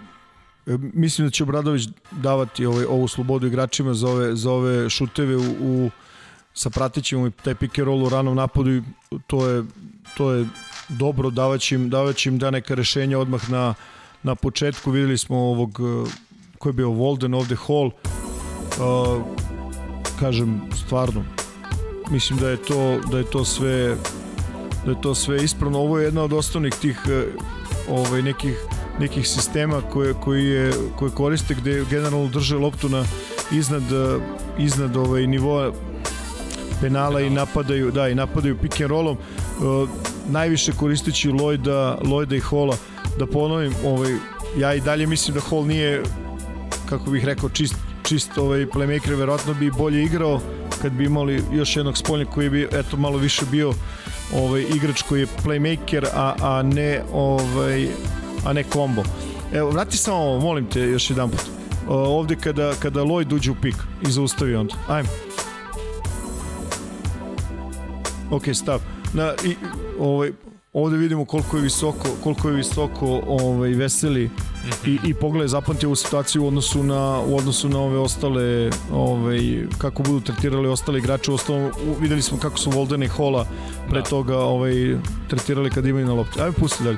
[0.68, 5.38] E, mislim da će Obradović davati ovaj, ovu slobodu igračima za ove, za ove šuteve
[5.38, 5.90] u, u
[6.54, 8.82] sa pratećim taj pick and roll u ranom napadu i
[9.28, 9.64] to je,
[10.18, 10.46] to je
[10.90, 11.92] dobro, davaće im,
[12.26, 13.74] im da neka rešenja odmah na,
[14.24, 14.92] na početku.
[14.92, 16.10] Videli smo ovog, e,
[16.58, 19.24] ko je bio Volden ovde Hall, uh,
[20.20, 21.24] kažem, stvarno,
[22.12, 23.98] mislim da je to, da je to sve
[24.86, 25.80] da je to sve ispravno.
[25.80, 27.00] Ovo je jedna od osnovnih tih
[27.90, 28.56] ovaj, nekih
[29.00, 33.06] nekih sistema koje, koji je, koje koriste gde generalno drže loptu na
[33.52, 33.84] iznad,
[34.58, 35.72] iznad ovaj nivoa
[36.82, 39.18] penala i napadaju, da, i napadaju pick and rollom.
[39.18, 39.90] Uh,
[40.28, 42.78] najviše koristeći Lloyda, Lloyda i Hola.
[43.20, 44.14] Da ponovim, ovaj,
[44.58, 46.04] ja i dalje mislim da Hall nije,
[46.90, 50.42] kako bih rekao, čist, čist ovaj playmaker, verovatno bi bolje igrao
[50.82, 53.74] kad bi imali još jednog spoljnika koji bi eto malo više bio
[54.36, 57.88] ovaj igrač koji je playmaker a a ne ovaj
[58.46, 59.04] a ne kombo.
[59.54, 61.42] Evo, vrati samo ovo, molim te još jedan put.
[61.88, 63.76] Ovde kada, kada Lloyd uđe u pik
[64.08, 64.76] i zaustavi onda.
[64.88, 65.10] Ajmo.
[68.32, 68.82] Ok, stav.
[69.14, 69.56] Na, i,
[70.00, 70.32] ovaj,
[70.74, 74.30] ovde vidimo koliko je visoko, koliko je visoko ovaj, veseli
[74.86, 79.40] i, i pogledaj zapamti ovu situaciju u odnosu na, u odnosu na ove ostale ovaj,
[79.78, 83.48] kako budu tretirali ostale igrače u ostalom videli smo kako su Voldena i Hola
[83.90, 84.06] pre da.
[84.10, 84.74] toga ovaj,
[85.28, 86.42] tretirali kad imaju na lopti.
[86.42, 86.98] Ajmo pusti dalje.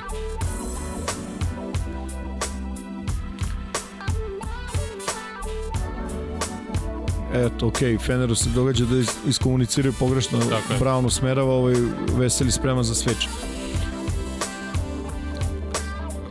[7.34, 8.96] eto, ok, Feneru se događa da
[9.28, 10.38] iskomuniciraju pogrešno,
[10.80, 11.74] Brown usmerava, ovaj
[12.16, 13.28] Veseli spreman za sveč.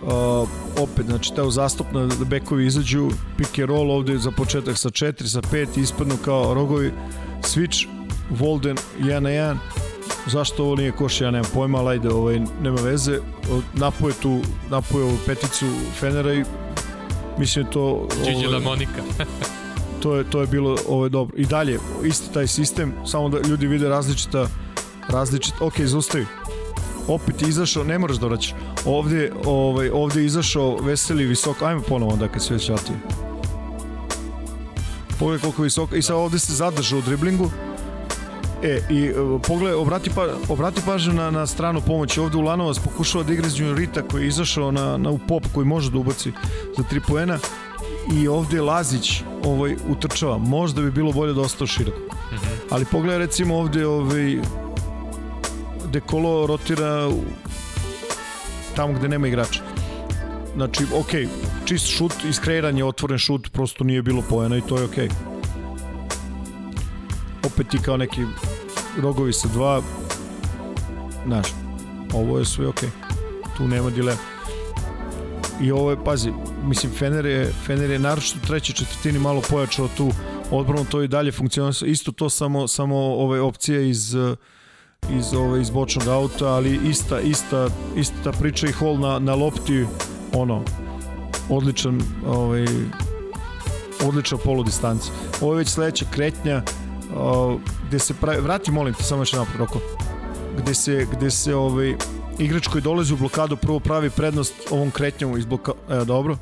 [0.06, 0.50] Uh,
[0.80, 5.28] opet, znači, ta uzastopna da bekovi izađu, pick and roll ovde za početak sa 4,
[5.28, 6.92] sa 5, ispadnu kao rogovi,
[7.42, 7.88] switch,
[8.30, 9.58] Volden 1 na 1,
[10.28, 13.20] zašto ovo nije koš, ja nemam pojma, ali ajde, ovaj, nema veze,
[13.74, 15.66] napoje tu, napoje ovu peticu
[16.00, 16.44] Fenera i
[17.38, 17.82] mislim je to...
[17.82, 19.02] Ovaj, La Monika.
[20.04, 21.38] to je, to je bilo ovaj, dobro.
[21.38, 24.48] I dalje, isti taj sistem, samo da ljudi vide različita,
[25.10, 26.26] različita, ok, zaustavi.
[27.08, 28.54] Opet je izašao, ne moraš da vraćaš.
[28.86, 32.96] Ovde, ovaj, ovde izašao veseli, visok, ajmo ponovo da kad se već vratio.
[35.20, 37.50] Pogledaj koliko je visoko, i sad ovde se zadržao u driblingu,
[38.64, 42.20] E, i uh, pogledaj, obrati, pa, obrati pažnju na, na stranu pomoći.
[42.20, 45.92] Ovde Ulanovac pokušava da igra Rita koji je izašao na, na u pop koji može
[45.92, 46.32] da ubaci
[46.78, 47.40] za 3 poena
[48.14, 50.38] i ovde Lazić ovaj, utrčava.
[50.38, 51.98] Možda bi bilo bolje da ostao široko.
[51.98, 52.58] Mm -hmm.
[52.70, 54.38] Ali pogledaj recimo ovde ovaj,
[55.92, 57.10] Dekolo rotira
[58.76, 59.62] tamo gde nema igrača.
[60.56, 61.12] Znači, ok,
[61.66, 64.98] čist šut, iskreiranje, otvoren šut, prosto nije bilo pojena i to je ok.
[67.46, 68.22] Opet ti kao neki
[69.02, 69.82] rogovi sa dva,
[71.26, 71.48] znaš,
[72.14, 72.80] ovo je sve ok.
[73.58, 74.20] Tu nema dilema.
[75.62, 76.32] I ovo je, pazi,
[76.64, 80.12] mislim, Fener je, Fener je naročito u trećoj četvrtini malo pojačao tu
[80.52, 81.74] odbranu, to i dalje funkcionuje.
[81.86, 84.16] Isto to samo, samo ove opcije iz
[85.18, 89.86] iz ove iz bočnog auta, ali ista ista ista priča i hol na na lopti
[90.34, 90.64] ono
[91.50, 92.66] odličan ovaj
[94.04, 95.12] odlična polu distanca.
[95.42, 96.62] Ovo je već sledeća kretnja
[97.16, 99.80] uh, gde se pravi, vrati molim te samo još napred roko.
[100.58, 101.96] Gde se gde se ovaj
[102.40, 106.38] igrač koji dolazi u blokadu prvo pravi prednost ovom kretnjom iz bloka, evo dobro.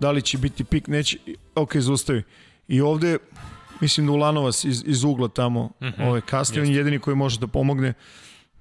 [0.00, 1.18] Da li će biti pik, neće,
[1.54, 2.22] ok, zaustavi.
[2.68, 3.18] I ovde
[3.80, 6.08] mislim da Ulanovac iz, iz ugla tamo mm -hmm.
[6.08, 7.94] ovaj, kasnije, on je jedini koji može da pomogne.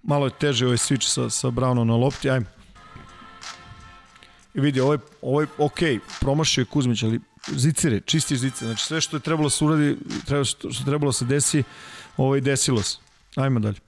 [0.03, 2.45] Malo je teže ovaj switch sa, sa Brownom na lopti, ajmo.
[4.53, 5.79] I vidi, ovo je, ovo je ok,
[6.19, 8.67] promašio je Kuzmić, ali zicere, čisti zicere.
[8.67, 11.63] Znači sve što je trebalo se uradi, treba, što, što je trebalo se desi,
[12.17, 12.97] ovaj, desilo se.
[13.35, 13.79] Ajmo dalje.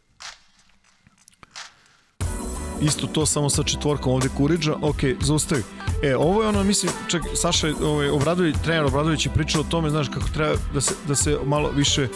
[2.82, 5.64] Isto to samo sa četvorkom ovde Kuriđa, ok, zaustavi.
[6.02, 9.90] E, ovo je ono, mislim, čak Saša ovaj, Obradović, trener Obradović je pričao o tome,
[9.90, 12.07] znaš, kako treba da se, da se malo više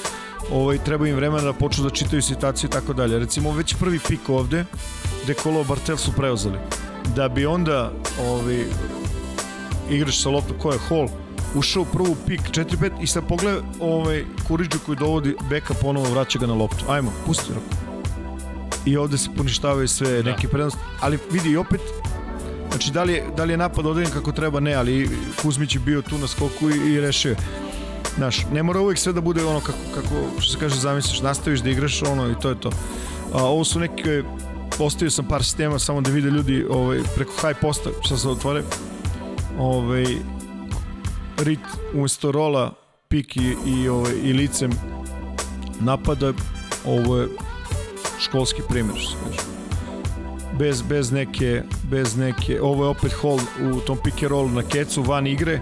[0.52, 3.20] ovaj, treba im vremena da počnu da čitaju situaciju i tako dalje.
[3.20, 4.66] Recimo, već prvi pik ovde,
[5.24, 6.58] gde Kolo Bartel su preuzeli.
[7.16, 7.91] Da bi onda
[8.28, 8.64] ovaj,
[9.90, 11.08] igrač sa loptom, ko je Hall,
[11.56, 16.48] ušao prvu pik 4-5 i sad pogleda ovaj, Kuriđu koji dovodi beka ponovo vraća ga
[16.48, 16.86] na loptu.
[16.90, 17.91] Ajmo, pusti ruku
[18.86, 20.32] i ovde se poništavaju sve da.
[20.32, 21.82] neke prednosti, ali vidi opet
[22.72, 25.10] znači da li je, da li je napad odeljen kako treba, ne, ali
[25.41, 27.35] Kuzmić je bio tu na skoku i, i rešio
[28.15, 31.60] Znaš, ne mora uvijek sve da bude ono kako, kako što se kaže zamisliš, nastaviš
[31.60, 32.69] da igraš ono i to je to.
[33.34, 34.23] A, ovo su neke,
[34.77, 38.64] postavio sam par sistema samo da vide ljudi ovaj, preko high posta što se otvore.
[39.60, 40.06] Ovaj,
[41.38, 41.60] rit
[41.93, 42.73] umesto rola,
[43.07, 44.72] pik i, i, ovaj, i licem
[45.80, 46.34] napada,
[46.85, 47.27] ovo je
[48.19, 49.51] školski primjer, što se kaže.
[50.60, 53.40] Bez, bez, neke, bez neke, ovo je opet hol
[53.73, 55.61] u tom pick and roll na kecu, van igre,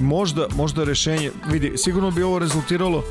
[0.00, 3.04] možda, možda rešenje, vidi, sigurno bi ovo rezultiralo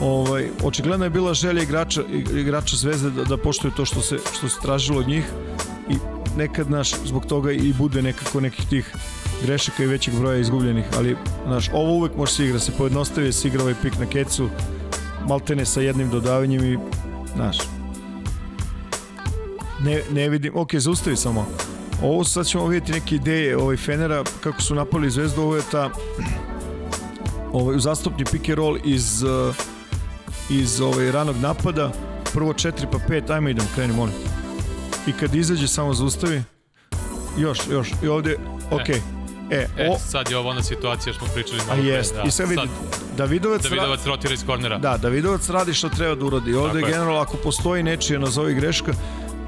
[0.00, 2.02] ovaj, očigledno je bila želja igrača,
[2.36, 5.24] igrača Zvezde da, da poštuju to što se, što se tražilo od njih
[5.88, 5.94] i
[6.36, 8.94] nekad naš, zbog toga i bude nekako nekih tih
[9.44, 11.16] grešaka i većeg broja izgubljenih, ali
[11.46, 14.48] znaš, ovo uvek može se igra, se pojednostavi, se igra ovaj pik na kecu,
[15.28, 16.78] maltene sa jednim dodavanjem i,
[17.34, 17.58] znaš,
[19.82, 21.46] ne, ne vidim, ok, zaustavi samo.
[22.02, 25.90] Ovo sad ćemo vidjeti neke ideje ovaj Fenera, kako su napali zvezdu, ovo je ta
[27.52, 29.56] ovaj, zastupni pick and roll iz, uh,
[30.50, 31.92] iz ovaj, ranog napada,
[32.32, 34.14] prvo 4 pa 5, ajmo idem, kreni, molim.
[35.06, 36.42] I kad izađe, samo zaustavi.
[37.38, 38.36] Još, još, i ovde,
[38.70, 38.88] ok.
[38.88, 39.00] E.
[39.50, 41.90] E, e o, sad je ovo ona situacija što smo pričali malo pre.
[41.90, 42.14] Jest.
[42.14, 42.22] Da.
[42.22, 42.62] I sad vidi,
[43.16, 44.78] Davidovac, Davidovac rotira iz kornera.
[44.78, 46.54] Da, Davidovac radi što treba da uradi.
[46.54, 48.92] Ovde je generalno, ako postoji nečija nazovi greška,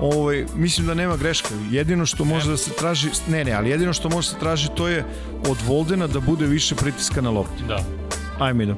[0.00, 1.48] ovaj, mislim da nema greška.
[1.70, 4.68] Jedino što može da se traži, ne ne, ali jedino što može da se traži
[4.76, 5.04] to je
[5.48, 7.62] od Voldena da bude više pritiska na lopti.
[7.68, 7.84] Da.
[8.38, 8.76] Ajme idem.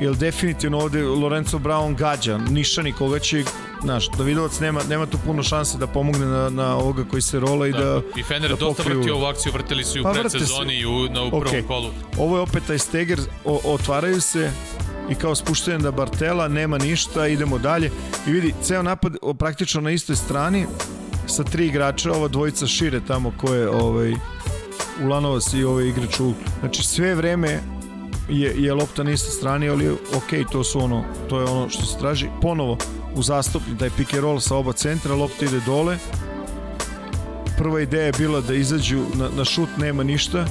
[0.00, 3.44] Jer definitivno ovde Lorenzo Brown gađa, niša koga će
[3.82, 7.66] znaš, Davidovac nema, nema tu puno šanse da pomogne na, na ovoga koji se rola
[7.66, 10.12] i da, da I Fener da dosta vrti ovu akciju, vrtili su i u pa,
[10.12, 11.66] predsezoni i u, na u prvom okay.
[11.66, 11.90] kolu.
[12.18, 14.50] Ovo je opet taj steger, o, otvaraju se,
[15.10, 17.90] i kao spuštenje da Bartela, nema ništa, idemo dalje.
[18.26, 20.66] I vidi, ceo napad praktično na istoj strani
[21.26, 24.14] sa tri igrača, ova dvojica šire tamo koje ovaj,
[25.04, 26.34] Ulanovac i ovaj igrač u...
[26.60, 27.60] Znači sve vreme
[28.28, 31.86] je, je lopta na istoj strani, ali ok, to su ono, to je ono što
[31.86, 32.26] se traži.
[32.42, 32.78] Ponovo
[33.14, 35.98] u zastupni, taj pick and roll sa oba centra, lopta ide dole.
[37.58, 40.46] Prva ideja je bila da izađu na, na šut, nema ništa.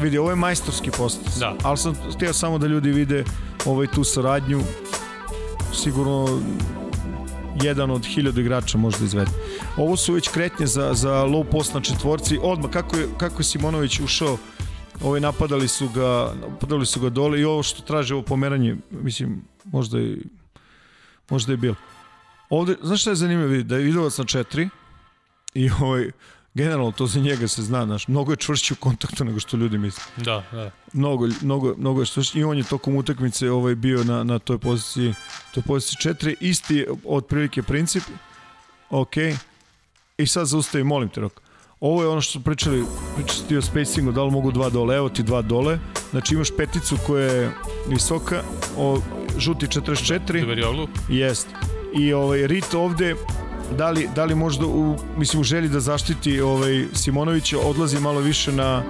[0.00, 1.38] Vidi, ovo je majstorski post.
[1.38, 1.54] Da.
[1.62, 3.24] Ali sam htio samo da ljudi vide
[3.66, 4.60] ovaj, tu saradnju
[5.74, 6.42] sigurno
[7.62, 9.30] jedan od hiljada igrača možda izvede.
[9.76, 12.38] Ovo su već kretnje za, za low post na četvorci.
[12.42, 14.38] Odmah, kako je, kako je Simonović ušao,
[15.02, 19.42] ovaj, napadali su ga, napadali su ga dole i ovo što traže ovo pomeranje, mislim,
[19.64, 20.18] možda je,
[21.30, 21.74] možda je bilo.
[22.50, 23.62] Ovde, znaš šta je zanimljivo?
[23.62, 24.68] Da je Vidovac na četiri
[25.54, 26.10] i ovaj,
[26.56, 29.78] generalno to za njega se zna, znaš, mnogo je čvršći u kontaktu nego što ljudi
[29.78, 30.02] misle.
[30.16, 30.70] Da, da.
[30.92, 34.58] Mnogo, mnogo, mnogo je čvršći i on je tokom utakmice ovaj bio na, na toj
[34.58, 35.14] poziciji,
[35.54, 38.02] toj poziciji 4, isti otprilike princip.
[38.90, 39.16] Ok.
[40.18, 41.40] I sad zaustavi, molim te, Rok.
[41.80, 42.84] Ovo je ono što su pričali,
[43.16, 45.78] pričali ti o spacingu, da li mogu dva dole, evo ti dva dole.
[46.10, 47.50] Znači imaš peticu koja je
[47.88, 48.42] visoka,
[48.76, 49.00] o,
[49.38, 50.40] žuti 44.
[50.40, 50.88] Duverioglu.
[51.08, 51.48] Jest.
[51.94, 53.14] I ovaj, Rit ovde
[53.78, 58.20] da li, da li možda u, mislim, u želji da zaštiti ovaj, Simonovića odlazi malo
[58.20, 58.82] više na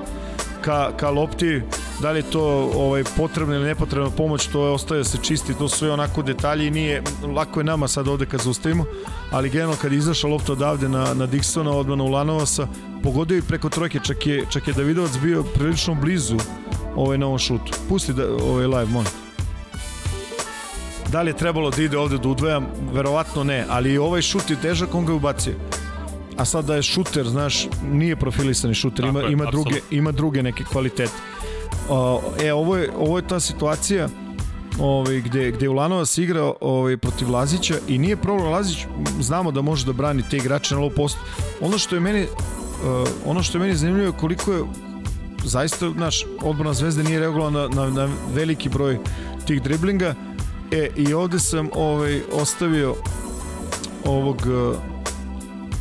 [0.60, 1.62] ka, ka lopti,
[2.02, 5.54] da li je to ovaj, potrebna ili nepotrebna pomoć, to je ostaje da se čisti,
[5.54, 7.02] to sve onako detalji i nije,
[7.34, 8.84] lako je nama sad ovde kad zaustavimo,
[9.30, 12.68] ali generalno kad je izašla lopta odavde na, na Dixona, odmah na Ulanovasa,
[13.02, 16.36] pogodio i preko trojke, čak je, čak je Davidovac bio prilično blizu
[16.96, 17.72] ovaj, na ovom šutu.
[17.88, 19.25] Pusti da, ovaj live, molim.
[21.12, 22.66] Da li je trebalo da ide ovde da udvajam?
[22.92, 25.54] Verovatno ne, ali ovaj šut je težak, on ga je ubacio.
[26.36, 30.42] A sad da je šuter, znaš, nije profilisani šuter, ima, je, ima, druge, ima druge
[30.42, 31.12] neke kvalitete.
[31.88, 34.08] O, e, ovo je, ovo je ta situacija
[34.78, 38.86] ovaj, gde, gde Ulanovac igra ovaj, protiv Lazića i nije problem Lazić,
[39.20, 41.16] znamo da može da brani te igrače na low post.
[41.60, 44.62] Ono što je meni uh, ono što je meni zanimljivo je koliko je
[45.44, 48.98] zaista, naš, odbrana Zvezde nije reagovala na, na, na veliki broj
[49.46, 50.14] tih driblinga.
[50.72, 52.94] E, i ovde sam ovaj, ostavio
[54.04, 54.76] ovog uh,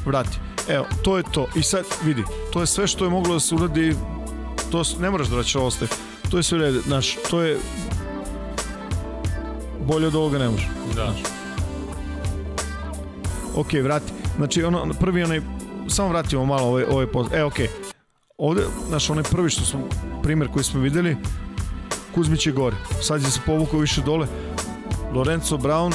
[0.05, 0.39] vrati.
[0.67, 1.47] Evo, to je to.
[1.55, 3.95] I sad, vidi, to je sve što je moglo da se uradi
[4.71, 5.89] to ne moraš da vraćaš ostaje.
[6.31, 7.57] To je sve u redu, znaš, to je
[9.87, 10.69] bolje od ovoga ne može.
[10.95, 11.13] Da.
[13.55, 14.13] Ok, vrati.
[14.37, 15.41] Znači, ono, prvi onaj,
[15.87, 17.33] samo vratimo malo ovaj, ovaj post.
[17.33, 17.55] E, ok.
[18.37, 19.79] Ovde, znaš, onaj prvi što smo,
[20.23, 21.17] primer koji smo videli,
[22.15, 22.75] Kuzmić je gore.
[23.01, 24.27] Sad je se povukao više dole.
[25.15, 25.93] Lorenzo Brown,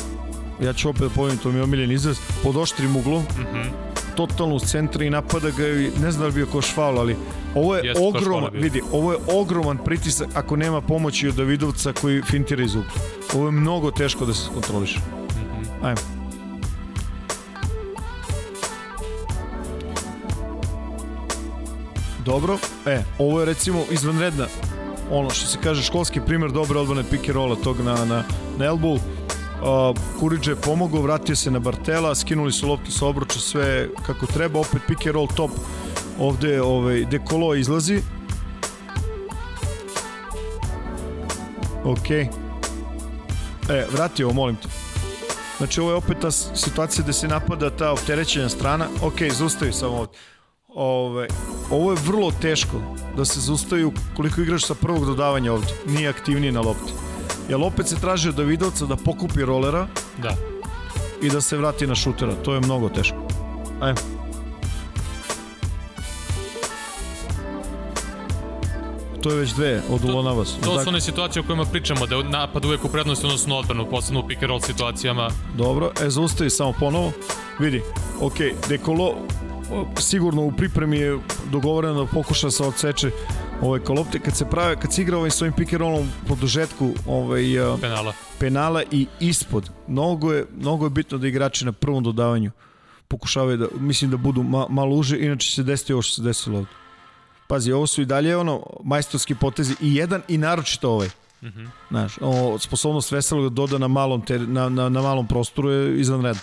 [0.63, 3.71] ja ću opet da povim, to mi je omiljen izraz, pod oštrim uglom, Mm -hmm.
[4.17, 7.17] totalno u centra i napada ga i ne znam da li bio koš faul, ali
[7.55, 11.93] ovo je Jeste, koš ogroman, vidi, ovo je ogroman pritisak ako nema pomoći od Davidovca
[11.93, 12.91] koji fintira iz ugla.
[13.35, 14.99] Ovo je mnogo teško da se kontroliše.
[14.99, 15.85] Mhm.
[15.87, 16.01] Ajmo.
[22.25, 24.47] Dobro, e, ovo je recimo izvanredna
[25.11, 28.24] ono što se kaže školski primer dobre odbrane pick and rolla tog na, na,
[28.59, 28.99] na elbow
[29.61, 29.97] Uh,
[30.47, 34.82] je pomogao, vratio se na Bartela, skinuli su loptu sa obruča, sve kako treba, opet
[34.87, 35.51] pick and roll top,
[36.19, 38.01] ovde ovaj, Dekolo izlazi.
[41.85, 42.11] Ok.
[42.11, 42.27] E,
[43.93, 44.69] vrati ovo, molim te.
[45.59, 48.87] Znači, ovo je opet ta situacija gde se napada ta opterećena strana.
[49.03, 50.12] Ok, zaustavi samo ovde.
[50.75, 51.27] Ove,
[51.71, 52.81] ovo je vrlo teško
[53.17, 55.67] da se zaustavi koliko igraš sa prvog dodavanja ovde.
[55.87, 56.93] Nije aktivniji na lopti.
[57.49, 59.87] Jer opet se traži od Davidovca da pokupi rolera
[60.23, 60.37] Da.
[61.23, 62.35] i da se vrati na šutera.
[62.45, 63.17] To je mnogo teško.
[63.81, 63.99] Ajmo.
[69.23, 70.57] To je već dve od Ulonavas.
[70.65, 73.87] To su one situacije o kojima pričamo, da je napad uvek u prednosti odnosno odbranu,
[73.91, 75.31] posebno u pick and roll situacijama.
[75.57, 77.13] Dobro, e, zaustavi samo ponovo.
[77.59, 77.83] Vidi,
[78.21, 78.35] ok,
[78.69, 79.15] Dekolo
[79.99, 81.19] sigurno u pripremi je
[81.53, 83.11] dogovoreno da pokuša da se odseče
[83.63, 84.19] ovaj kolopte.
[84.19, 87.43] Kad se prave, kad se igra ovaj svojim pick and rollom po dužetku ovaj,
[87.81, 88.13] penala.
[88.39, 92.51] penala i ispod, mnogo je, mnogo je bitno da igrači na prvom dodavanju
[93.11, 96.59] pokušavaju da, mislim da budu ma, malo uže, inače se desiti ovo što se desilo
[96.59, 96.71] ovde.
[97.47, 101.09] Pazi, ovo su i dalje ono, majstorski potezi i jedan i naročito ovaj.
[101.43, 101.69] Mm -hmm.
[101.91, 106.01] Znaš, o, sposobnost Veselog da doda na malom, ter, na, na, na malom prostoru je
[106.01, 106.43] izvanredna.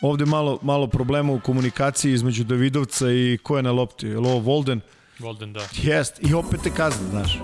[0.00, 4.06] Ovde malo, malo problema u komunikaciji između Davidovca i ko je na lopti.
[4.06, 4.80] Je li ovo Volden?
[5.18, 5.60] Golden, da.
[5.82, 6.18] Jest.
[6.22, 7.38] I opet te kazne, znaš.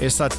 [0.00, 0.34] E sad,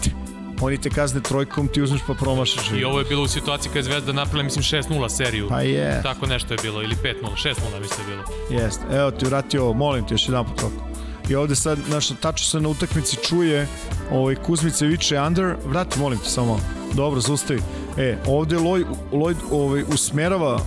[0.61, 2.71] oni te kazne trojkom, ti uzmeš pa promašaš.
[2.71, 5.49] I ovo je bilo u situaciji kada je Zvezda napravila, mislim, 6-0 seriju.
[5.49, 8.61] Pa je, Tako nešto je bilo, ili 5-0, 6-0 mislim je bilo.
[8.61, 8.81] jest.
[8.91, 10.83] Evo ti vrati ovo, molim te još jedan pot oko.
[11.29, 13.67] I ovde sad, znaš, tačno se na utakmici čuje,
[14.11, 16.59] ovaj, Kuzmice viče under, vrati, molim te, samo.
[16.93, 17.61] Dobro, zaustavi.
[17.97, 20.59] E, ovde Lloyd, Lloyd ovaj, usmerava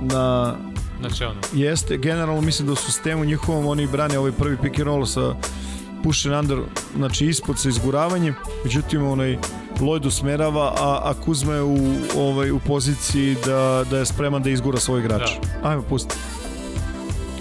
[0.00, 0.54] na
[1.00, 4.86] Znači ono, jeste, generalno mislim da u sistemu njihovom oni brane ovaj prvi pick and
[4.86, 5.34] roll sa
[6.04, 6.58] push and under,
[6.96, 8.34] znači ispod sa izguravanjem,
[8.64, 9.38] međutim onaj
[9.80, 11.78] Lloyd usmerava, a, a Kuzma je u,
[12.16, 15.30] ovaj, u poziciji da, da je spreman da izgura svoj igrač.
[15.62, 15.68] Da.
[15.68, 16.14] Ajmo, pusti.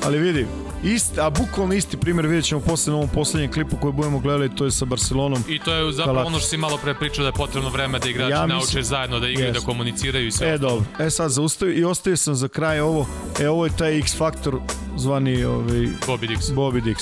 [0.06, 0.48] Ali vidi,
[0.88, 4.56] Ist, a bukvalno isti primjer vidjet ćemo posle na ovom poslednjem klipu koji budemo gledali,
[4.56, 5.44] to je sa Barcelonom.
[5.48, 6.28] I to je zapravo Kalač.
[6.28, 8.84] ono što si malo pre pričao da je potrebno vreme da igrači Ja mislim- nauče
[8.84, 9.54] zajedno da igraju, Yes.
[9.54, 10.48] da komuniciraju i sve.
[10.48, 10.86] E, dobro.
[11.00, 13.06] E, sad zaustavio i ostavio sam za kraj ovo.
[13.40, 14.60] E, ovo je taj X faktor
[14.98, 15.66] zvani ovaj,
[16.08, 16.54] Bobby Dix.
[16.54, 16.96] Bobby Dix.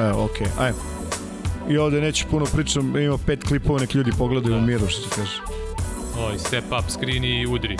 [0.00, 0.62] Evo, okej, okay.
[0.64, 0.78] ajmo.
[1.68, 4.60] I ovde neću puno pričam, ima pet klipova, nek ljudi pogledaju Da.
[4.60, 5.40] u miru, što se kaže.
[6.18, 7.76] Oj, step up, screen i udri.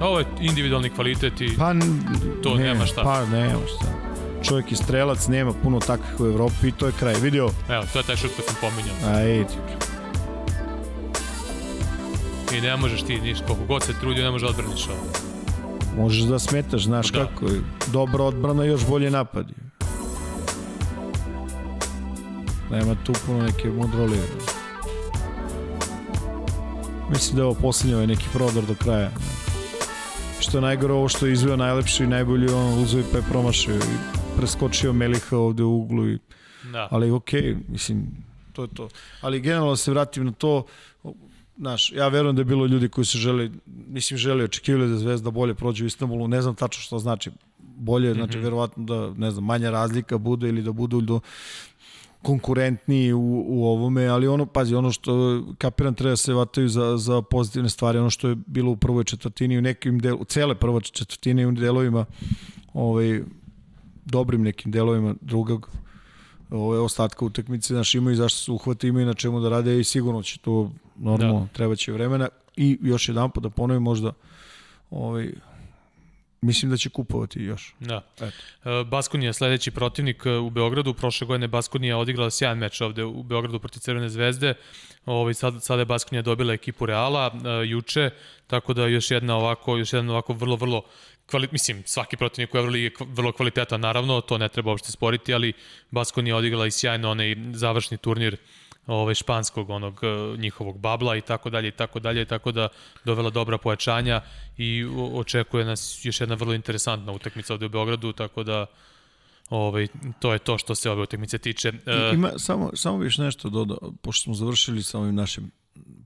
[0.00, 1.72] Ovo je individualni kvalitet i Pa,
[2.42, 3.02] To nema šta.
[3.02, 3.86] Pa, nema šta.
[4.42, 7.14] Čovjek je strelac, nema puno takvih u Evropi i to je kraj.
[7.14, 7.50] Vidio?
[7.68, 8.96] evo, to je taj šut koji sam pominjao.
[9.06, 9.54] A, ej, ti.
[12.56, 15.26] I ne možeš ti ništa, koliko god se trudio, ne može odbraniš ovo.
[15.96, 17.26] Možeš da smetaš, znaš Da.
[17.26, 17.60] kako je.
[17.86, 19.52] Dobra odbrana, još bolje napadi.
[22.70, 24.22] Nema tu puno neke mudrolije.
[27.10, 29.10] Mislim da je ovo posljednji ovaj neki prodor do kraja.
[30.40, 33.74] Što je najgore ovo što je izveo najlepši i najbolji, on uzeo i pe promašio
[33.74, 36.18] i preskočio Meliha ovde u uglu i
[36.72, 36.88] Da.
[36.90, 38.06] ali okej, okay, mislim,
[38.52, 38.88] to je to.
[39.20, 40.64] Ali generalno da se vratim na to,
[41.56, 45.30] znaš, ja verujem da je bilo ljudi koji se žele, mislim, žele očekivali da Zvezda
[45.30, 48.44] bolje prođe u Istanbulu, ne znam tačno što znači bolje, znači, mm -hmm.
[48.44, 51.20] verovatno da, ne znam, manja razlika bude ili da budu do
[52.26, 56.96] konkurentniji u, u ovome, ali ono, pazi, ono što kapiram treba da se vataju za,
[56.96, 60.80] za pozitivne stvari, ono što je bilo u prvoj četvrtini, u nekim delu, cele prvoj
[60.80, 62.04] četvrtini u delovima,
[62.74, 63.22] ovaj,
[64.04, 65.70] dobrim nekim delovima drugog,
[66.50, 70.22] ove ostatka utakmice, znaš, imaju zašto se uhvati, imaju na čemu da rade i sigurno
[70.22, 71.46] će to normalno, da.
[71.52, 74.12] treba će vremena i još jedan da ponovim možda
[74.90, 75.32] ovaj,
[76.40, 77.74] mislim da će kupovati još.
[77.80, 78.02] Da.
[78.16, 78.26] Eto.
[78.80, 80.94] E, Baskonija sledeći protivnik e, u Beogradu.
[80.94, 84.54] Prošle godine Baskonija odigrala sjajan meč ovde u Beogradu protiv Crvene zvezde.
[85.06, 87.40] Ovaj sad sada je Baskonija dobila ekipu Reala uh,
[87.70, 88.10] juče,
[88.46, 90.82] tako da još jedna ovako još jedan ovako vrlo vrlo
[91.26, 95.34] kvali, mislim, svaki protivnik u Euroligi je vrlo kvalitetan, naravno, to ne treba uopšte sporiti,
[95.34, 95.52] ali
[95.90, 98.36] Baskoni je odigrala i sjajno onaj završni turnir
[98.86, 102.68] ovaj španskog onog e, njihovog babla i tako dalje i tako dalje tako da
[103.04, 104.20] dovela dobra pojačanja
[104.56, 104.84] i
[105.14, 108.66] očekuje nas još jedna vrlo interesantna utakmica ovde u Beogradu tako da
[109.50, 109.86] ovaj
[110.18, 111.68] to je to što se ove utakmice tiče.
[111.68, 115.50] I, ima samo samo još nešto dodao pošto smo završili sa ovim našim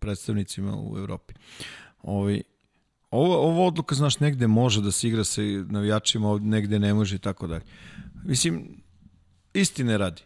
[0.01, 1.35] predstavnicima u Evropi.
[2.03, 2.43] Ovaj
[3.11, 7.19] Ovo, ovo odluka, znaš, negde može da se igra sa navijačima, negde ne može i
[7.19, 7.65] tako dalje.
[8.25, 8.83] Mislim,
[9.55, 10.23] istine radi.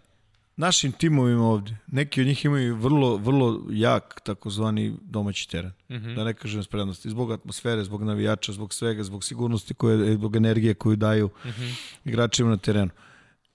[0.56, 5.72] Našim timovima ovde, neki od njih imaju vrlo, vrlo jak takozvani domaći teren.
[5.88, 6.14] Mm -hmm.
[6.14, 7.10] Da ne kažem sprednosti.
[7.10, 11.74] Zbog atmosfere, zbog navijača, zbog svega, zbog sigurnosti, koje, zbog energije koju daju mm -hmm.
[12.04, 12.90] igračima na terenu.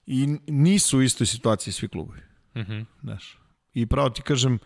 [0.06, 2.20] I nisu u istoj situaciji svi klubovi.
[2.54, 2.84] Mm -hmm.
[3.02, 3.38] Znaš.
[3.74, 4.58] I pravo ti kažem,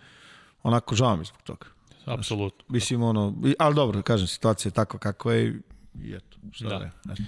[0.62, 1.66] onako žao mi zbog toga.
[2.04, 2.64] Apsolutno.
[2.68, 5.60] Mislim, ono, ali dobro, kažem, situacija je takva kakva je
[6.02, 6.74] i eto, šta da.
[6.74, 6.92] je.
[7.04, 7.22] Znači.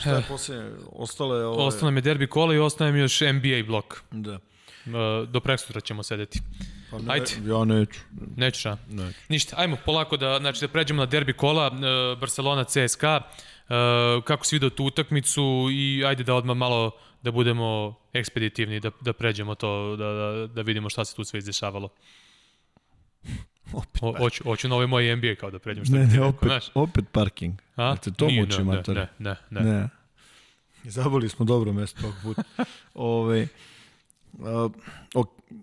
[0.00, 0.70] Šta je posljednje?
[0.92, 1.46] Ostalo je...
[1.46, 1.62] Ove...
[1.62, 4.02] Ostalo nam je derbi kola i ostane mi još NBA blok.
[4.10, 4.38] Da.
[5.28, 6.40] Do preksutra ćemo sedeti.
[6.90, 7.26] Pa ne, Ajde.
[7.44, 8.00] Ja neću.
[8.36, 8.76] Nećeš, a?
[8.88, 9.18] Neću.
[9.28, 11.70] Ništa, ajmo polako da, znači, da pređemo na derbi kola,
[12.20, 13.20] Barcelona CSKA.
[14.24, 16.90] Kako si vidio tu utakmicu i ajde da odmah malo
[17.22, 21.38] da budemo ekspeditivni, da, da pređemo to, da, da, da vidimo šta se tu sve
[21.38, 21.88] izdešavalo.
[23.72, 26.48] Opet o, hoću, hoću na ovaj moj NBA kao da pređem što ne, ne, opet,
[26.48, 26.70] znaš.
[26.74, 27.54] opet parking.
[27.76, 27.96] A?
[27.96, 29.88] Te to muči, ne, ne, ne, ne, ne.
[30.84, 32.42] Zaboli smo dobro mesto tog puta.
[32.94, 33.48] Ove,
[34.32, 34.70] uh,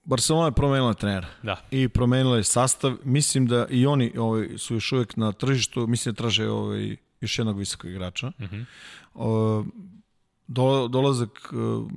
[0.03, 1.27] Barcelona je promenila trenera.
[1.43, 1.61] Da.
[1.71, 2.97] I promenila je sastav.
[3.03, 5.87] Mislim da i oni ovaj, su još uvek na tržištu.
[5.87, 8.27] Mislim da traže ovaj, još jednog visokog igrača.
[8.27, 8.65] Uh -huh.
[9.13, 9.65] uh,
[10.47, 11.91] do, dolazak uh,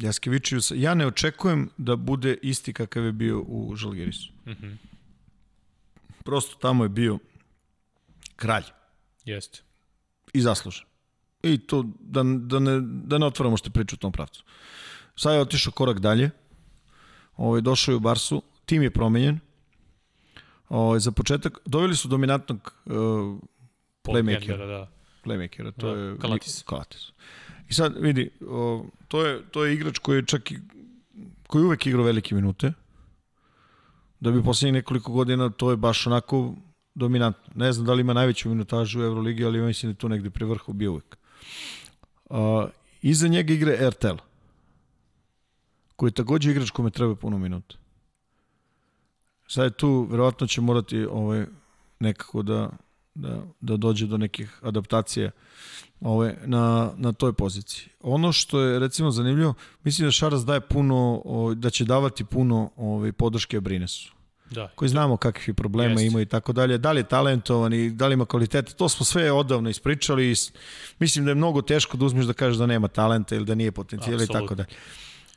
[0.00, 0.74] Jaskevičiusa.
[0.74, 4.32] Ja ne očekujem da bude isti kakav je bio u Žalgirisu.
[4.46, 4.76] -huh.
[6.24, 7.18] Prosto tamo je bio
[8.36, 8.64] kralj.
[9.24, 9.62] Jeste.
[10.32, 10.86] I zaslužen.
[11.42, 14.44] I to, da, da, ne, da ne otvaramo što priču u tom pravcu.
[15.16, 16.30] Sad je otišao korak dalje.
[17.36, 18.42] Ovaj, došao je u Barsu.
[18.66, 19.40] Tim je promenjen.
[20.68, 22.92] Ovaj, za početak, doveli su dominantnog uh,
[24.04, 24.66] playmakera.
[24.66, 24.90] Da.
[25.24, 26.62] Playmakera, to da, je Kalatis.
[26.62, 27.12] Kalatis.
[27.68, 30.58] I sad, vidi, o, to, je, to je igrač koji je čak i,
[31.46, 32.72] koji uvek igrao velike minute
[34.22, 36.54] da bi poslednjih nekoliko godina to je baš onako
[36.94, 37.52] dominantno.
[37.54, 40.30] Ne znam da li ima najveću minutažu u Euroligi, ali mislim da je tu negde
[40.30, 41.18] pri vrhu bio uvek.
[42.30, 42.38] Uh,
[43.00, 44.22] iza njega igre RTL,
[45.96, 47.76] koji je takođe igrač kome treba puno minuta.
[49.48, 51.46] Sad je tu, verovatno će morati ovaj,
[52.00, 52.70] nekako da,
[53.14, 55.30] da, da dođe do nekih adaptacija
[56.00, 57.88] ovaj, na, na toj poziciji.
[58.00, 62.70] Ono što je recimo zanimljivo, mislim da Šaras daje puno, ovaj, da će davati puno
[62.76, 64.12] ovaj, podrške Brinesu.
[64.50, 64.68] Da.
[64.74, 66.12] koji znamo kakvih problema Jest.
[66.12, 66.78] ima i tako dalje.
[66.78, 70.34] Da li je talentovan i da li ima kvalitete, to smo sve odavno ispričali i
[70.98, 73.72] mislim da je mnogo teško da uzmeš da kažeš da nema talenta ili da nije
[73.72, 74.68] potencijal i tako dalje.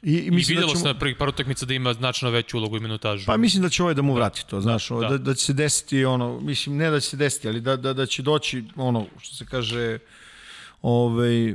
[0.03, 0.81] I, i, mislim I videlo da ćemo...
[0.81, 3.25] se na prvih par utakmica da ima značajno veću ulogu i minutažu.
[3.25, 5.17] Pa mislim da će ovaj da mu vrati to, znaš, da, da.
[5.17, 8.05] da, će se desiti ono, mislim ne da će se desiti, ali da, da, da
[8.05, 9.97] će doći ono, što se kaže,
[10.81, 11.53] ovaj,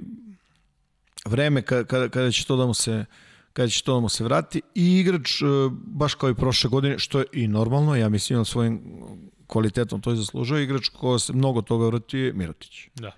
[1.25, 3.05] vreme kada, kada će to da mu se
[3.53, 6.99] kada će to da mu se vrati i igrač e, baš kao i prošle godine
[6.99, 8.81] što je i normalno, ja mislim svojim
[9.47, 12.89] kvalitetom to je zaslužio igrač ko se mnogo toga vrati je Mirotić.
[12.95, 13.13] Da.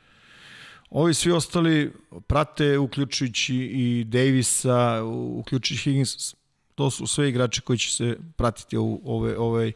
[0.92, 1.92] Ovi svi ostali
[2.26, 5.02] prate, uključujući i Davisa,
[5.38, 6.34] uključujući Higgins,
[6.74, 9.72] to su sve igrači koji će se pratiti u ovaj, ovaj,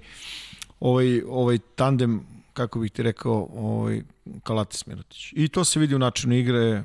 [0.81, 4.03] ovaj, ovaj tandem, kako bih ti rekao, ovaj,
[4.43, 5.33] Kalatis Mirotić.
[5.33, 6.85] I to se vidi u načinu igre,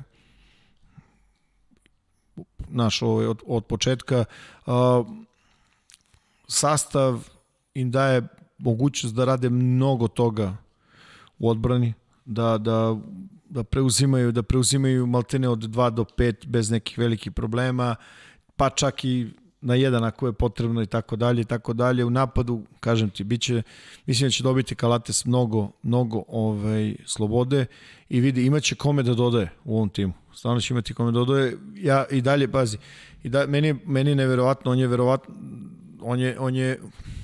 [2.68, 4.24] naš ovaj, od, od početka.
[4.66, 4.74] Uh,
[6.48, 7.28] sastav
[7.74, 8.22] im daje
[8.58, 10.56] mogućnost da rade mnogo toga
[11.38, 11.94] u odbrani,
[12.24, 12.96] da, da,
[13.52, 17.96] da preuzimaju da preuzimaju maltene od 2 do 5 bez nekih velikih problema,
[18.56, 19.30] pa čak i
[19.60, 22.04] na jedan ako je potrebno i tako dalje i tako dalje.
[22.04, 23.62] U napadu, kažem ti, biće,
[24.06, 27.66] mislim da će dobiti Kalates mnogo, mnogo ovaj, slobode
[28.08, 30.12] i vidi, imaće kome da dodaje u ovom timu.
[30.34, 31.56] Stvarno će imati kome da dodaje.
[31.76, 32.78] Ja i dalje, pazi,
[33.22, 35.34] i da, meni, meni neverovatno, on je verovatno,
[36.00, 36.80] on je, on je,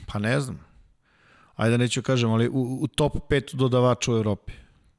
[0.07, 0.61] pa ne znam,
[1.57, 4.53] ajde neću kažem, ali u, u top 5 dodavača u Evropi.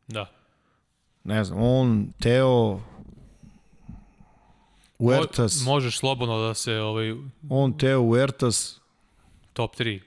[0.08, 0.39] Da.
[1.30, 2.80] Ne znam, on, Teo,
[4.98, 5.66] Huertas.
[5.66, 7.14] Mo, možeš slobodno da se ovaj
[7.50, 8.80] on Teo Huertas
[9.54, 10.00] top 3.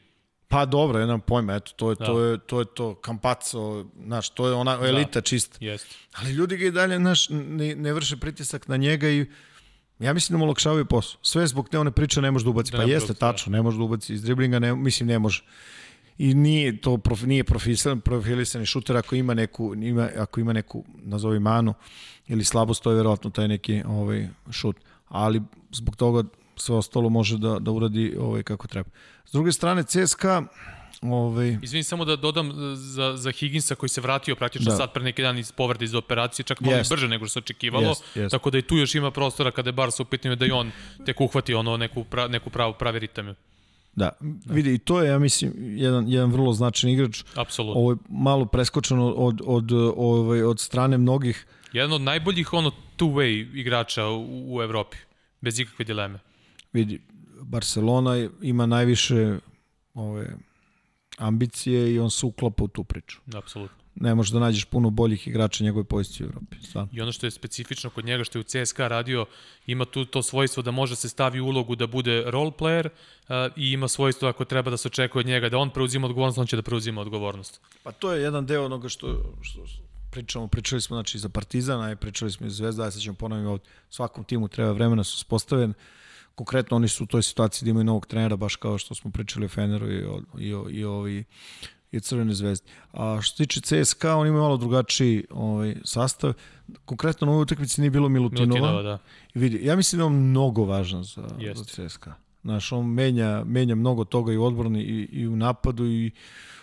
[0.49, 2.05] Pa dobro, jedan pojma, eto, to je, da.
[2.05, 5.21] to je, to je to, Kampaco, znaš, to je ona elita da.
[5.21, 5.57] čista.
[5.61, 5.95] Jeste.
[6.13, 9.27] Ali ljudi ga i dalje, znaš, ne, ne vrše pritisak na njega i
[9.99, 11.19] ja mislim da mu olakšavaju posao.
[11.23, 12.73] Sve zbog te one priče ne može da ubaci.
[12.73, 13.19] Da, pa jeste, da.
[13.19, 15.45] tačno, ne može da ubaci iz driblinga, ne, mislim, ne može.
[16.19, 20.85] I nije to prof, nije profilisan, profilisani šuter ako ima neku, ima, ako ima neku,
[21.03, 21.75] nazovi manu,
[22.29, 24.77] ili slabost, to je verovatno taj neki ovaj, šut.
[25.09, 28.91] Ali zbog toga sve ostalo može da, da uradi ovaj, kako treba.
[29.25, 30.43] S druge strane, CSKA
[31.03, 31.59] Ovaj...
[31.63, 34.77] Izvini, samo da dodam za, za Higginsa koji se vratio praktično da.
[34.77, 36.91] sad pre neki dan iz povrede iz operacije, čak malo yes.
[36.91, 38.31] brže nego što se očekivalo, yes, yes.
[38.31, 40.71] tako da i tu još ima prostora kada je Barca u pitanju da i on
[41.07, 43.35] tek uhvati ono neku, pra, neku pravu pravi ritam.
[43.97, 44.11] Da,
[44.47, 47.25] vidi, i to je, ja mislim, jedan, jedan vrlo značajan igrač.
[47.35, 47.81] Apsolutno.
[47.81, 52.73] Ovo je malo preskočeno od, od, od, ovaj, od strane mnogih Jedan od najboljih ono
[52.99, 54.97] two-way igrača u, u Evropi,
[55.41, 56.19] bez ikakve dileme.
[56.73, 57.01] Vidi,
[57.41, 59.39] Barcelona ima najviše
[59.95, 60.37] ove
[61.19, 63.21] ambicije i on se uklapa u tu priču.
[63.35, 63.82] Apsolutno.
[63.95, 66.57] Ne možeš da nađeš puno boljih igrača njegove pozicije u Evropi.
[66.63, 66.89] Stvarno.
[66.93, 69.27] I ono što je specifično kod njega, što je u CSKA radio,
[69.67, 73.53] ima tu to svojstvo da može se stavi u ulogu da bude role player uh,
[73.57, 76.47] i ima svojstvo ako treba da se očekuje od njega da on preuzima odgovornost, on
[76.47, 77.61] će da preuzima odgovornost.
[77.83, 79.65] Pa to je jedan deo onoga što, što,
[80.11, 83.17] pričamo, pričali smo znači za Partizana, i pričali smo i za Zvezda, a sad ćemo
[83.17, 83.67] ponoviti ovdje.
[83.91, 85.75] Svakom timu treba vremena su spostaven.
[86.35, 89.47] Konkretno oni su u toj situaciji da imaju novog trenera, baš kao što smo pričali
[89.47, 91.25] o Feneru i o, i o, i o, i,
[91.93, 92.67] i Crvene zvezde.
[92.93, 96.33] A što se tiče CSKA, oni imaju malo drugačiji ovaj, sastav.
[96.85, 98.47] Konkretno na ovoj utakmici nije bilo Milutinova.
[98.47, 98.99] Milutinova da.
[99.35, 101.77] I vidi, ja mislim da je on mnogo važan za, Jest.
[101.77, 102.15] za CSKA.
[102.43, 106.11] Znaš, on menja, menja mnogo toga i u odbrani i, i u napadu i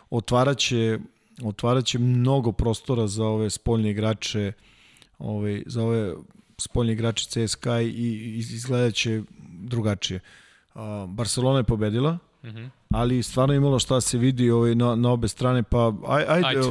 [0.09, 0.99] otvaraće
[1.43, 4.51] otvarat će mnogo prostora za ove spoljne igrače,
[5.19, 6.13] ove, za ove
[6.57, 10.19] spoljne igrače CSKA i, i izgledat će drugačije.
[11.07, 12.69] Barcelona je pobedila, mm -hmm.
[12.89, 16.61] ali stvarno imalo šta se vidi ovaj, na, na obe strane, pa aj, ajde, ajde.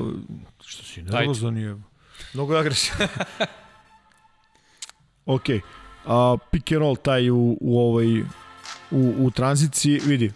[0.64, 1.76] što si nervozan je,
[2.34, 2.94] mnogo je agresija.
[5.26, 5.44] ok,
[6.06, 8.20] a, pick and roll taj u, u, ovoj,
[8.90, 10.32] u, u tranziciji, vidi,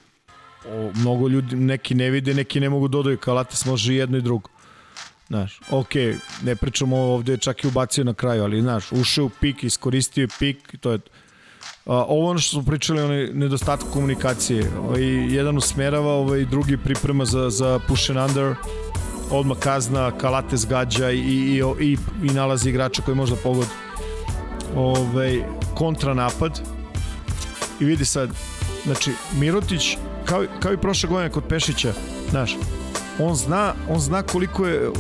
[0.68, 4.50] o, mnogo ljudi, neki ne vide, neki ne mogu dodaju, Kalates može jedno i drugo.
[5.28, 5.94] Znaš, ok,
[6.42, 10.28] ne pričamo ovde, čak i ubacio na kraju, ali znaš, ušao u pik, iskoristio je
[10.38, 10.98] pik, to je A,
[11.86, 14.70] ovo ono što smo pričali, onaj nedostatak komunikacije.
[14.78, 15.02] Ovaj,
[15.34, 18.55] jedan usmerava, ovaj, drugi priprema za, za push and under,
[19.30, 23.70] odmah kazna, kalate zgađa i, i, i, i nalazi igrača koji možda pogodi.
[24.76, 25.43] Ovaj,
[25.74, 26.60] kontranapad.
[27.80, 28.30] I vidi sad,
[28.84, 31.93] znači, Mirotić kao, kao i prošle godine kod Pešića,
[32.30, 32.56] znaš,
[33.18, 34.90] on zna, on zna koliko je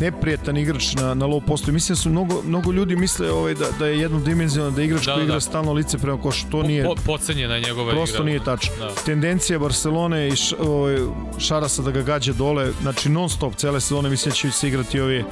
[0.00, 1.72] neprijatan igrač na, na low postu.
[1.72, 5.06] Mislim da su mnogo, mnogo ljudi misle ovaj, da, da je jednodimenzionan, da je igrač
[5.06, 5.30] da, koji da.
[5.30, 6.46] igra stalno lice prema košu.
[6.50, 6.84] To nije...
[6.84, 7.96] Po, pocenjena njegova igra.
[7.96, 8.72] Prosto nije tačno.
[8.78, 8.94] Da.
[9.06, 10.96] Tendencija Barcelone i š, ovaj,
[11.38, 15.00] Šarasa da ga gađa dole, znači non stop cele sezone mislim da će se igrati
[15.00, 15.24] ove,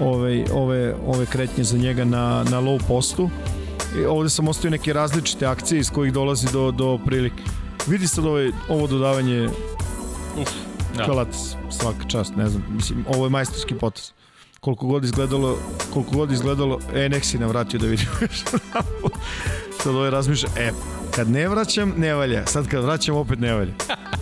[0.00, 3.30] ove, ove, ove kretnje za njega na, na low postu.
[3.98, 7.42] I ovde sam ostavio neke različite akcije iz kojih dolazi do, do prilike.
[7.86, 9.48] Vidi sad ovaj, ovo dodavanje
[10.38, 10.50] Uf,
[10.96, 11.04] da.
[11.04, 11.34] Kalac,
[11.70, 14.12] svaka čast, ne znam, mislim, ovo je majstorski potes.
[14.60, 15.58] Koliko god izgledalo,
[15.92, 18.10] koliko god izgledalo, e, nek si nam vratio da vidimo
[19.82, 20.70] sad ovo je razmišlja, e,
[21.14, 23.72] kad ne vraćam, ne valja, sad kad vraćam, opet ne valja.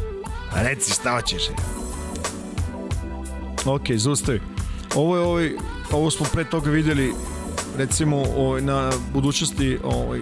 [0.54, 1.52] A reci šta hoćeš, e.
[3.64, 4.40] Ok, zustavi.
[4.94, 5.52] Ovo je ovaj,
[5.92, 7.12] ovo smo pre toga videli
[7.78, 10.20] recimo ovaj, na budućnosti ovaj,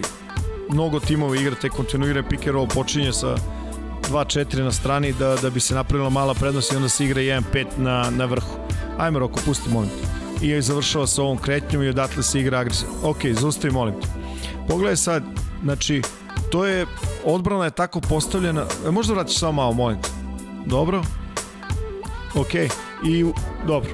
[0.69, 3.35] mnogo timova igra te kontinuirane pick and roll počinje sa
[4.09, 7.65] 2-4 na strani da, da bi se napravila mala prednost i onda se igra 1-5
[7.77, 8.59] na, na vrhu.
[8.97, 10.45] Ajme Roko, pusti molim te.
[10.45, 12.89] I je završava sa ovom kretnjom i odatle se igra agresija.
[13.03, 14.07] Ok, zaustavi molim te.
[14.67, 15.23] Pogledaj sad,
[15.63, 16.01] znači,
[16.51, 16.85] to je,
[17.25, 20.09] odbrana je tako postavljena, e, možda vratiš samo malo, molim te.
[20.65, 21.03] Dobro?
[22.35, 22.53] Ok,
[23.03, 23.25] i
[23.67, 23.89] dobro.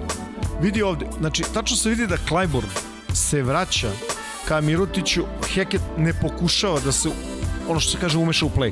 [0.62, 2.68] Vidi ovde, znači, tačno se vidi da Clyburn
[3.14, 3.92] se vraća
[4.48, 5.24] ka Mirotiću,
[5.54, 7.10] Heket ne pokušava da se,
[7.70, 8.72] ono što se kaže, umeša u play.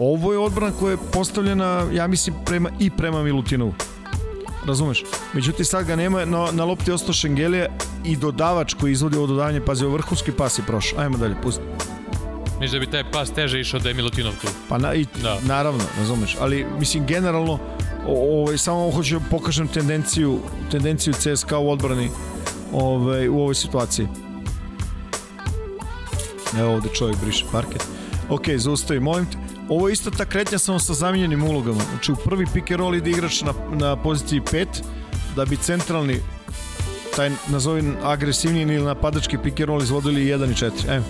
[0.00, 3.74] Ovo je odbrana koja je postavljena, ja mislim, prema, i prema Milutinovu.
[4.66, 5.04] razumeš?
[5.32, 7.66] Međutim, sad ga nema, na, na lopti je ostao Šengelija
[8.04, 11.00] i dodavač koji izvodi ovo dodavanje, pazi, ovo vrhunski pas je prošao.
[11.00, 11.62] Ajmo dalje, pusti.
[12.60, 14.48] Misliš da bi taj pas teže išao da je Milutinov tu?
[14.68, 15.38] Pa na, i, da.
[15.42, 17.58] naravno, razumeš, ali mislim generalno
[18.06, 20.38] ovaj, samo hoću da pokažem tendenciju,
[20.70, 22.10] tendenciju CSKA u odbrani
[22.72, 24.08] ovaj, u ovoj situaciji.
[26.58, 27.84] Evo ovde čovjek briše parket.
[28.28, 29.49] Ok, zaustavi, molim te.
[29.70, 31.80] Ovo je isto ta kretnja samo sa zamijenjenim ulogama.
[31.90, 34.66] Znači u prvi pick and roll ide igrač na, na poziciji 5,
[35.36, 36.20] da bi centralni
[37.16, 40.96] taj nazovi agresivni ili napadački pick and roll izvodili 1 i 4.
[40.96, 41.04] Evo.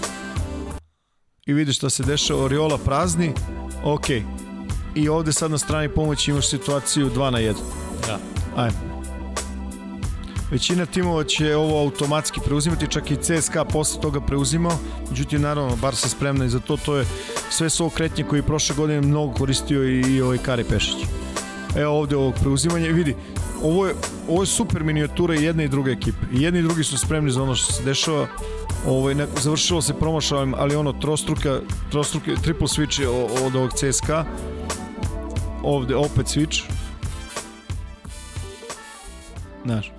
[1.46, 3.32] I vidiš šta se dešava, Oriola prazni,
[3.84, 4.06] ok.
[4.94, 7.54] I ovde sad na strani pomoći imaš situaciju 2 na 1.
[8.06, 8.18] Da.
[8.56, 8.89] Ajmo.
[10.50, 14.78] Većina timova će ovo automatski preuzimati, čak i CSKA posle toga preuzimao,
[15.10, 17.06] međutim naravno bar se spremna i za to, to je
[17.50, 20.96] sve su ovo kretnje koji prošle godine mnogo koristio i, i ovaj Kari Pešić.
[21.76, 23.14] Evo ovde ovog preuzimanja, vidi,
[23.62, 23.94] ovo je,
[24.28, 26.18] ovo je super minijatura i jedne i druge ekipe.
[26.32, 28.26] I jedni i drugi su spremni za ono što se dešava.
[28.86, 31.60] Ovaj, ne, završilo se promašajem, ali ono trostruka,
[31.90, 33.06] trostruka, triple switch
[33.46, 34.24] od ovog CSKA.
[35.62, 36.62] Ovde opet switch.
[39.64, 39.92] Znaš.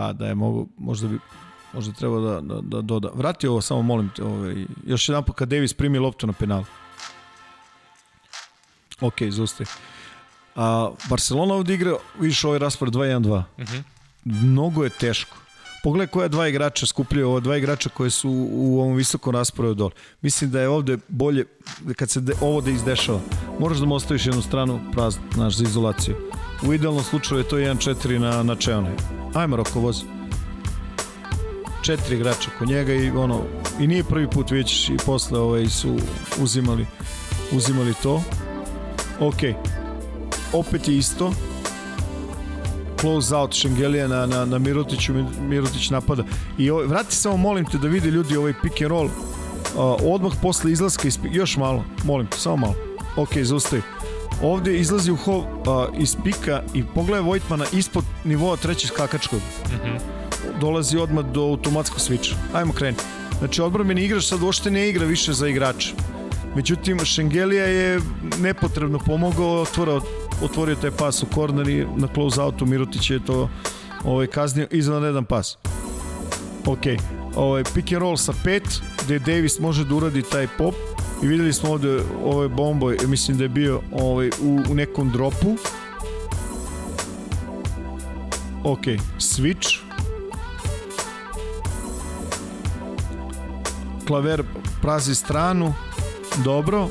[0.00, 1.18] Pa da je mogu, možda bi
[1.72, 3.08] možda treba da, da, da doda.
[3.14, 6.64] Vrati ovo, samo molim te, ovaj, još jedan kad Davis primi loptu na penal.
[9.00, 9.68] Ok, zustavi.
[10.56, 13.28] A, Barcelona ovde igra, vidiš ovaj raspored 2-1-2.
[13.28, 13.82] Uh -huh.
[14.24, 15.36] Mnogo je teško.
[15.82, 19.90] Pogledaj koja dva igrača skupljaju, ova dva igrača koje su u ovom visokom rasporedu dole.
[20.22, 21.44] Mislim da je ovde bolje,
[21.96, 23.20] kad se de, ovo da izdešava,
[23.58, 26.16] moraš da mu ostaviš jednu stranu praznu, znaš, za izolaciju.
[26.66, 28.96] U idealnom slučaju je to 1-4 na, na Čeone.
[29.34, 30.04] Ajmo, Roko, vozi.
[31.82, 33.42] Četiri igrača kod njega i ono,
[33.80, 35.96] i nije prvi put već i posle ovaj, su
[36.42, 36.86] uzimali,
[37.52, 38.22] uzimali to.
[39.20, 39.36] Ok,
[40.52, 41.32] opet je isto,
[43.00, 46.24] close out Šengelija na, na, na Mirotiću, Mirotić napada.
[46.58, 49.06] I ovaj, vrati samo, molim te da vide ljudi ovaj pick and roll.
[49.06, 49.12] Uh,
[50.02, 52.74] odmah posle izlaska, iz, još malo, molim te, samo malo.
[53.16, 53.82] Ok, zaustavi.
[54.42, 55.44] Ovde izlazi u hov uh,
[55.98, 59.40] iz pika i pogledaj Vojtmana ispod nivoa trećeg skakačkog.
[59.40, 59.98] Mm -hmm.
[60.60, 62.34] Dolazi odmah do automatskog switcha.
[62.52, 62.96] Ajmo kreni.
[63.38, 65.88] Znači, odbrambeni igrač sad uopšte ne igra više za igrača.
[66.56, 68.00] Međutim, Šengelija je
[68.38, 70.00] nepotrebno pomogao, otvorao,
[70.42, 73.48] otvorio taj pas u korner i na close outu Mirotić je to
[74.04, 75.58] ovaj, kaznio izvanredan pas.
[76.66, 76.86] Ok,
[77.36, 78.60] ovaj, pick and roll sa 5,
[79.04, 80.74] gde Davis može da uradi taj pop
[81.22, 85.56] i videli smo ovde ovaj bombo, mislim da je bio ovaj, u, u nekom dropu.
[88.64, 88.84] Ok,
[89.18, 89.78] switch.
[94.06, 94.42] Klaver
[94.82, 95.74] prazi stranu.
[96.44, 96.88] Dobro.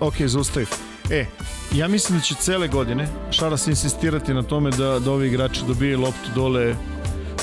[0.00, 0.66] Ok, zaustavi.
[1.10, 1.26] E,
[1.74, 5.96] ja mislim da će cele godine Šaras insistirati na tome da, da ovi igrači dobije
[5.96, 6.74] loptu dole,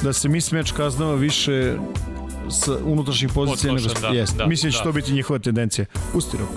[0.03, 1.75] da se mi smeč kaznava više
[2.49, 4.37] s unutrašnjih pozicija nego da, jest.
[4.37, 4.83] Da, Mislim da će da.
[4.83, 5.85] to biti njihova tendencija.
[6.13, 6.49] Pusti rok.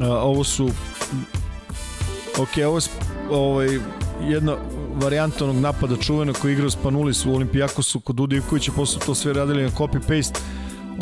[0.00, 0.70] A, ovo su
[2.38, 2.82] ok, ovo je
[3.30, 3.78] ovaj,
[4.28, 4.56] jedna
[5.02, 9.32] varijanta onog napada čuvena koji igrao Spanulis u Olimpijakosu kod Udi Ivkovića, posle to sve
[9.32, 10.38] radili na copy-paste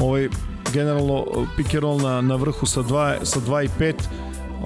[0.00, 0.28] ovaj,
[0.72, 1.24] generalno
[1.56, 3.94] pick and roll na, na vrhu sa 2, sa 2 i 5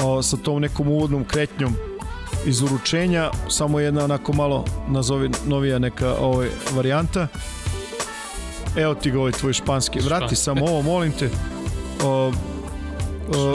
[0.05, 1.74] o, sa tom nekom uvodnom kretnjom
[2.46, 7.26] iz uručenja, samo jedna onako malo nazovi novija neka ovaj, varijanta.
[8.76, 10.00] Evo ti ga ovaj tvoj španski.
[10.00, 11.30] Vrati samo ovo, molim te.
[12.05, 12.32] O,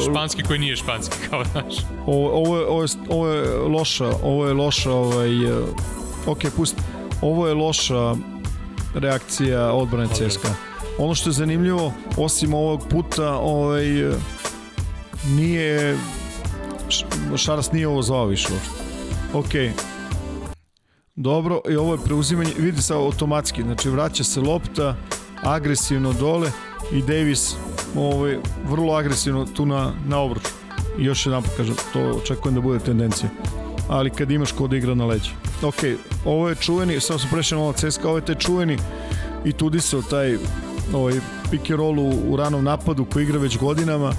[0.10, 1.76] španski koji nije španski, kao znaš.
[2.06, 5.30] Ovo, ovo, je, ovo, je, ovo je loša, ovo je loša, ovaj,
[6.26, 6.82] ok, pusti.
[7.22, 8.16] Ovo je loša
[8.96, 10.30] reakcija odbrane okay.
[10.30, 10.56] CSKA.
[10.98, 13.86] Ono što je zanimljivo, osim ovog puta, ovaj,
[15.28, 15.98] nije
[17.38, 18.84] Šaras nije ovo zvao više uopšte.
[19.34, 19.76] Ok.
[21.16, 24.96] Dobro, i ovo je preuzimanje, vidi se automatski, znači vraća se lopta
[25.44, 26.52] agresivno dole
[26.92, 27.56] i Davis
[27.96, 28.38] ovaj,
[28.70, 30.50] vrlo agresivno tu na, na obruču.
[31.00, 33.30] I još jedan kažem, to očekujem da bude tendencija.
[33.90, 35.30] Ali kad imaš kod da igra na leđi.
[35.64, 35.76] Ok,
[36.26, 38.78] ovo je čuveni, samo sam prešao na ovo CSKA, ovo je taj čuveni
[39.46, 40.38] i tudi se taj
[40.94, 41.14] ovaj,
[41.52, 44.14] pick and roll u, u ranom napadu koji igra već godinama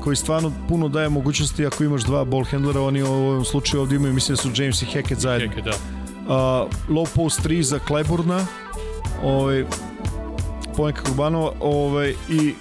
[0.00, 3.96] koji stvarno puno daje mogućnosti ako imaš dva ball handlera, oni u ovom slučaju ovdje
[3.96, 5.48] imaju, mislim da su James i Hackett zajedno.
[5.48, 5.76] Hackett, da.
[6.20, 8.46] Uh, low post 3 za Kleburna,
[9.22, 9.64] ovaj,
[10.76, 12.54] Pojenka Kurbanova, ovaj, i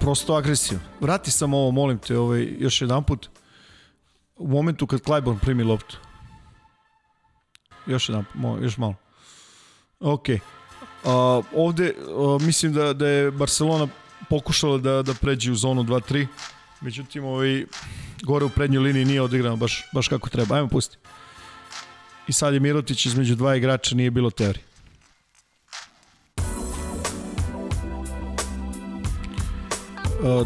[0.00, 0.84] prosto agresivno.
[1.00, 3.28] Vrati samo ovo, molim te, ovaj, još jedan put.
[4.36, 5.98] U momentu kad Clyburn primi loptu.
[7.86, 8.94] Još jedan, mo, još malo.
[10.00, 10.28] Ok.
[11.04, 13.88] A, ovde a, mislim da, da je Barcelona
[14.30, 16.26] pokušala da, da pređe u zonu 2-3,
[16.80, 17.64] međutim ovaj,
[18.22, 20.56] gore u prednjoj liniji nije odigrano baš, baš kako treba.
[20.56, 20.96] Ajmo pusti.
[22.28, 24.73] I sad je Mirotić između dva igrača, nije bilo teorije.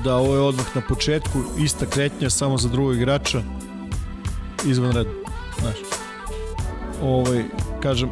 [0.05, 3.43] Da ovo je odmah na početku, ista kretnja samo za drugog igrača
[4.67, 5.11] izvan reda.
[5.61, 5.77] Znaš.
[7.03, 7.45] Ovaj,
[7.83, 8.09] kažem,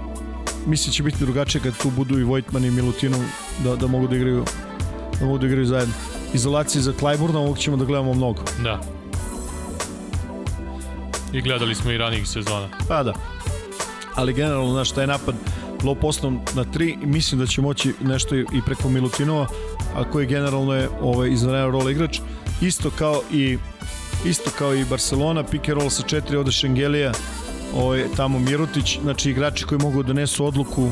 [0.66, 3.20] mislim će biti drugačije kad tu budu i Vojtman i Milutinov
[3.64, 4.44] da, da mogu da igraju
[5.20, 5.94] da mogu da igraju zajedno.
[6.34, 8.42] Izolacije za Klajburna, ovog ćemo da gledamo mnogo.
[8.62, 8.80] Da.
[11.32, 12.68] I gledali smo i ranijih sezona.
[12.88, 13.12] Pa da.
[14.14, 15.34] Ali generalno, znaš, taj napad
[15.82, 19.46] low postom na 3 i mislim da će moći nešto i preko Milutinova,
[19.96, 22.20] a koji generalno je ovaj, izvanredan rol igrač.
[22.60, 23.58] Isto kao i
[24.24, 27.12] isto kao i Barcelona, pick and roll sa 4 ovde Šengelija,
[27.74, 30.90] ovaj, tamo Mirutić, znači igrači koji mogu da donesu odluku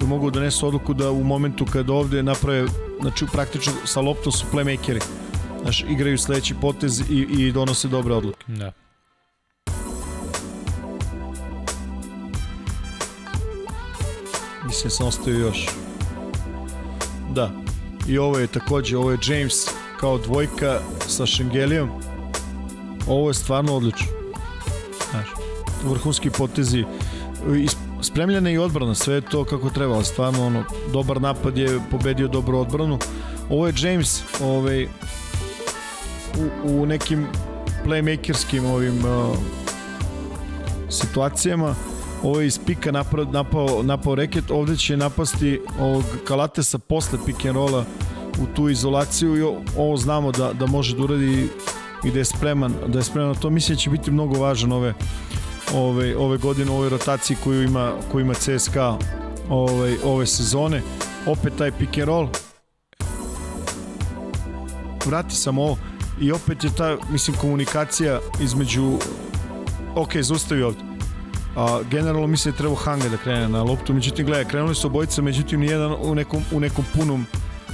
[0.00, 2.66] koji mogu da donesu odluku da u momentu kad ovde naprave,
[3.00, 5.02] znači praktično sa loptom su playmakeri.
[5.62, 8.44] Znači, igraju sledeći potez i, i donose dobre odluke.
[8.46, 8.72] Da.
[14.66, 15.66] Mislim sam ostavio još.
[17.30, 17.69] Da.
[18.10, 19.66] I ovo je takođe, ovo je James
[20.00, 21.90] kao dvojka sa Šengelijom.
[23.06, 24.06] Ovo je stvarno odlično.
[25.10, 25.28] Znaš,
[25.84, 26.84] vrhunski potezi.
[28.02, 32.28] Spremljena i odbrana, sve je to kako treba, ali stvarno ono, dobar napad je pobedio
[32.28, 32.98] dobru odbranu.
[33.50, 34.88] Ovo je James ovaj, u,
[36.64, 37.26] u nekim
[37.86, 39.36] playmakerskim ovim uh,
[40.88, 41.74] situacijama
[42.22, 47.56] ovo iz pika napao, napao, napao reket, ovde će napasti ovog Kalatesa posle pick and
[47.56, 47.84] rolla
[48.42, 49.42] u tu izolaciju i
[49.76, 51.48] ovo znamo da, da može da uradi
[52.04, 53.50] i da je spreman, da je spreman to.
[53.50, 54.94] Mislim da će biti mnogo važan ove,
[55.74, 58.98] ove, ove godine u ovoj rotaciji koju ima, koju ima CSKA
[59.48, 60.82] ove, ove sezone.
[61.26, 62.28] Opet taj pick and roll.
[65.06, 65.78] Vrati sam ovo
[66.20, 68.92] i opet je ta, mislim, komunikacija između
[69.94, 70.89] ok, zaustavi ovde
[71.56, 75.22] A, generalno mislim da treba Hanga da krene na loptu, međutim gledaj, krenuli su obojica,
[75.22, 77.26] međutim nijedan u nekom, u nekom punom,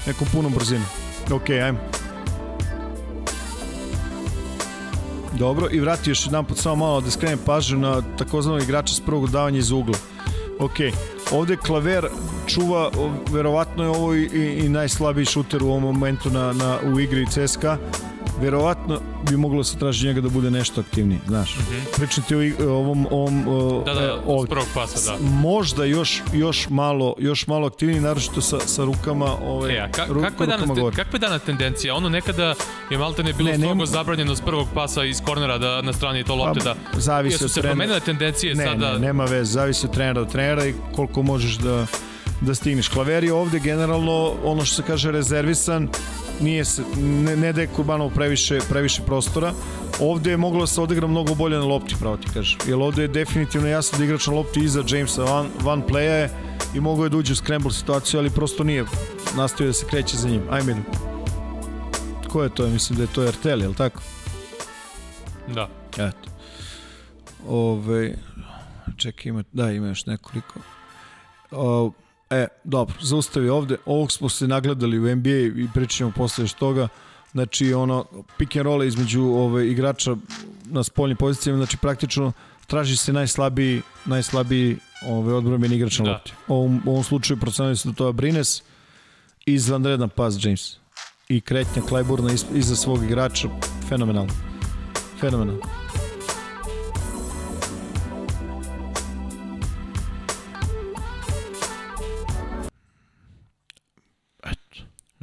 [0.06, 0.84] nekom punom brzinu.
[1.32, 1.78] Ok, ajmo.
[5.38, 9.00] Dobro, i vrati još jedan put samo malo da skrenem pažnju na takozvanog igrača s
[9.00, 9.98] prvog davanja iz ugla.
[10.58, 10.76] Ok,
[11.32, 12.08] ovde Klaver
[12.46, 12.90] čuva,
[13.32, 17.26] verovatno je ovo i, i, i najslabiji šuter u ovom momentu na, na, u igri
[17.26, 17.78] CSKA
[18.40, 19.00] verovatno
[19.30, 21.56] bi moglo da se traži njega da bude nešto aktivniji, znaš.
[21.56, 21.96] Mm -hmm.
[21.96, 23.44] Pričati o ovom ovom
[23.84, 24.50] da, da, ovdje.
[24.50, 25.18] prvog pasa, da.
[25.28, 30.06] Možda još još malo još malo aktivniji naročito sa sa rukama, ovaj e, a ka,
[30.06, 31.94] kako je danas te, kakva je danas tendencija?
[31.94, 32.54] Ono nekada
[32.90, 36.34] je maltene bilo ne, strogo zabranjeno s prvog pasa iz kornera da na strani to
[36.34, 37.74] lopte pa, da zavisi od trenera.
[37.74, 38.92] promenile tendencije ne, sada?
[38.92, 41.86] Ne, nema veze, zavisi od trenera do trenera i koliko možeš da
[42.40, 42.88] da stigneš.
[42.88, 45.88] Klaver je ovde generalno ono što se kaže rezervisan
[46.40, 49.52] nije se, ne, ne daje Kurbanov previše, previše prostora.
[50.00, 52.58] Ovde je moglo da se odigra mnogo bolje na lopti, pravo ti kažem.
[52.66, 56.30] Jer ovde je definitivno jasno da igrač na lopti iza Jamesa van, van playa je
[56.74, 58.84] i mogo je da uđe u scramble situaciju, ali prosto nije
[59.36, 60.42] nastavio da se kreće za njim.
[60.50, 60.76] Ajme.
[62.28, 62.68] Ko je to?
[62.68, 64.02] Mislim da je to RTL, je li tako?
[65.54, 65.68] Da.
[65.98, 66.30] Eto.
[67.48, 68.14] Ove,
[68.96, 70.60] čekaj, ima, da, ima još nekoliko.
[71.50, 71.92] O,
[72.30, 73.76] E, dobro, zaustavi ovde.
[73.86, 76.88] Ovog smo se nagledali u NBA i pričamo posle još toga.
[77.32, 78.04] Znači, ono,
[78.38, 80.16] pick and roll između ove, igrača
[80.64, 82.32] na spoljnim pozicijama, znači praktično
[82.66, 84.76] traži se najslabiji, najslabiji
[85.06, 86.10] ove, odbrombeni igrač na da.
[86.10, 86.32] lopti.
[86.48, 88.62] U ovom, u ovom slučaju procenali su da to je Brines
[89.46, 90.76] izvanredan pas James.
[91.28, 93.48] I kretnja Klajburna iza svog igrača,
[93.88, 94.32] fenomenalno.
[95.20, 95.85] Fenomenalno.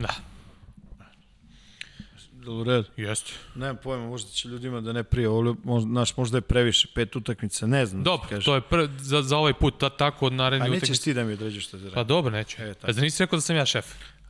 [0.08, 0.34] Da.
[2.52, 2.88] u redu?
[2.98, 3.32] Jeste.
[3.56, 7.16] Nemam pojma, možda će ljudima da ne prije, ovo, možda, naš, možda je previše, pet
[7.16, 8.04] utakmica, ne znam.
[8.04, 10.86] Da dobro, da to je pr, za, za ovaj put, ta, tako od narednih utakmica.
[10.86, 12.62] A nećeš ti da mi određeš što ti Pa dobro, neću.
[12.62, 12.90] E, tako.
[12.90, 13.86] A zar nisi rekao da sam ja šef?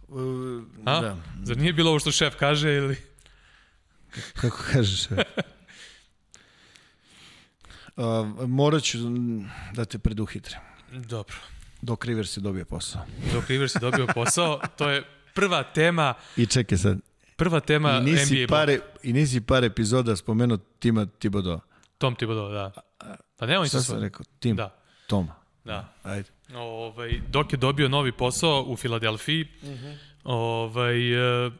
[0.07, 1.01] Uh, A?
[1.01, 1.17] Da.
[1.43, 2.97] Zar nije bilo ovo što šef kaže ili...
[4.41, 5.19] Kako kažeš šef?
[7.95, 8.05] uh,
[8.47, 8.97] morat ću
[9.73, 10.59] da te preduhitrim.
[10.91, 11.35] Dobro.
[11.81, 13.05] Dok Rivers je dobio posao.
[13.33, 15.03] Dok Rivers je dobio posao, to je
[15.33, 16.13] prva tema...
[16.37, 16.97] I čekaj sad.
[17.35, 21.59] Prva tema I nisi NBA pare, I nisi par epizoda spomenuo Tima Tibodo.
[21.97, 22.71] Tom Tibodo, da.
[23.37, 24.25] Pa nema Šta sam rekao?
[24.39, 24.55] Tim?
[24.55, 24.75] Da.
[25.07, 25.35] Toma.
[25.63, 25.93] Da.
[26.03, 26.29] Ajde.
[26.55, 29.85] Ovaj, dok je dobio novi posao u Filadelfiji, uh mhm.
[29.85, 29.97] -huh.
[30.23, 31.53] ovaj, uh,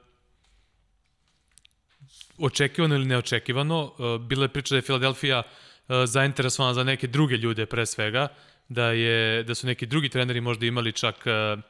[2.38, 7.38] očekivano ili neočekivano, uh, bila je priča da je Filadelfija uh, zainteresovana za neke druge
[7.38, 8.28] ljude pre svega,
[8.70, 11.64] da je da su neki drugi treneri možda imali čak uh,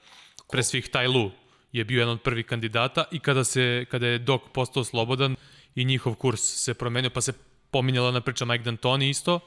[0.52, 1.32] pre svih Taj Lu
[1.74, 5.36] je bio jedan od prvih kandidata i kada, se, kada je Dok postao slobodan
[5.76, 7.34] i njihov kurs se promenio, pa se
[7.72, 9.40] pominjala na priča Mike D'Antoni isto,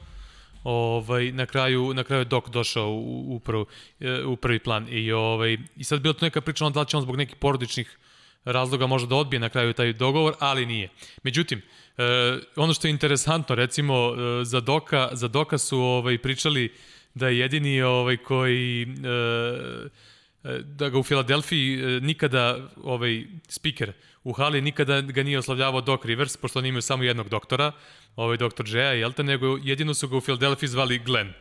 [0.64, 3.64] ovaj, na kraju, na kraju je Dok došao u, u, prv,
[4.26, 6.96] u prvi plan i, ovaj, i sad bila tu neka priča on da li će
[6.96, 7.98] on zbog nekih porodičnih
[8.44, 10.88] razloga možda da odbije na kraju taj dogovor, ali nije.
[11.22, 11.62] Međutim,
[11.98, 12.02] e,
[12.56, 16.72] ono što je interesantno, recimo, e, za Doka, za Doka su ovaj, pričali
[17.14, 18.82] da je jedini ovaj, koji...
[18.82, 20.06] E,
[20.64, 23.92] da ga u Filadelfiji nikada ovaj speaker
[24.26, 27.72] u hali nikada ga nije oslavljavao Doc Rivers, pošto oni imaju samo jednog doktora,
[28.16, 31.32] ovaj doktor Džeja, jel te, nego jedino su ga u Filadelfiji zvali Glenn.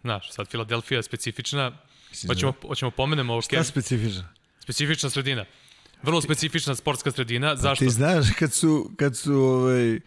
[0.00, 1.72] Znaš, sad Filadelfija je specifična,
[2.26, 3.42] hoćemo, hoćemo pomenemo ovo.
[3.42, 4.28] Šta specifična?
[4.60, 5.44] Specifična sredina.
[6.02, 7.48] Vrlo specifična sportska sredina.
[7.48, 7.84] Pa Zašto?
[7.84, 10.00] Ti znaš kad su, kad su ovaj,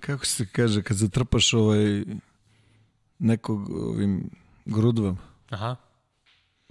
[0.00, 2.04] kako se kaže, kad zatrpaš ovaj,
[3.18, 4.30] nekog ovim
[4.64, 5.18] grudvom.
[5.50, 5.76] Aha.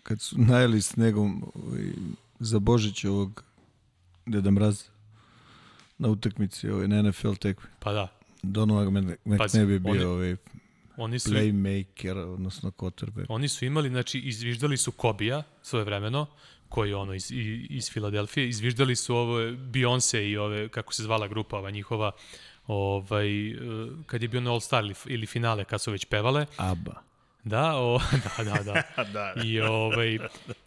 [0.03, 1.91] Kad su najeli snegom ovaj,
[2.39, 3.43] za Božić ovog
[4.25, 4.83] Deda Mraz
[5.97, 7.69] na utakmici ovaj, na NFL tekmi.
[7.79, 8.07] Pa da.
[8.43, 8.93] Donovan
[9.25, 10.35] McNabb je bio oni, ovaj
[10.97, 13.25] oni su, playmaker, odnosno quarterback.
[13.29, 16.25] Oni su imali, znači, izviždali su Kobija svoje vremeno,
[16.69, 17.31] koji je ono iz,
[17.69, 22.11] iz Filadelfije, izviždali su ovo Beyoncé i ove, kako se zvala grupa ova njihova,
[22.67, 23.29] ovaj,
[24.05, 26.45] kad je bio na All Star ili, ili finale, kad su već pevale.
[26.57, 27.08] ABBA.
[27.49, 27.99] Da, o,
[28.37, 28.73] da, da, da.
[28.97, 29.43] da, da.
[29.43, 30.17] I, ovaj,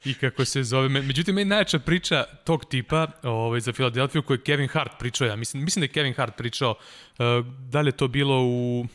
[0.05, 0.89] I kako se zove.
[0.89, 5.27] Međutim, meni najjača priča tog tipa ovaj, za Filadelfiju koju je Kevin Hart pričao.
[5.27, 6.71] Ja mislim, mislim da je Kevin Hart pričao.
[6.71, 8.87] Uh, da li je to bilo u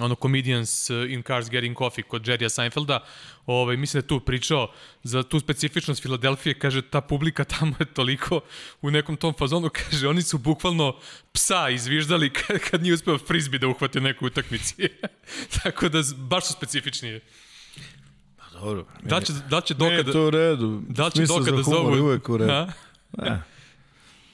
[0.00, 3.04] ono Comedians uh, in Cars Getting Coffee kod Jerrya Seinfelda,
[3.46, 7.86] ovaj, mislim da je tu pričao za tu specifičnost Filadelfije, kaže ta publika tamo je
[7.86, 8.40] toliko
[8.82, 10.96] u nekom tom fazonu, kaže oni su bukvalno
[11.32, 14.88] psa izviždali kad, kad nije uspeo frisbee da uhvati neku utakmici.
[15.62, 17.20] Tako da baš su specifični.
[18.36, 18.86] Pa dobro.
[19.02, 20.02] Da će, da će doka da...
[20.02, 20.82] Ne, to u redu.
[20.88, 22.02] Da će doka da zovu...
[22.04, 22.72] uvek u redu.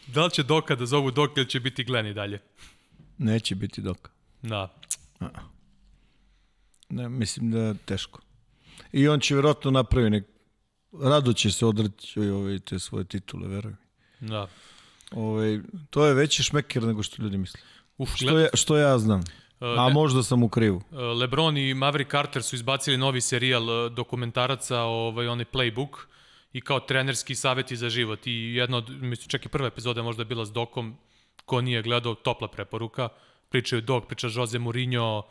[0.06, 2.40] Da li će doka da zovu dok ili će biti Glenn i dalje?
[3.18, 4.10] Neće biti doka.
[4.42, 4.77] Da.
[5.20, 5.28] A.
[6.88, 8.20] Ne, mislim da je teško.
[8.92, 10.24] I on će vjerojatno napravi nek...
[10.92, 13.72] Rado će se odreći ove, te svoje titule, veruj
[14.20, 14.28] mi.
[14.28, 14.48] Da.
[15.12, 17.60] Ove, to je veći šmeker nego što ljudi misle.
[17.98, 19.22] Uf, što, ja, što ja znam.
[19.60, 20.82] A ne, možda sam u krivu.
[21.20, 25.88] Lebron i Maverick Carter su izbacili novi serijal e, dokumentaraca, ovaj, onaj playbook,
[26.52, 28.26] i kao trenerski saveti za život.
[28.26, 30.96] I jedna od, mislim, čak i prva epizoda možda je bila s Dokom,
[31.44, 33.08] ko nije gledao, topla preporuka.
[33.48, 35.22] Pričaju Dok, priča Jose Mourinho,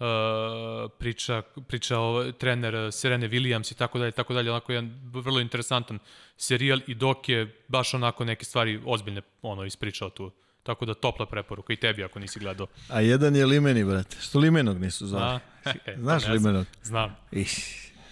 [0.00, 5.40] Uh, priča, priča o trener Serene Williams i tako dalje, tako dalje, onako jedan vrlo
[5.40, 5.98] interesantan
[6.36, 10.30] serijal i dok je baš onako neke stvari ozbiljne ono ispričao tu.
[10.62, 12.66] Tako da topla preporuka i tebi ako nisi gledao.
[12.88, 14.16] A jedan je Limeni, brate.
[14.20, 15.40] Što Limenog nisu zvali?
[15.86, 16.66] E, Znaš pa Limenog?
[16.82, 17.16] Znam.
[17.32, 17.52] Iš,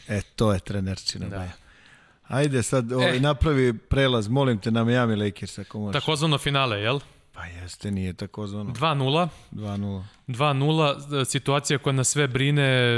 [0.09, 1.37] e, to je trenerčina da.
[1.37, 1.53] moja.
[2.29, 3.21] Ajde sad, ovaj, e.
[3.21, 6.01] napravi prelaz, molim te, na Miami Lakers ako možeš.
[6.01, 7.01] Takozvano finale, jel?
[7.37, 8.71] Pa jeste, nije takozvano.
[8.73, 9.29] 2-0.
[9.53, 10.03] 2-0.
[10.27, 12.91] 2-0, situacija koja nas sve brine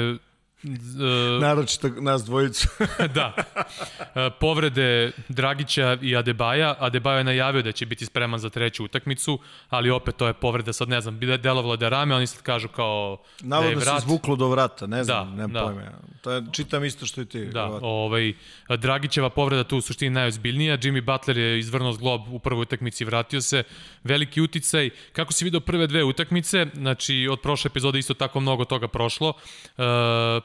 [0.65, 2.69] Uh, Naročito nas dvojicu.
[3.15, 3.35] da.
[3.37, 4.05] Uh,
[4.41, 6.75] povrede Dragića i Adebaja.
[6.79, 10.73] Adebaja je najavio da će biti spreman za treću utakmicu, ali opet to je povreda,
[10.73, 14.01] sad ne znam, delovalo da rame, oni sad kažu kao Navodno da je vrat.
[14.01, 15.63] se zvuklo do vrata, ne znam, da, ne da.
[15.65, 15.93] pojme.
[16.21, 17.45] To je, čitam isto što i ti.
[17.47, 18.33] Da, ovaj,
[18.69, 20.79] Dragićeva povreda tu u suštini najozbiljnija.
[20.79, 23.63] Jimmy Butler je izvrnuo zglob u prvoj utakmici i vratio se.
[24.05, 24.91] Veliki uticaj.
[25.13, 29.29] Kako si vidio prve dve utakmice, znači od prošle epizode isto tako mnogo toga prošlo.
[29.29, 29.85] Uh,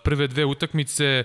[0.03, 1.23] prve dve utakmice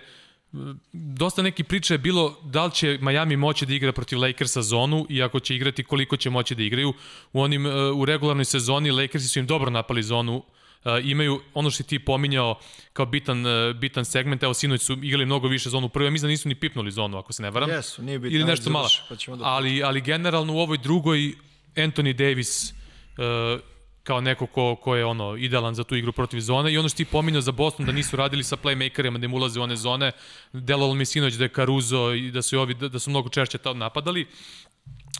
[0.92, 5.06] dosta neki priče je bilo da li će Miami moći da igra protiv Lakersa zonu
[5.08, 6.92] i ako će igrati koliko će moći da igraju.
[7.32, 10.42] U onim u regularnoj sezoni Lakersi su im dobro napali zonu.
[10.84, 12.58] Uh, imaju ono što ti pominjao
[12.92, 16.28] kao bitan, uh, bitan segment, evo sinoć su igrali mnogo više zonu prvo, ja mislim
[16.28, 17.70] da nisu ni pipnuli zonu, ako se ne varam.
[17.70, 18.36] Jesu, nije bitno.
[18.36, 18.88] Ili nešto malo.
[19.08, 19.44] Pa da...
[19.44, 21.32] ali, ali generalno u ovoj drugoj
[21.76, 23.60] Anthony Davis uh,
[24.08, 26.96] kao neko ko, ko je ono idealan za tu igru protiv zone i ono što
[26.96, 30.12] ti pominjao za Boston da nisu radili sa playmakerima da im ulaze u one zone,
[30.52, 33.74] delovalo mi sinoć da je Caruso i da su ovi da, su mnogo češće tamo
[33.78, 34.26] napadali.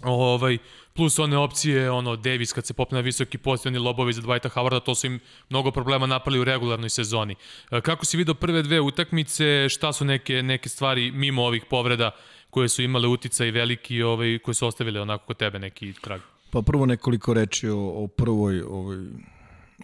[0.03, 0.59] Ovaj,
[0.95, 4.49] plus one opcije, ono, Davis kad se popne na visoki post, oni lobovi za Dwighta
[4.55, 5.21] Howarda, to su im
[5.51, 7.35] mnogo problema napali u regularnoj sezoni.
[7.71, 12.11] E, kako si vidio prve dve utakmice, šta su neke, neke stvari mimo ovih povreda
[12.51, 16.21] koje su imale uticaj veliki, ovaj, koje su ostavile onako kod tebe neki trag?
[16.51, 19.07] Pa prvo nekoliko reči o, o prvoj ovoj,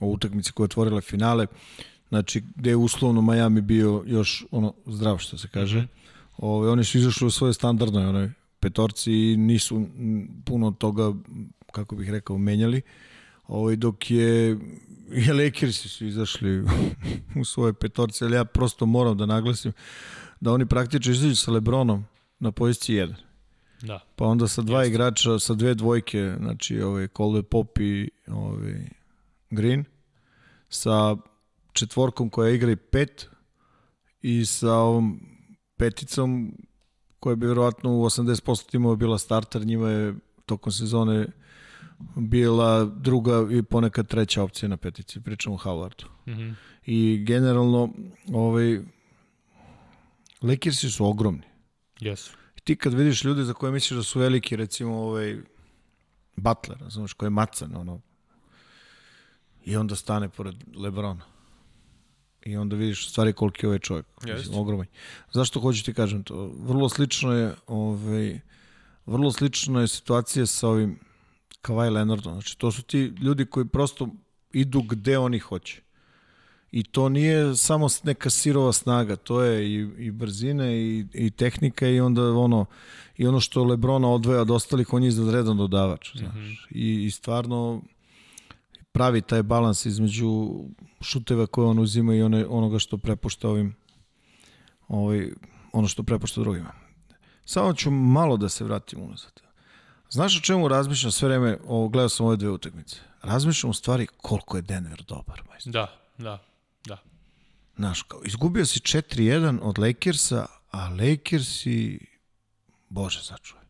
[0.01, 1.47] o utakmici koja je otvorila finale.
[2.09, 5.79] Znači, gde je uslovno Miami bio još ono zdrav, što se kaže.
[5.79, 6.05] -hmm.
[6.37, 8.31] Ove, oni su izašli u svoje standardnoj onoj
[8.61, 9.87] petorci i nisu
[10.45, 11.13] puno toga,
[11.73, 12.83] kako bih rekao, menjali.
[13.47, 14.59] Ove, dok je
[15.13, 16.65] i Lakersi su izašli
[17.41, 19.73] u svoje petorci, ali ja prosto moram da naglasim
[20.41, 22.05] da oni praktično izađu sa Lebronom
[22.39, 23.15] na poziciji 1.
[23.85, 24.01] Da.
[24.17, 24.91] Pa onda sa dva Jeste.
[24.91, 28.89] igrača, sa dve dvojke, znači ovaj Colby Pop i ovaj
[29.51, 29.85] Green,
[30.69, 31.17] sa
[31.73, 33.29] četvorkom koja igra i pet
[34.23, 35.21] i sa ovom
[35.77, 36.55] peticom
[37.21, 40.15] koja bi vjerovatno u 80% timova bila starter, njima je
[40.47, 41.27] tokom sezone
[42.17, 46.05] bila druga i ponekad treća opcija na petici, pričamo o Howardu.
[46.27, 46.55] Mm -hmm.
[46.87, 47.89] I generalno,
[48.33, 48.81] ovaj,
[50.43, 51.43] Lakersi su ogromni.
[52.01, 52.37] Jesu.
[52.65, 55.37] Ti kad vidiš ljude za koje misliš da su veliki, recimo ovaj
[56.37, 58.01] Butler, znaš, koji je macan, ono,
[59.65, 61.25] i onda stane pored Lebrona.
[62.45, 64.07] I onda vidiš stvari koliki je ovaj čovjek.
[64.25, 64.87] Mislim, ogroman.
[65.33, 66.53] Zašto hoću ti kažem to?
[66.59, 68.41] Vrlo slično je ovaj,
[69.07, 70.99] vrlo slično je situacija sa ovim
[71.63, 72.33] Kawhi Leonardom.
[72.33, 74.09] Znači, to su ti ljudi koji prosto
[74.53, 75.84] idu gde oni hoće.
[76.75, 81.89] I to nije samo neka sirova snaga, to je i, i brzine i, i tehnika
[81.89, 82.67] i onda ono
[83.17, 86.35] i ono što Lebrona odvaja od ostalih, on je izredno dodavač, znaš.
[86.35, 86.57] Mm -hmm.
[86.71, 87.83] I, I stvarno
[88.93, 90.55] pravi taj balans između
[91.01, 93.75] šuteva koje on uzima i one, onoga što prepušta ovim
[94.89, 95.31] ovaj,
[95.73, 96.73] ono što prepušta drugima.
[97.45, 99.41] Samo ću malo da se vratim unazad.
[100.11, 102.97] Znaš o čemu razmišljam sve vreme, o, gledao sam ove dve utakmice.
[103.23, 105.43] Razmišljam u stvari koliko je Denver dobar.
[105.49, 105.73] Majstor.
[105.73, 105.87] Da,
[106.19, 106.54] da,
[106.87, 106.99] da.
[107.77, 111.99] Znaš, kao, izgubio si 4-1 od Lakersa, a Lakersi,
[112.89, 113.65] bože sačuvaj.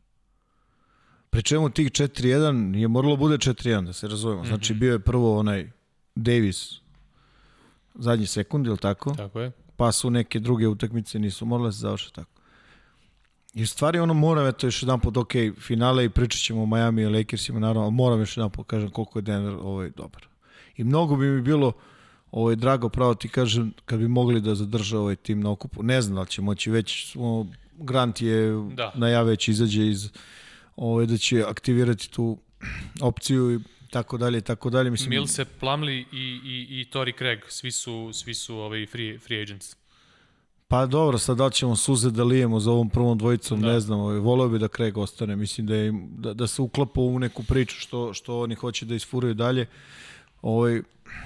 [1.30, 4.44] Pri čemu tih 4-1 je moralo bude 4-1, da se razumemo.
[4.44, 4.80] Znači, mm -hmm.
[4.80, 5.70] bio je prvo onaj
[6.14, 6.72] Davis,
[7.94, 9.14] zadnji sekund, ili tako?
[9.14, 9.52] Tako je.
[9.76, 12.30] Pa su neke druge utakmice nisu morale se završiti tako.
[13.54, 16.66] I u stvari ono moram, eto još jedan put, ok, finale i pričat ćemo o
[16.66, 20.26] Miami i Lakersima, naravno, ali moram još jedan put kažem koliko je Denver ovaj, dobar.
[20.76, 21.72] I mnogo bi mi bilo
[22.34, 25.82] ovaj, drago, pravo ti kažem, kad bi mogli da zadrža ovaj tim na okupu.
[25.82, 27.46] Ne znam da će moći, već smo,
[27.78, 28.92] Grant je da.
[28.94, 30.10] najave već izađe iz
[30.76, 32.38] ovaj, da će aktivirati tu
[33.00, 33.58] opciju i
[33.90, 34.90] tako dalje tako dalje.
[34.90, 39.42] Mislim, Milse, Plumlee i, i, i Tori Craig, svi su, svi su ovaj free, free
[39.42, 39.76] agents.
[40.68, 43.72] Pa dobro, sad da ćemo suze da lijemo za ovom prvom dvojicom, da.
[43.72, 47.00] ne znam, ovaj, voleo bi da Craig ostane, mislim da, je, da, da se uklapa
[47.00, 49.66] u neku priču što, što oni hoće da isfuraju dalje.
[50.42, 50.82] Ovaj,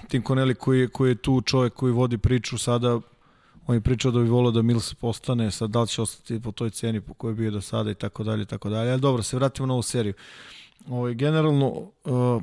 [0.08, 3.00] Tim Koneli koji koji je tu čovjek koji vodi priču sada,
[3.66, 6.52] on je pričao da bi volio da Mills postane, sad da li će ostati po
[6.52, 8.90] toj ceni po kojoj je bio do sada i tako dalje i tako dalje.
[8.90, 10.14] Ali dobro, se vratimo na ovu seriju.
[10.88, 11.66] Ovaj, generalno,
[12.04, 12.42] uh,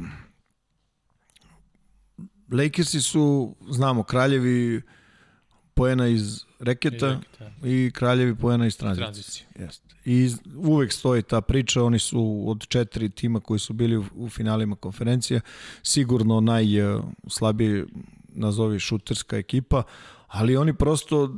[2.51, 4.81] Lakersi su, znamo, kraljevi
[5.75, 7.51] poena iz reketa i, reketa.
[7.63, 9.05] i kraljevi poena iz tranzicije.
[9.05, 9.47] tranzicije.
[9.59, 9.95] Jeste.
[10.05, 14.75] I uvek stoji ta priča, oni su od četiri tima koji su bili u, finalima
[14.75, 15.41] konferencija,
[15.83, 17.85] sigurno najslabije
[18.27, 19.83] nazovi šuterska ekipa,
[20.27, 21.35] ali oni prosto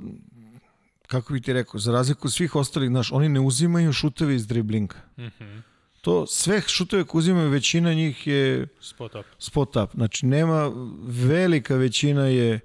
[1.07, 4.95] kako bih ti rekao, za razliku svih ostalih, znaš, oni ne uzimaju šuteve iz driblinga.
[5.17, 5.61] Mm -hmm.
[6.01, 9.25] To sve šuteve koje uzimaju, većina njih je spot up.
[9.39, 9.91] Spot up.
[9.93, 10.71] Znači, nema,
[11.07, 12.59] velika većina je,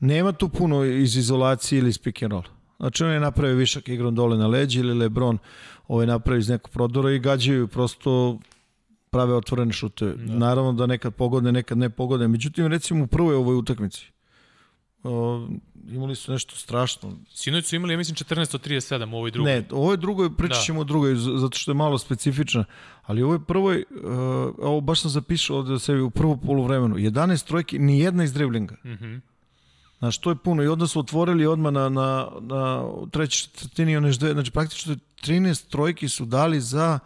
[0.00, 2.44] nema tu puno iz izolacije ili iz pick and roll.
[2.76, 5.38] Znači, on je napravio višak igrom dole na leđi ili Lebron
[5.88, 8.38] ovaj napravi iz nekog prodora i gađaju prosto
[9.10, 10.14] prave otvorene šuteve.
[10.14, 10.34] Da.
[10.34, 12.28] Naravno da nekad pogodne, nekad ne pogodne.
[12.28, 14.06] Međutim, recimo u prvoj ovoj utakmici,
[15.02, 15.48] o,
[15.88, 17.12] imali su nešto strašno.
[17.34, 19.52] Sinoć su imali, ja mislim, 14 od 37 u ovoj drugoj.
[19.52, 20.62] Ne, u ovoj drugoj pričat da.
[20.62, 20.80] ćemo da.
[20.80, 22.64] o drugoj, zato što je malo specifična.
[23.02, 24.06] Ali u ovoj prvoj, uh,
[24.58, 28.32] ovo baš sam zapišao ovde da sebi u prvo polovremenu, 11 trojki, ni jedna iz
[28.32, 28.76] driblinga.
[28.84, 28.92] Mhm.
[28.92, 29.20] Mm -hmm.
[30.06, 30.62] Znaš, to je puno.
[30.62, 35.70] I onda su otvorili odmah na, na, na treći četvrtini one žde, znači praktično 13
[35.70, 36.98] trojki su dali za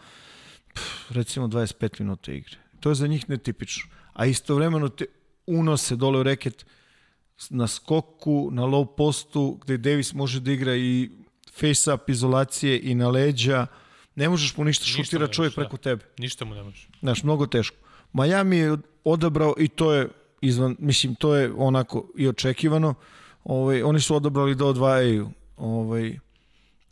[0.75, 2.57] pff, recimo 25 minuta igre.
[2.81, 3.91] To je za njih netipično.
[4.13, 5.05] A istovremeno te
[5.47, 6.67] unose dole u reket
[7.51, 11.11] na skoku, na low postu, gde Davis može da igra i
[11.53, 13.67] face up izolacije i na leđa.
[14.15, 15.63] Ne možeš mu ništa, ništa šutira čovjek da.
[15.63, 16.05] preko tebe.
[16.19, 16.89] Ništa mu ne možeš.
[17.01, 17.77] Znaš, mnogo teško.
[18.13, 20.09] Miami je odabrao i to je
[20.41, 22.95] izvan, mislim, to je onako i očekivano.
[23.45, 26.19] Ovaj, oni su odabrali da odvajaju ovaj,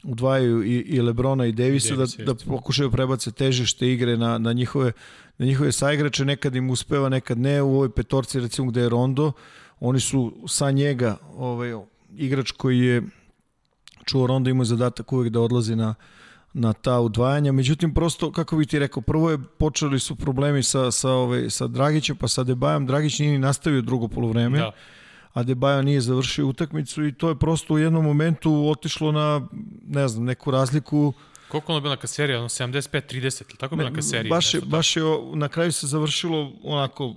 [0.04, 4.92] udvajaju i, i Lebrona i Davisa, da, da pokušaju prebace težište igre na, na njihove
[5.38, 9.32] na njihove saigrače, nekad im uspeva, nekad ne, u ovoj petorci recimo gde je Rondo,
[9.80, 11.74] oni su sa njega ovaj,
[12.16, 13.02] igrač koji je
[14.04, 15.94] čuo Rondo imao zadatak uvek da odlazi na,
[16.52, 17.52] na ta udvajanja.
[17.52, 21.66] Međutim, prosto, kako bih ti rekao, prvo je počeli su problemi sa, sa, ovaj, sa
[21.66, 22.86] Dragićem, pa sa Debajom.
[22.86, 24.58] Dragić nije ni nastavio drugo polovreme.
[24.58, 24.72] Da
[25.38, 29.48] a Debaja nije završio utakmicu i to je prosto u jednom momentu otišlo na,
[29.86, 31.12] ne znam, neku razliku.
[31.48, 32.38] Koliko ono bila neka serija?
[32.38, 34.30] Ono 75-30, tako bila neka serija?
[34.30, 35.02] Baš je, baš je,
[35.34, 37.14] na kraju se završilo onako,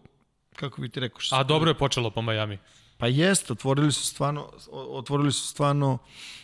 [0.55, 1.19] kako bi ti rekao?
[1.31, 2.57] A dobro je počelo po Miami.
[2.97, 5.97] Pa jeste, otvorili su stvarno, otvorili su stvarno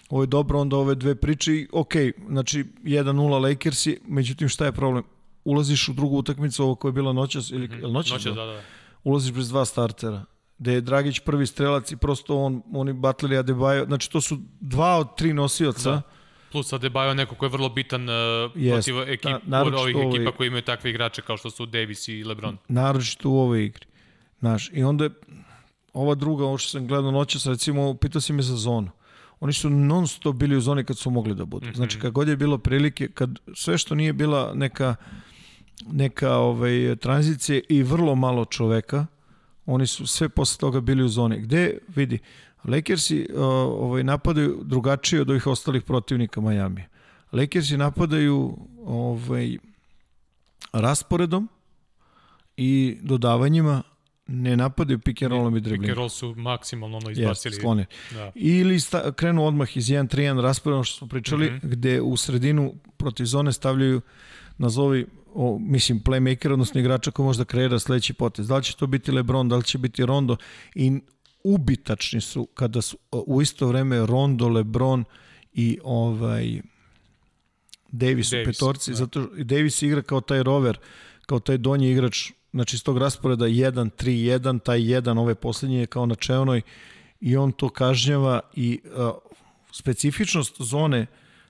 [0.09, 1.93] ovo je dobro, onda ove dve priče i ok,
[2.29, 5.03] znači 1-0 Lakersi, međutim šta je problem?
[5.43, 7.91] Ulaziš u drugu utakmicu, ovo koja je bila noćas, ili, mm -hmm.
[7.91, 8.11] noćas?
[8.11, 8.61] Noćas, da, da.
[9.03, 10.25] Ulaziš bez dva startera
[10.57, 14.97] gde je Dragić prvi strelac i prosto on, oni Butler Adebayo, znači to su dva
[14.97, 15.91] od tri nosioca.
[15.91, 16.01] Da.
[16.51, 18.15] Plus Adebayo neko ko je vrlo bitan uh,
[18.55, 18.73] yes.
[18.73, 22.23] protiv ekip, Na, ovih ovoj, ekipa koji imaju takve igrače kao što su Davis i
[22.23, 22.57] LeBron.
[22.67, 23.85] Naročito u ovoj igri.
[24.39, 25.09] Znaš, i onda
[25.93, 28.89] ova druga, ovo što sam gledao noćas, recimo, pitao si me za zonu.
[29.39, 31.65] Oni su non stop bili u zoni kad su mogli da budu.
[31.65, 31.75] Mm -hmm.
[31.75, 34.95] Znači, kad god je bilo prilike, kad sve što nije bila neka
[35.85, 39.05] neka ovaj, tranzicija i vrlo malo čoveka,
[39.65, 41.41] oni su sve posle toga bili u zoni.
[41.41, 42.19] Gde, vidi,
[42.63, 46.83] Lakersi ovaj, napadaju drugačije od ovih ostalih protivnika Miami.
[47.31, 49.57] Lakersi napadaju ovaj,
[50.73, 51.49] rasporedom
[52.57, 53.83] i dodavanjima
[54.27, 55.83] ne napadaju pick and rollom i driblingom.
[55.83, 57.55] Pick and roll su maksimalno ono izbacili.
[57.55, 57.85] Yes.
[58.13, 58.31] Da.
[58.35, 61.69] Ili sta, krenu odmah iz 1-3-1 rasporedom što smo pričali, mm -hmm.
[61.69, 64.01] gde u sredinu protiv zone stavljaju
[64.57, 68.47] nazovi o, mislim, playmaker, odnosno igrača koji možda kreira sledeći potez.
[68.47, 70.37] Da li će to biti Lebron, da li će biti Rondo
[70.75, 70.99] i
[71.43, 75.03] ubitačni su kada su u isto vreme Rondo, Lebron
[75.53, 76.61] i ovaj
[77.91, 78.95] Davis, Davis u petorci, da.
[78.95, 80.77] zato Davis igra kao taj rover,
[81.25, 86.05] kao taj donji igrač, znači iz tog rasporeda 1-3-1, taj 1, ove poslednje je kao
[86.05, 86.61] na čevnoj
[87.19, 89.11] i on to kažnjava i uh,
[89.71, 91.07] specifičnost zone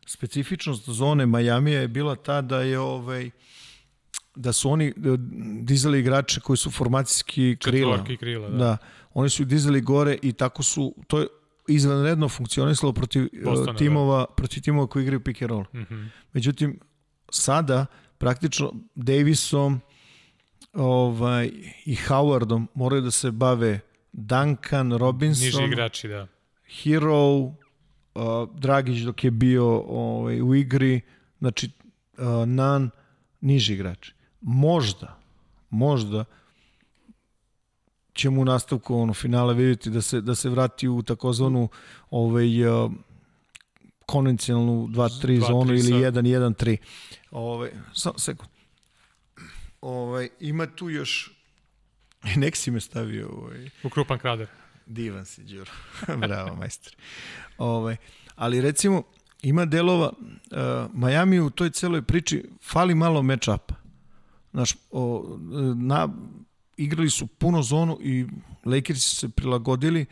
[0.08, 3.30] specifičnost zone Majamija je bila ta da je ovaj
[4.36, 4.94] da su oni
[5.62, 7.92] dizali igrače koji su formacijski krila.
[7.92, 8.58] Četvorki krila, da.
[8.58, 8.78] da.
[9.14, 11.28] Oni su dizali gore i tako su, to je
[11.68, 13.78] izvanredno funkcionisalo protiv e, Bostona, da.
[13.78, 14.34] timova, da.
[14.36, 15.66] protiv timova koji igraju pick and roll.
[15.74, 16.08] Mm -hmm.
[16.34, 16.80] Međutim,
[17.32, 17.86] sada
[18.18, 19.82] praktično Davisom
[20.78, 21.52] ovaj,
[21.86, 23.80] i Howardom moraju da se bave
[24.12, 26.28] Duncan, Robinson, Niži igrači, da.
[26.84, 27.54] Hero, uh,
[28.56, 31.02] Dragić dok je bio ovaj, u igri,
[31.40, 31.70] znači
[32.18, 32.90] uh, Nan,
[33.42, 35.18] niži igrači možda,
[35.70, 36.26] možda
[38.14, 41.70] ćemo u nastavku ono finale vidjeti da se da se vrati u takozvanu
[42.10, 42.92] ovaj uh,
[44.06, 46.78] konvencionalnu 2-3 zonu ili 1-1-3.
[47.32, 48.57] Ovaj samo sekund.
[49.82, 51.32] Ovaj ima tu još
[52.42, 54.48] nek si me stavio ovaj u krupan krader.
[54.86, 55.72] Divan si, Đuro.
[56.28, 56.96] Bravo, majstor.
[57.58, 57.96] Ovaj,
[58.36, 59.04] ali recimo,
[59.42, 63.74] ima delova, uh, Miami u toj celoj priči fali malo match-upa.
[64.52, 65.38] Znaš, o,
[65.76, 66.10] na,
[66.78, 68.26] igrali su puno zonu i
[68.66, 70.06] Lakers su se prilagodili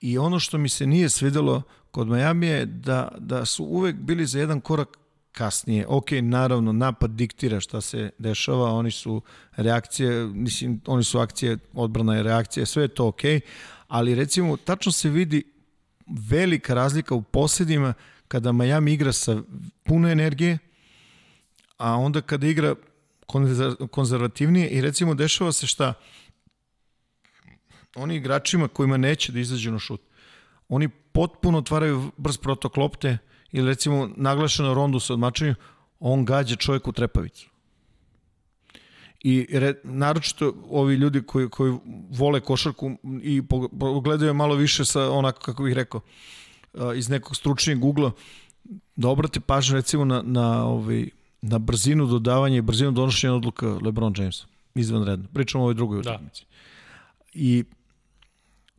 [0.00, 4.26] i ono što mi se nije svidelo kod Miami je da, da su uvek bili
[4.26, 4.98] za jedan korak
[5.36, 5.86] kasnije.
[5.88, 9.22] Ok, naravno, napad diktira šta se dešava, oni su
[9.56, 13.20] reakcije, mislim, oni su akcije, odbrana je reakcija, sve je to ok,
[13.88, 15.42] ali recimo, tačno se vidi
[16.06, 17.94] velika razlika u posljedima
[18.28, 19.42] kada Miami igra sa
[19.84, 20.58] puno energije,
[21.78, 22.74] a onda kada igra
[23.90, 25.94] konzervativnije i recimo dešava se šta
[27.96, 30.00] oni igračima kojima neće da izađu na šut,
[30.68, 33.18] oni potpuno otvaraju brz protok lopte
[33.52, 35.54] ili recimo naglašeno rondu sa odmačanjem,
[36.00, 37.50] on gađa čovjek u trepavicu.
[39.20, 41.78] I re, naročito ovi ljudi koji, koji
[42.10, 43.42] vole košarku i
[43.78, 46.00] pogledaju malo više sa onako, kako bih rekao,
[46.96, 48.12] iz nekog stručnijeg ugla,
[48.96, 51.08] da obrate pažnju recimo na, na ovaj,
[51.42, 54.46] na brzinu dodavanja i brzinu donošenja odluka LeBron Jamesa.
[54.74, 55.26] Izvanredno.
[55.34, 56.10] Pričamo o ovoj drugoj da.
[56.10, 56.44] utakmici.
[57.34, 57.64] I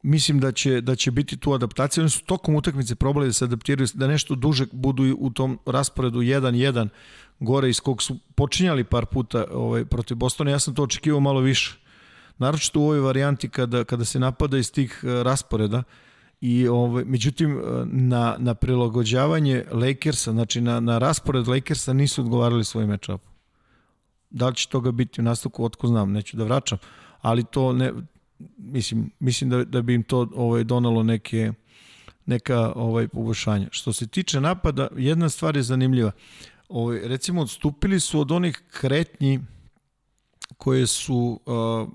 [0.03, 2.01] mislim da će, da će biti tu adaptacija.
[2.01, 6.19] Oni su tokom utakmice probali da se adaptiraju, da nešto duže budu u tom rasporedu
[6.19, 6.87] 1-1
[7.39, 10.51] gore iz kog su počinjali par puta ovaj, protiv Bostona.
[10.51, 11.77] Ja sam to očekivao malo više.
[12.37, 15.83] Naročito u ovoj varijanti kada, kada se napada iz tih eh, rasporeda,
[16.41, 22.85] I ovaj, međutim, na, na prilagođavanje Lakersa, znači na, na raspored Lakersa nisu odgovarali svoj
[22.85, 23.21] matchup.
[24.29, 26.77] Da li će toga biti u nastavku, otko znam, neću da vraćam,
[27.21, 27.93] ali to ne,
[28.57, 31.51] mislim, mislim da, da bi im to ovaj, donalo neke,
[32.25, 33.67] neka ovaj, poboljšanja.
[33.71, 36.11] Što se tiče napada, jedna stvar je zanimljiva.
[36.69, 39.39] Ovaj, recimo, odstupili su od onih kretnji
[40.57, 41.89] koje su uh,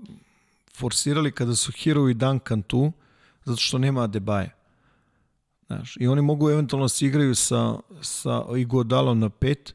[0.77, 2.93] forsirali kada su Hero i Duncan tu,
[3.45, 4.55] zato što nema Adebaje.
[5.67, 9.75] Znaš, I oni mogu eventualno da se igraju sa, sa Igodalom na pet,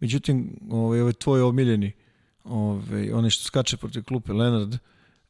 [0.00, 1.92] međutim, ovaj, ovaj tvoj omiljeni,
[2.44, 4.78] ovaj, onaj što skače protiv klupe, Leonard,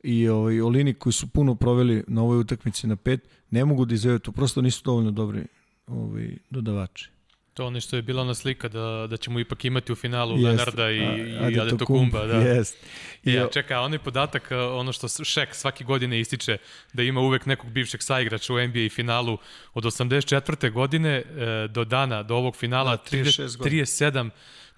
[0.09, 3.21] i ovaj, Olini koji su puno proveli na ovoj utakmici na pet,
[3.51, 5.45] ne mogu da izveju to, prosto nisu dovoljno dobri
[5.87, 7.11] ovaj, dodavači.
[7.55, 10.45] To ono što je bila ona slika da, da ćemo ipak imati u finalu Jest.
[10.45, 12.27] Leonarda i, A- i Adetokumba.
[12.27, 12.37] Da.
[12.37, 12.77] Jest.
[13.25, 16.59] I, Ja, čekaj, a onaj podatak, ono što Šek svake godine ističe,
[16.93, 19.39] da ima uvek nekog bivšeg saigrača u NBA finalu
[19.75, 20.73] od 84.
[20.73, 21.25] godine e,
[21.69, 24.31] do dana, do ovog finala, Da, 36 godina.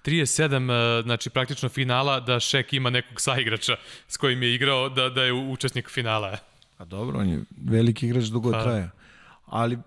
[0.05, 3.75] 37 37, e, znači praktično finala, da Šek ima nekog saigrača
[4.07, 6.37] s kojim je igrao, da, da je učesnik finala.
[6.77, 8.63] A dobro, on je veliki igrač dugo Pa.
[8.63, 8.89] traja.
[9.45, 9.77] Ali,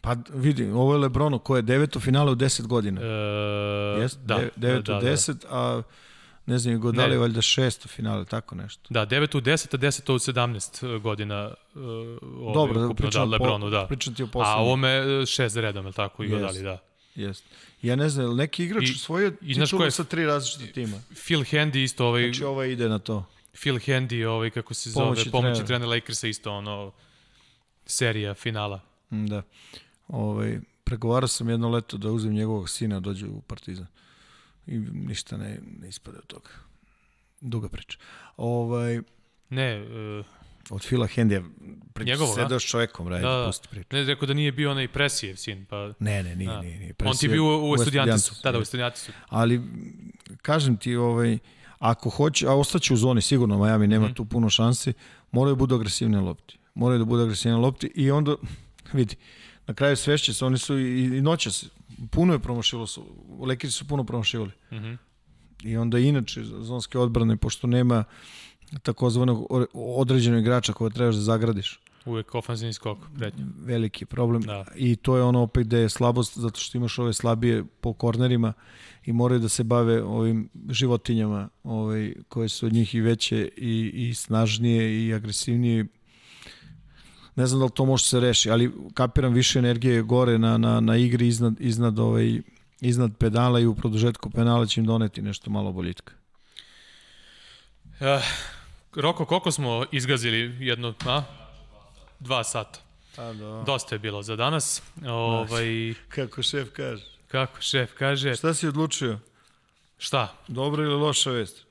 [0.00, 3.00] pa vidi, ovo je Lebrono koje je deveto finale u 10 godina.
[3.00, 3.06] E,
[4.00, 5.82] Jest, da, de, deveto da, u da, 10, a
[6.46, 7.18] ne znam, go dalje, Ne.
[7.18, 8.82] valjda šesto finale, tako nešto.
[8.90, 13.36] Da, 9 u 10, a 10 u 17 godina uh, ovaj, Dobro, ukupno, pričam, da,
[13.36, 13.86] o po- Lebronu, da.
[13.86, 14.62] pričam ti o A poslednjem.
[14.62, 14.88] ovome
[15.22, 16.24] e, šest redom, je li tako?
[16.24, 16.78] I godali, da.
[17.18, 17.44] Jest.
[17.82, 21.00] Ja ne znam, neki igrač I- osvojio i titulu sa tri različite tima.
[21.16, 23.24] Phil Handy isto, ovaj, Znači, ova ide na to.
[23.52, 25.66] Phil Handy, ovaj, kako se zove, Pomoćni pomoćni trener.
[25.66, 26.92] trener Lakersa isto, ono,
[27.86, 28.80] serija finala.
[29.12, 29.42] Mm, Da.
[30.08, 33.86] Ovaj, pregovarao sam jedno leto da uzem njegovog sina, dođe u Partizan.
[34.66, 36.50] I ništa ne, ne ispade od toga.
[37.40, 37.98] Duga priča.
[38.36, 39.00] Ovaj,
[39.50, 39.82] Ne,
[40.20, 40.26] uh,
[40.70, 41.42] od Fila Hendija
[41.94, 42.42] priča, Njegovog, a?
[42.42, 43.46] sedao s čovekom, radi, Da, da, da.
[43.46, 43.86] pusti priču.
[43.92, 45.92] ne rekao da nije bio onaj Presijev sin, pa...
[45.98, 46.60] Ne, ne, nije, Da.
[46.60, 46.94] nije, nije.
[47.04, 48.34] On ti je bio u, u Estudiantisu.
[48.42, 48.62] Da, da, u.
[48.62, 49.12] Estudiantisu.
[49.28, 49.62] Ali,
[50.38, 51.38] kažem ti, ovaj,
[51.78, 54.14] ako hoće, a ostaće u zoni, sigurno Miami nema Mhm.
[54.14, 54.92] tu puno šansi,
[55.30, 56.58] moraju da budu agresivni na lopti.
[56.74, 58.36] Moraju da budu agresivni na lopti i onda,
[58.92, 59.16] vidi,
[59.66, 61.64] na kraju svešće se, oni su i, i noćas,
[62.10, 63.06] puno je promašilo, su,
[63.40, 64.50] Lekiri su puno promašivali.
[64.72, 64.92] Mhm.
[65.64, 68.04] I onda inače zonske odbrane, pošto nema
[68.82, 71.80] takozvanog određenog igrača koje trebaš da zagradiš.
[72.04, 73.44] Uvek ofanzivni skok, pretnja.
[73.60, 74.42] Veliki problem.
[74.42, 74.64] Da.
[74.76, 78.52] I to je ono opet gde je slabost, zato što imaš ove slabije po kornerima
[79.04, 83.90] i moraju da se bave ovim životinjama ovaj, koje su od njih i veće i,
[83.94, 85.86] i snažnije i agresivnije.
[87.36, 90.80] Ne znam da li to može se reši, ali kapiram više energije gore na, na,
[90.80, 92.40] na igri iznad, iznad, ovaj,
[92.80, 96.12] iznad pedala i u produžetku penala će im doneti nešto malo boljitka.
[98.00, 98.57] Uh,
[98.98, 101.22] Roko, koliko smo izgazili jedno, a?
[102.20, 102.80] Dva sata.
[103.16, 103.62] A, da.
[103.66, 104.82] Dosta je bilo za danas.
[105.06, 107.04] Ovaj, Kako šef kaže.
[107.28, 109.18] kako šef kaže, Šta si odlučio?
[109.98, 110.34] šta?
[110.48, 111.64] Dobra ili loša vest?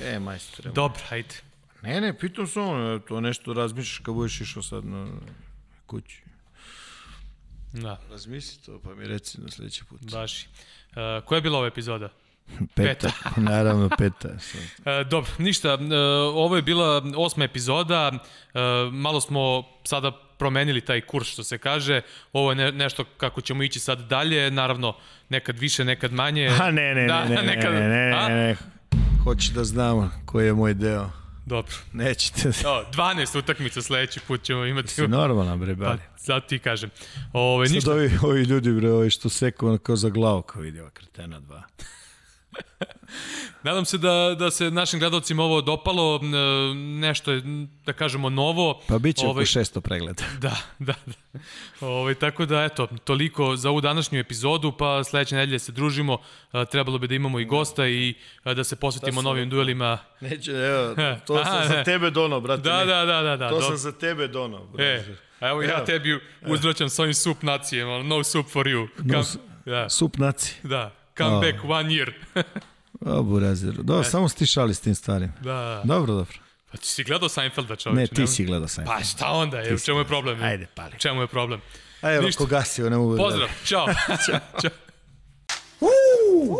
[0.00, 0.70] E, majstore.
[0.70, 1.34] Dobro, ajde.
[1.82, 5.08] Ne, ne, pitam se ono, to nešto razmišljaš kad budeš išao sad na
[5.86, 6.22] kući.
[7.72, 10.00] Da, Razmisli to, pa mi reci na sledeći put.
[10.12, 10.42] baš.
[10.42, 12.08] Uh, koja je bila ova epizoda?
[12.76, 13.10] Peta.
[13.38, 14.28] Naravno, peta.
[14.40, 14.60] Sad.
[14.86, 15.96] E, dobro, ništa, e,
[16.26, 18.58] ovo je bila osma epizoda, e,
[18.92, 22.00] malo smo sada promenili taj kurs što se kaže,
[22.32, 24.96] ovo je ne, nešto kako ćemo ići sad dalje, naravno
[25.28, 26.50] nekad više, nekad manje.
[26.60, 28.56] A ne, ne, Da, ne, ne, nekad- ne, ne, ne, ne, ne.
[29.24, 31.10] Hoću da znam koji je moj deo.
[31.46, 31.72] Dobro.
[31.92, 32.48] Nećete.
[32.48, 34.88] O, 12 utakmica sledeći put ćemo imati.
[34.88, 35.98] Si normalan, bre, Pa, bali.
[36.16, 36.90] sad ti kažem.
[37.32, 40.80] Ove, Sad ništa, ovi, ovi ljudi, bre, ovi što seku kao za glavu, kao vidi
[40.80, 41.62] ova kretena dva.
[43.62, 46.26] nadam se da, da se našim gledalcima ovo dopalo, e,
[46.74, 47.42] nešto je,
[47.86, 48.80] da kažemo, novo.
[48.88, 50.24] Pa bit će oko Ovaj, 600 pregleda.
[50.40, 51.38] Da, da, da.
[51.80, 56.18] Ovaj, tako da, eto, toliko za ovu današnju epizodu, pa sledeće nedelje se družimo.
[56.52, 58.14] A, trebalo bi da imamo i gosta i
[58.44, 59.98] a, da se posvetimo sam novim duelima.
[60.20, 60.94] Neće, evo,
[61.26, 61.84] to Aha, sam za ne.
[61.84, 62.62] tebe donao, brate.
[62.62, 62.84] Da, ne.
[62.84, 63.36] da, da, da.
[63.36, 63.66] da To dobro.
[63.66, 64.60] sam za tebe donao.
[64.62, 65.16] E, brate.
[65.40, 65.86] a evo ja Evo.
[65.86, 68.88] tebi uzvraćam s ovim sup nacijem, no soup for you.
[68.98, 70.54] No Come, su- da, Sup naci.
[70.62, 71.40] da, come A.
[71.42, 72.12] back one year.
[73.02, 73.72] O, burazer.
[73.74, 75.32] Da, samo si ti šali s tim starim.
[75.40, 76.34] da, Dobro, dobro.
[76.72, 78.00] pa ti si gledao Seinfelda čoveče?
[78.00, 78.84] Ne, ti nema- si gledao sam.
[78.84, 80.42] Pa šta onda, je, u čemu je problem?
[80.42, 80.92] Ajde, pali.
[80.96, 81.60] U čemu je problem?
[82.00, 82.38] A evo, ništa.
[82.38, 83.16] ko gasio, ne mogu.
[83.16, 83.86] Pozdrav, čao.
[84.26, 84.70] čao.
[85.80, 86.56] Woo!